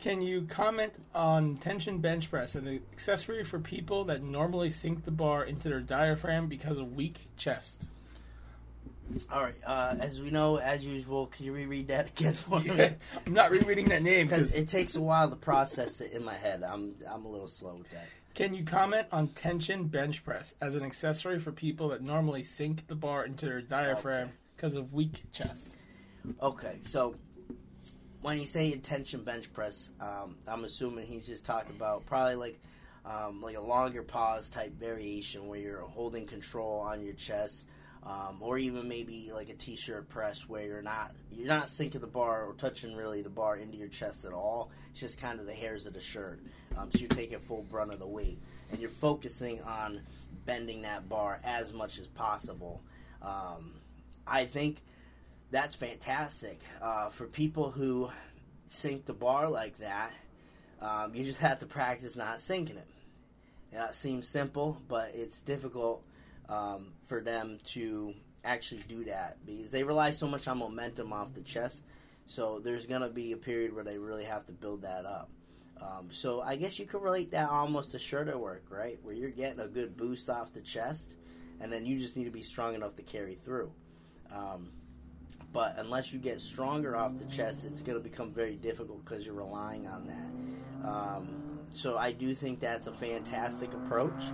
Can 0.00 0.22
you 0.22 0.42
comment 0.42 0.92
on 1.14 1.56
tension 1.56 1.98
bench 1.98 2.30
press, 2.30 2.54
an 2.54 2.80
accessory 2.92 3.44
for 3.44 3.58
people 3.58 4.04
that 4.04 4.22
normally 4.22 4.70
sink 4.70 5.04
the 5.04 5.10
bar 5.10 5.44
into 5.44 5.68
their 5.68 5.80
diaphragm 5.80 6.48
because 6.48 6.78
of 6.78 6.96
weak 6.96 7.28
chest? 7.36 7.86
All 9.30 9.42
right. 9.42 9.54
Uh, 9.64 9.94
as 10.00 10.20
we 10.20 10.30
know, 10.30 10.56
as 10.56 10.84
usual, 10.84 11.26
can 11.26 11.46
you 11.46 11.52
reread 11.52 11.88
that 11.88 12.08
again 12.18 12.34
for 12.34 12.60
Yeah, 12.60 12.72
me? 12.74 12.90
I'm 13.26 13.32
not 13.32 13.50
rereading 13.50 13.88
that 13.90 14.02
name 14.02 14.26
Because 14.26 14.48
because. 14.52 14.62
it 14.62 14.68
takes 14.68 14.96
a 14.96 15.00
while 15.00 15.28
to 15.30 15.36
process 15.36 16.00
it 16.00 16.12
in 16.12 16.24
my 16.24 16.34
head. 16.34 16.62
I'm 16.62 16.94
I'm 17.10 17.24
a 17.24 17.28
little 17.28 17.48
slow 17.48 17.74
with 17.76 17.90
that. 17.90 18.06
Can 18.34 18.52
you 18.52 18.64
comment 18.64 19.06
on 19.12 19.28
tension 19.28 19.84
bench 19.84 20.22
press 20.24 20.54
as 20.60 20.74
an 20.74 20.82
accessory 20.82 21.38
for 21.38 21.52
people 21.52 21.88
that 21.88 22.02
normally 22.02 22.42
sink 22.42 22.86
the 22.86 22.94
bar 22.94 23.24
into 23.24 23.46
their 23.46 23.62
diaphragm 23.62 24.24
Okay. 24.24 24.32
because 24.56 24.74
of 24.74 24.92
weak 24.92 25.22
chest? 25.32 25.70
Okay, 26.42 26.80
so 26.84 27.14
when 28.20 28.38
you 28.38 28.44
say 28.46 28.72
intention 28.72 29.22
bench 29.22 29.50
press, 29.54 29.90
um, 30.00 30.36
I'm 30.48 30.64
assuming 30.64 31.06
he's 31.06 31.26
just 31.26 31.46
talking 31.46 31.74
about 31.76 32.04
probably 32.04 32.34
like 32.34 32.60
um, 33.06 33.40
like 33.40 33.56
a 33.56 33.60
longer 33.60 34.02
pause 34.02 34.48
type 34.50 34.72
variation 34.78 35.46
where 35.46 35.60
you're 35.60 35.80
holding 35.80 36.26
control 36.26 36.80
on 36.80 37.02
your 37.04 37.14
chest, 37.14 37.64
um, 38.06 38.36
or 38.40 38.56
even 38.56 38.86
maybe 38.86 39.30
like 39.34 39.48
a 39.48 39.54
t-shirt 39.54 40.08
press 40.08 40.48
where 40.48 40.64
you're 40.64 40.82
not 40.82 41.12
you're 41.32 41.48
not 41.48 41.68
sinking 41.68 42.00
the 42.00 42.06
bar 42.06 42.44
or 42.44 42.54
touching 42.54 42.94
really 42.94 43.20
the 43.20 43.28
bar 43.28 43.56
into 43.56 43.76
your 43.76 43.88
chest 43.88 44.24
at 44.24 44.32
all. 44.32 44.70
It's 44.92 45.00
just 45.00 45.20
kind 45.20 45.40
of 45.40 45.46
the 45.46 45.52
hairs 45.52 45.86
of 45.86 45.94
the 45.94 46.00
shirt, 46.00 46.40
um, 46.76 46.90
so 46.90 47.00
you're 47.00 47.08
taking 47.08 47.40
full 47.40 47.66
brunt 47.68 47.92
of 47.92 47.98
the 47.98 48.06
weight, 48.06 48.38
and 48.70 48.80
you're 48.80 48.90
focusing 48.90 49.60
on 49.62 50.00
bending 50.44 50.82
that 50.82 51.08
bar 51.08 51.40
as 51.44 51.72
much 51.72 51.98
as 51.98 52.06
possible. 52.06 52.80
Um, 53.22 53.72
I 54.26 54.44
think 54.44 54.82
that's 55.50 55.74
fantastic 55.74 56.60
uh, 56.80 57.10
for 57.10 57.26
people 57.26 57.70
who 57.70 58.10
sink 58.68 59.06
the 59.06 59.14
bar 59.14 59.50
like 59.50 59.78
that. 59.78 60.12
Um, 60.80 61.14
you 61.14 61.24
just 61.24 61.40
have 61.40 61.58
to 61.60 61.66
practice 61.66 62.14
not 62.14 62.40
sinking 62.40 62.76
it. 62.76 62.86
It 63.72 63.94
seems 63.96 64.28
simple, 64.28 64.80
but 64.88 65.10
it's 65.14 65.40
difficult 65.40 66.02
um, 66.48 66.92
for 67.06 67.20
them 67.20 67.58
to 67.66 68.14
actually 68.44 68.82
do 68.88 69.04
that 69.04 69.36
because 69.44 69.70
they 69.70 69.82
rely 69.82 70.10
so 70.10 70.26
much 70.26 70.46
on 70.48 70.58
momentum 70.58 71.12
off 71.12 71.34
the 71.34 71.40
chest. 71.42 71.82
So 72.26 72.60
there's 72.60 72.86
going 72.86 73.02
to 73.02 73.08
be 73.08 73.32
a 73.32 73.36
period 73.36 73.74
where 73.74 73.84
they 73.84 73.98
really 73.98 74.24
have 74.24 74.46
to 74.46 74.52
build 74.52 74.82
that 74.82 75.04
up. 75.04 75.30
Um, 75.80 76.08
so 76.10 76.40
I 76.40 76.56
guess 76.56 76.78
you 76.78 76.86
could 76.86 77.02
relate 77.02 77.30
that 77.32 77.50
almost 77.50 77.92
to 77.92 77.98
shoulder 77.98 78.38
work, 78.38 78.64
right? 78.70 78.98
Where 79.02 79.14
you're 79.14 79.30
getting 79.30 79.60
a 79.60 79.68
good 79.68 79.96
boost 79.96 80.30
off 80.30 80.52
the 80.52 80.60
chest, 80.60 81.14
and 81.60 81.70
then 81.70 81.84
you 81.84 81.98
just 81.98 82.16
need 82.16 82.24
to 82.24 82.30
be 82.30 82.42
strong 82.42 82.74
enough 82.74 82.96
to 82.96 83.02
carry 83.02 83.34
through. 83.34 83.70
Um, 84.34 84.70
but 85.52 85.74
unless 85.78 86.12
you 86.12 86.18
get 86.18 86.40
stronger 86.40 86.96
off 86.96 87.18
the 87.18 87.24
chest, 87.26 87.64
it's 87.64 87.82
going 87.82 87.98
to 87.98 88.02
become 88.02 88.32
very 88.32 88.56
difficult 88.56 89.04
because 89.04 89.24
you're 89.24 89.34
relying 89.34 89.86
on 89.86 90.06
that. 90.06 90.88
Um, 90.88 91.28
so 91.72 91.98
I 91.98 92.12
do 92.12 92.34
think 92.34 92.60
that's 92.60 92.86
a 92.86 92.92
fantastic 92.92 93.72
approach. 93.74 94.24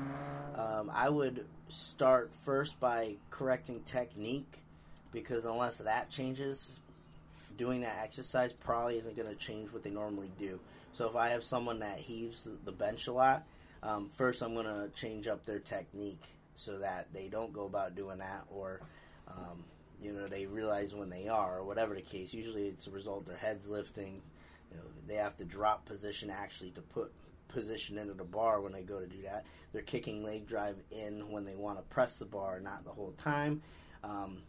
Um, 0.54 0.90
I 0.92 1.08
would 1.08 1.46
start 1.68 2.30
first 2.44 2.78
by 2.78 3.16
correcting 3.30 3.80
technique 3.84 4.58
because 5.12 5.44
unless 5.44 5.78
that 5.78 6.10
changes, 6.10 6.80
doing 7.56 7.80
that 7.82 7.98
exercise 8.02 8.52
probably 8.52 8.98
isn't 8.98 9.16
going 9.16 9.28
to 9.28 9.34
change 9.34 9.72
what 9.72 9.82
they 9.82 9.90
normally 9.90 10.30
do. 10.38 10.58
So 10.92 11.08
if 11.08 11.16
I 11.16 11.30
have 11.30 11.44
someone 11.44 11.78
that 11.80 11.98
heaves 11.98 12.48
the- 12.64 12.72
bench 12.72 13.06
a 13.06 13.12
lot, 13.12 13.44
um, 13.82 14.10
first 14.16 14.42
I'm 14.42 14.54
going 14.54 14.66
to 14.66 14.90
change 14.94 15.26
up 15.26 15.44
their 15.46 15.58
technique 15.58 16.24
so 16.54 16.78
that 16.78 17.12
they 17.12 17.28
don't 17.28 17.52
go 17.52 17.64
about 17.64 17.94
doing 17.94 18.18
that 18.18 18.44
or 18.50 18.80
um, 19.28 19.64
you 20.02 20.12
know 20.12 20.26
they 20.26 20.46
realize 20.46 20.94
when 20.94 21.08
they 21.08 21.28
are 21.28 21.58
or 21.58 21.64
whatever 21.64 21.94
the 21.94 22.02
case. 22.02 22.34
Usually 22.34 22.68
it's 22.68 22.86
a 22.86 22.90
result 22.90 23.26
their 23.26 23.36
heads 23.36 23.68
lifting. 23.68 24.20
You 24.70 24.76
know 24.76 24.84
they 25.06 25.14
have 25.14 25.36
to 25.38 25.44
drop 25.44 25.86
position 25.86 26.30
actually 26.30 26.70
to 26.72 26.82
put 26.82 27.10
position 27.52 27.98
into 27.98 28.14
the 28.14 28.24
bar 28.24 28.60
when 28.60 28.72
they 28.72 28.82
go 28.82 29.00
to 29.00 29.06
do 29.06 29.22
that. 29.22 29.46
They're 29.72 29.82
kicking 29.82 30.24
leg 30.24 30.46
drive 30.46 30.76
in 30.90 31.30
when 31.30 31.44
they 31.44 31.56
want 31.56 31.78
to 31.78 31.82
press 31.82 32.16
the 32.16 32.24
bar, 32.24 32.60
not 32.60 32.84
the 32.84 32.90
whole 32.90 33.12
time. 33.12 33.62
Um, 34.04 34.42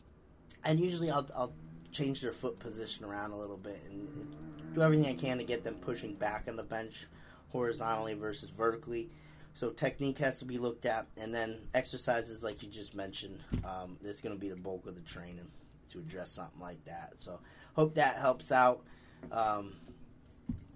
and 0.64 0.80
usually 0.80 1.12
I'll, 1.12 1.30
I'll 1.36 1.54
change 1.92 2.22
their 2.22 2.34
foot 2.34 2.60
position 2.60 3.06
around 3.06 3.32
a 3.32 3.38
little 3.38 3.58
bit 3.58 3.82
and 3.90 4.74
do 4.74 4.82
everything 4.82 5.06
I 5.06 5.14
can 5.14 5.38
to 5.38 5.44
get 5.44 5.64
them 5.64 5.76
pushing 5.76 6.16
back 6.16 6.46
on 6.48 6.56
the 6.56 6.64
bench 6.64 7.08
horizontally 7.52 8.16
versus 8.16 8.50
vertically. 8.50 9.10
So 9.54 9.70
technique 9.70 10.18
has 10.18 10.40
to 10.40 10.46
be 10.46 10.58
looked 10.58 10.88
at, 10.88 11.06
and 11.16 11.34
then 11.34 11.60
exercises 11.76 12.42
like 12.42 12.64
you 12.64 12.70
just 12.70 12.96
mentioned. 12.96 13.40
Um, 13.64 13.98
that's 14.02 14.22
going 14.22 14.36
to 14.36 14.40
be 14.40 14.50
the 14.50 14.56
bulk 14.56 14.88
of 14.88 14.96
the 14.96 15.02
training 15.02 15.48
to 15.92 16.00
address 16.00 16.32
something 16.32 16.60
like 16.60 16.84
that. 16.86 17.14
So 17.18 17.40
hope 17.76 17.94
that 17.96 18.18
helps 18.18 18.52
out. 18.52 18.84
Um, 19.32 19.76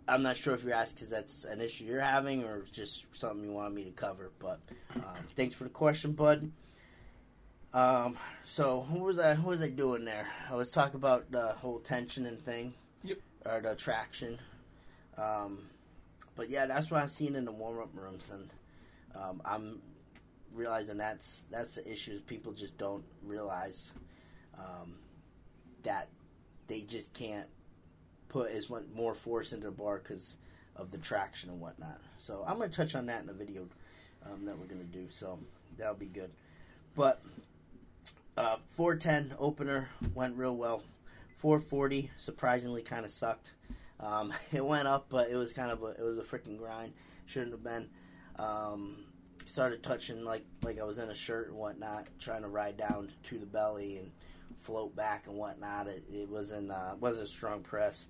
I'm 0.07 0.23
not 0.23 0.37
sure 0.37 0.53
if 0.53 0.63
you're 0.63 0.73
asked 0.73 0.95
because 0.95 1.09
that's 1.09 1.43
an 1.43 1.59
issue 1.61 1.83
you're 1.85 1.99
having 1.99 2.43
or 2.43 2.63
just 2.71 3.05
something 3.15 3.43
you 3.43 3.51
wanted 3.51 3.75
me 3.75 3.83
to 3.85 3.91
cover. 3.91 4.31
But 4.39 4.59
um, 4.95 5.03
thanks 5.35 5.55
for 5.55 5.65
the 5.65 5.69
question, 5.69 6.13
bud. 6.13 6.49
Um, 7.73 8.17
so 8.45 8.85
what 8.89 9.01
was 9.01 9.19
I? 9.19 9.35
Who 9.35 9.49
was 9.49 9.61
I 9.61 9.69
doing 9.69 10.05
there? 10.05 10.27
I 10.49 10.55
was 10.55 10.71
talking 10.71 10.95
about 10.95 11.29
the 11.31 11.47
whole 11.53 11.79
tension 11.79 12.25
and 12.25 12.39
thing, 12.39 12.73
Yep. 13.03 13.17
or 13.45 13.59
the 13.61 13.75
traction. 13.75 14.39
Um, 15.17 15.67
but 16.35 16.49
yeah, 16.49 16.65
that's 16.65 16.89
what 16.89 17.03
I've 17.03 17.11
seen 17.11 17.35
in 17.35 17.43
the 17.43 17.51
warm 17.51 17.79
up 17.81 17.89
rooms, 17.93 18.29
and 18.31 18.49
um, 19.21 19.41
I'm 19.43 19.81
realizing 20.53 20.97
that's 20.97 21.43
that's 21.51 21.75
the 21.75 21.91
issue. 21.91 22.21
People 22.21 22.53
just 22.53 22.77
don't 22.77 23.03
realize 23.25 23.91
um, 24.57 24.95
that 25.83 26.07
they 26.67 26.81
just 26.81 27.11
can't 27.13 27.47
put 28.29 28.51
as 28.51 28.69
much 28.69 28.83
more 28.93 29.13
force 29.13 29.53
into 29.53 29.67
the 29.67 29.71
bar 29.71 29.99
because 29.99 30.35
of 30.75 30.91
the 30.91 30.97
traction 30.97 31.49
and 31.49 31.59
whatnot. 31.59 31.99
So 32.17 32.43
I'm 32.47 32.57
going 32.57 32.69
to 32.69 32.75
touch 32.75 32.95
on 32.95 33.05
that 33.07 33.21
in 33.21 33.27
the 33.27 33.33
video 33.33 33.67
um, 34.25 34.45
that 34.45 34.57
we're 34.57 34.65
going 34.65 34.81
to 34.81 34.97
do. 34.97 35.07
So 35.09 35.39
that'll 35.77 35.95
be 35.95 36.05
good. 36.05 36.31
But 36.95 37.21
uh, 38.37 38.57
410 38.65 39.35
opener 39.39 39.89
went 40.13 40.35
real 40.35 40.55
well. 40.55 40.83
440 41.37 42.11
surprisingly 42.17 42.81
kind 42.81 43.05
of 43.05 43.11
sucked. 43.11 43.51
Um, 43.99 44.33
it 44.51 44.65
went 44.65 44.87
up, 44.87 45.07
but 45.09 45.29
it 45.29 45.35
was 45.35 45.53
kind 45.53 45.71
of 45.71 45.83
a 45.83 45.87
it 45.87 46.03
was 46.03 46.17
a 46.17 46.23
freaking 46.23 46.57
grind. 46.57 46.93
Shouldn't 47.25 47.51
have 47.51 47.63
been. 47.63 47.89
Um, 48.37 49.05
started 49.47 49.81
touching 49.81 50.23
like 50.23 50.45
like 50.61 50.79
I 50.79 50.83
was 50.83 50.97
in 50.97 51.09
a 51.09 51.15
shirt 51.15 51.49
and 51.49 51.57
whatnot, 51.57 52.07
trying 52.19 52.41
to 52.41 52.47
ride 52.47 52.77
down 52.77 53.11
to 53.23 53.39
the 53.39 53.45
belly 53.45 53.97
and 53.97 54.11
float 54.57 54.95
back 54.95 55.27
and 55.27 55.35
whatnot. 55.35 55.87
It, 55.87 56.03
it 56.11 56.29
wasn't 56.29 56.71
uh, 56.71 56.95
wasn't 56.99 57.25
a 57.25 57.29
strong 57.29 57.61
press, 57.61 58.07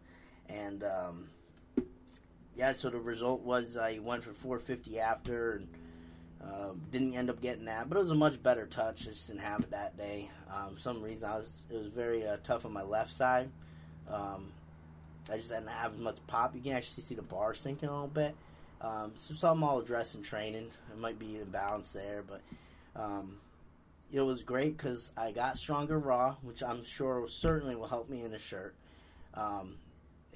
and 0.50 0.84
um, 0.84 1.30
yeah. 2.56 2.74
So 2.74 2.90
the 2.90 3.00
result 3.00 3.42
was 3.42 3.78
I 3.78 4.00
went 4.00 4.24
for 4.24 4.34
450 4.34 5.00
after 5.00 5.54
and 5.54 5.68
um, 6.44 6.82
didn't 6.92 7.16
end 7.16 7.30
up 7.30 7.42
getting 7.42 7.66
that, 7.66 7.90
but 7.90 7.98
it 7.98 8.02
was 8.02 8.12
a 8.12 8.16
much 8.16 8.42
better 8.42 8.66
touch. 8.66 9.08
I 9.08 9.12
just 9.12 9.28
didn't 9.28 9.42
have 9.42 9.62
it 9.62 9.72
that 9.72 9.98
day. 9.98 10.30
Um, 10.54 10.78
some 10.78 11.02
reason 11.02 11.28
I 11.30 11.38
was 11.38 11.50
it 11.70 11.78
was 11.78 11.88
very 11.88 12.26
uh, 12.26 12.38
tough 12.44 12.66
on 12.66 12.74
my 12.74 12.84
left 12.84 13.14
side. 13.14 13.50
Um, 14.10 14.52
I 15.32 15.38
just 15.38 15.50
didn't 15.50 15.68
have 15.68 15.94
as 15.94 16.00
much 16.00 16.18
pop. 16.28 16.56
You 16.56 16.62
can 16.62 16.74
actually 16.74 17.04
see 17.04 17.16
the 17.16 17.22
bar 17.22 17.54
sinking 17.54 17.90
a 17.90 17.92
little 17.92 18.08
bit. 18.08 18.36
Um, 18.80 19.14
so 19.18 19.34
something 19.34 19.68
I'll 19.68 19.80
address 19.80 20.16
in 20.16 20.22
training. 20.22 20.70
It 20.92 21.00
might 21.00 21.20
be 21.20 21.40
imbalance 21.40 21.92
there, 21.92 22.24
but 22.28 22.42
um, 22.96 23.38
it 24.12 24.22
was 24.22 24.44
great 24.44 24.78
because 24.78 25.12
I 25.18 25.32
got 25.32 25.58
stronger 25.58 26.00
raw, 26.00 26.36
which 26.42 26.64
I'm 26.64 26.84
sure 26.86 27.28
certainly 27.28 27.76
will 27.76 27.88
help 27.88 28.10
me 28.10 28.24
in 28.24 28.32
the 28.32 28.40
shirt. 28.40 28.76
Um, 29.34 29.76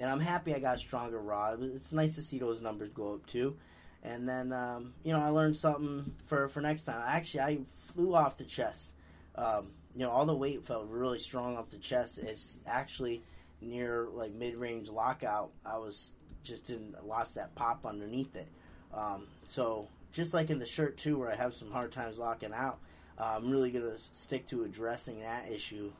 and 0.01 0.09
I'm 0.09 0.19
happy 0.19 0.53
I 0.55 0.59
got 0.59 0.79
stronger 0.79 1.19
raw. 1.19 1.55
It's 1.61 1.93
nice 1.93 2.15
to 2.15 2.23
see 2.23 2.39
those 2.39 2.59
numbers 2.59 2.89
go 2.89 3.13
up 3.13 3.27
too. 3.27 3.55
And 4.03 4.27
then 4.27 4.51
um, 4.51 4.93
you 5.03 5.13
know 5.13 5.19
I 5.19 5.27
learned 5.27 5.55
something 5.55 6.11
for 6.25 6.49
for 6.49 6.59
next 6.59 6.83
time. 6.83 7.03
Actually, 7.07 7.41
I 7.41 7.59
flew 7.93 8.15
off 8.15 8.37
the 8.37 8.43
chest. 8.43 8.89
Um, 9.35 9.67
you 9.93 10.01
know 10.01 10.09
all 10.09 10.25
the 10.25 10.35
weight 10.35 10.65
felt 10.65 10.87
really 10.89 11.19
strong 11.19 11.55
off 11.55 11.69
the 11.69 11.77
chest. 11.77 12.17
It's 12.17 12.59
actually 12.65 13.21
near 13.61 14.07
like 14.11 14.33
mid 14.33 14.55
range 14.55 14.89
lockout. 14.89 15.51
I 15.63 15.77
was 15.77 16.13
just 16.43 16.65
didn't 16.65 17.05
lost 17.05 17.35
that 17.35 17.53
pop 17.53 17.85
underneath 17.85 18.35
it. 18.35 18.47
Um, 18.91 19.27
so 19.43 19.87
just 20.11 20.33
like 20.33 20.49
in 20.49 20.57
the 20.57 20.65
shirt 20.65 20.97
too, 20.97 21.19
where 21.19 21.31
I 21.31 21.35
have 21.35 21.53
some 21.53 21.69
hard 21.69 21.91
times 21.91 22.17
locking 22.17 22.53
out, 22.53 22.79
uh, 23.19 23.35
I'm 23.37 23.51
really 23.51 23.69
gonna 23.69 23.99
stick 23.99 24.47
to 24.47 24.63
addressing 24.63 25.19
that 25.19 25.51
issue 25.51 25.91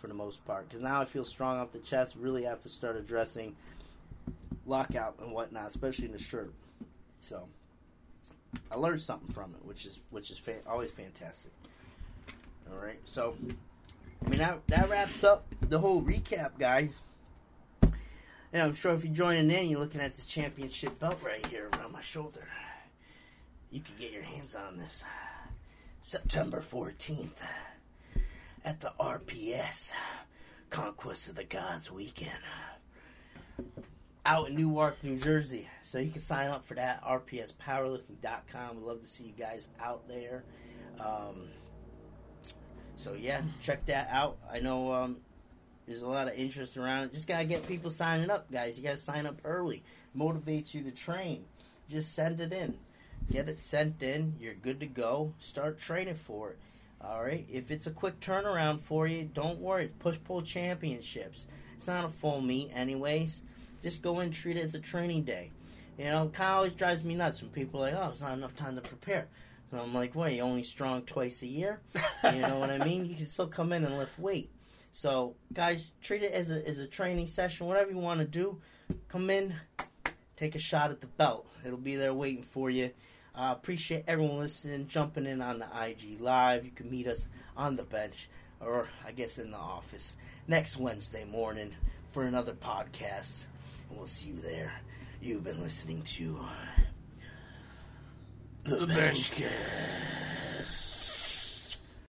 for 0.00 0.06
the 0.06 0.14
most 0.14 0.44
part 0.46 0.68
because 0.68 0.82
now 0.82 1.00
I 1.00 1.04
feel 1.04 1.24
strong 1.24 1.58
off 1.58 1.72
the 1.72 1.78
chest. 1.78 2.14
Really 2.18 2.44
have 2.44 2.60
to 2.62 2.68
start 2.68 2.96
addressing 2.96 3.54
lockout 4.66 5.16
and 5.20 5.32
whatnot, 5.32 5.68
especially 5.68 6.06
in 6.06 6.12
the 6.12 6.18
shirt. 6.18 6.52
So 7.20 7.48
I 8.70 8.76
learned 8.76 9.02
something 9.02 9.32
from 9.32 9.54
it, 9.54 9.64
which 9.64 9.86
is 9.86 10.00
which 10.10 10.30
is 10.30 10.38
fa- 10.38 10.60
always 10.66 10.90
fantastic. 10.90 11.52
All 12.70 12.78
right, 12.78 13.00
so 13.04 13.36
I 14.24 14.28
mean 14.28 14.38
that 14.38 14.66
that 14.68 14.88
wraps 14.88 15.22
up 15.22 15.46
the 15.68 15.78
whole 15.78 16.02
recap, 16.02 16.58
guys. 16.58 17.00
And 18.52 18.62
I'm 18.62 18.74
sure 18.74 18.92
if 18.94 19.04
you're 19.04 19.14
joining 19.14 19.50
in, 19.50 19.68
you're 19.68 19.78
looking 19.78 20.00
at 20.00 20.14
this 20.14 20.26
championship 20.26 20.98
belt 20.98 21.20
right 21.24 21.44
here 21.46 21.68
around 21.72 21.92
my 21.92 22.00
shoulder. 22.00 22.48
You 23.70 23.80
can 23.80 23.94
get 23.96 24.10
your 24.10 24.22
hands 24.22 24.56
on 24.56 24.76
this 24.76 25.04
September 26.02 26.60
14th 26.60 27.30
at 28.64 28.80
the 28.80 28.92
RPS 29.00 29.92
Conquest 30.70 31.28
of 31.28 31.36
the 31.36 31.44
Gods 31.44 31.90
weekend 31.90 32.38
out 34.26 34.48
in 34.48 34.56
Newark, 34.56 35.02
New 35.02 35.16
Jersey. 35.16 35.68
So 35.82 35.98
you 35.98 36.10
can 36.10 36.20
sign 36.20 36.50
up 36.50 36.66
for 36.66 36.74
that 36.74 37.02
rpspowerlifting.com. 37.04 38.76
We'd 38.76 38.86
love 38.86 39.00
to 39.00 39.08
see 39.08 39.24
you 39.24 39.32
guys 39.32 39.68
out 39.80 40.06
there. 40.08 40.44
Um, 41.00 41.48
so 42.96 43.14
yeah, 43.14 43.42
check 43.62 43.86
that 43.86 44.08
out. 44.10 44.38
I 44.52 44.60
know 44.60 44.92
um, 44.92 45.16
there's 45.86 46.02
a 46.02 46.06
lot 46.06 46.28
of 46.28 46.34
interest 46.34 46.76
around 46.76 47.04
it. 47.04 47.12
Just 47.12 47.26
gotta 47.26 47.46
get 47.46 47.66
people 47.66 47.90
signing 47.90 48.30
up, 48.30 48.50
guys. 48.52 48.76
You 48.76 48.84
gotta 48.84 48.98
sign 48.98 49.26
up 49.26 49.40
early. 49.44 49.82
Motivates 50.16 50.74
you 50.74 50.82
to 50.82 50.90
train. 50.90 51.44
Just 51.88 52.14
send 52.14 52.40
it 52.40 52.52
in. 52.52 52.76
Get 53.30 53.48
it 53.48 53.58
sent 53.60 54.02
in. 54.02 54.34
You're 54.38 54.54
good 54.54 54.80
to 54.80 54.86
go. 54.86 55.32
Start 55.40 55.78
training 55.78 56.14
for 56.14 56.50
it. 56.50 56.58
All 57.02 57.22
right. 57.22 57.46
If 57.50 57.70
it's 57.70 57.86
a 57.86 57.90
quick 57.90 58.20
turnaround 58.20 58.80
for 58.80 59.06
you, 59.06 59.24
don't 59.32 59.58
worry. 59.58 59.90
Push 59.98 60.18
pull 60.24 60.42
championships. 60.42 61.46
It's 61.76 61.86
not 61.86 62.04
a 62.04 62.08
full 62.08 62.40
meet, 62.40 62.70
anyways. 62.74 63.42
Just 63.82 64.02
go 64.02 64.18
and 64.18 64.32
treat 64.32 64.56
it 64.56 64.64
as 64.64 64.74
a 64.74 64.80
training 64.80 65.24
day. 65.24 65.50
You 65.98 66.04
know, 66.06 66.30
kind 66.32 66.50
of 66.50 66.56
always 66.56 66.74
drives 66.74 67.02
me 67.02 67.14
nuts 67.14 67.42
when 67.42 67.50
people 67.50 67.80
are 67.80 67.90
like, 67.90 67.94
"Oh, 67.94 68.10
it's 68.10 68.20
not 68.20 68.36
enough 68.36 68.54
time 68.54 68.74
to 68.76 68.82
prepare." 68.82 69.28
So 69.70 69.78
I'm 69.78 69.94
like, 69.94 70.14
"What? 70.14 70.32
You 70.32 70.42
only 70.42 70.62
strong 70.62 71.02
twice 71.02 71.42
a 71.42 71.46
year?" 71.46 71.80
You 72.24 72.40
know 72.40 72.58
what 72.58 72.70
I 72.70 72.78
mean? 72.84 73.06
You 73.06 73.16
can 73.16 73.26
still 73.26 73.48
come 73.48 73.72
in 73.72 73.84
and 73.84 73.96
lift 73.96 74.18
weight. 74.18 74.50
So, 74.92 75.36
guys, 75.52 75.92
treat 76.02 76.22
it 76.22 76.32
as 76.32 76.50
a 76.50 76.66
as 76.68 76.78
a 76.78 76.86
training 76.86 77.28
session. 77.28 77.66
Whatever 77.66 77.90
you 77.90 77.98
want 77.98 78.20
to 78.20 78.26
do, 78.26 78.60
come 79.08 79.30
in, 79.30 79.54
take 80.36 80.54
a 80.54 80.58
shot 80.58 80.90
at 80.90 81.00
the 81.00 81.06
belt. 81.06 81.46
It'll 81.64 81.78
be 81.78 81.96
there 81.96 82.14
waiting 82.14 82.42
for 82.44 82.70
you. 82.70 82.90
Uh, 83.40 83.52
appreciate 83.52 84.04
everyone 84.06 84.38
listening, 84.38 84.86
jumping 84.86 85.24
in 85.24 85.40
on 85.40 85.58
the 85.58 85.66
IG 85.82 86.20
live. 86.20 86.62
You 86.62 86.70
can 86.70 86.90
meet 86.90 87.06
us 87.06 87.26
on 87.56 87.74
the 87.74 87.84
bench, 87.84 88.28
or 88.60 88.86
I 89.06 89.12
guess 89.12 89.38
in 89.38 89.50
the 89.50 89.56
office 89.56 90.14
next 90.46 90.76
Wednesday 90.76 91.24
morning 91.24 91.74
for 92.10 92.24
another 92.24 92.52
podcast, 92.52 93.44
and 93.88 93.96
we'll 93.96 94.06
see 94.06 94.28
you 94.28 94.40
there. 94.42 94.74
You've 95.22 95.42
been 95.42 95.58
listening 95.58 96.02
to 96.02 96.38
The 98.64 98.86
Bench 98.86 99.30
Cast. 99.30 100.99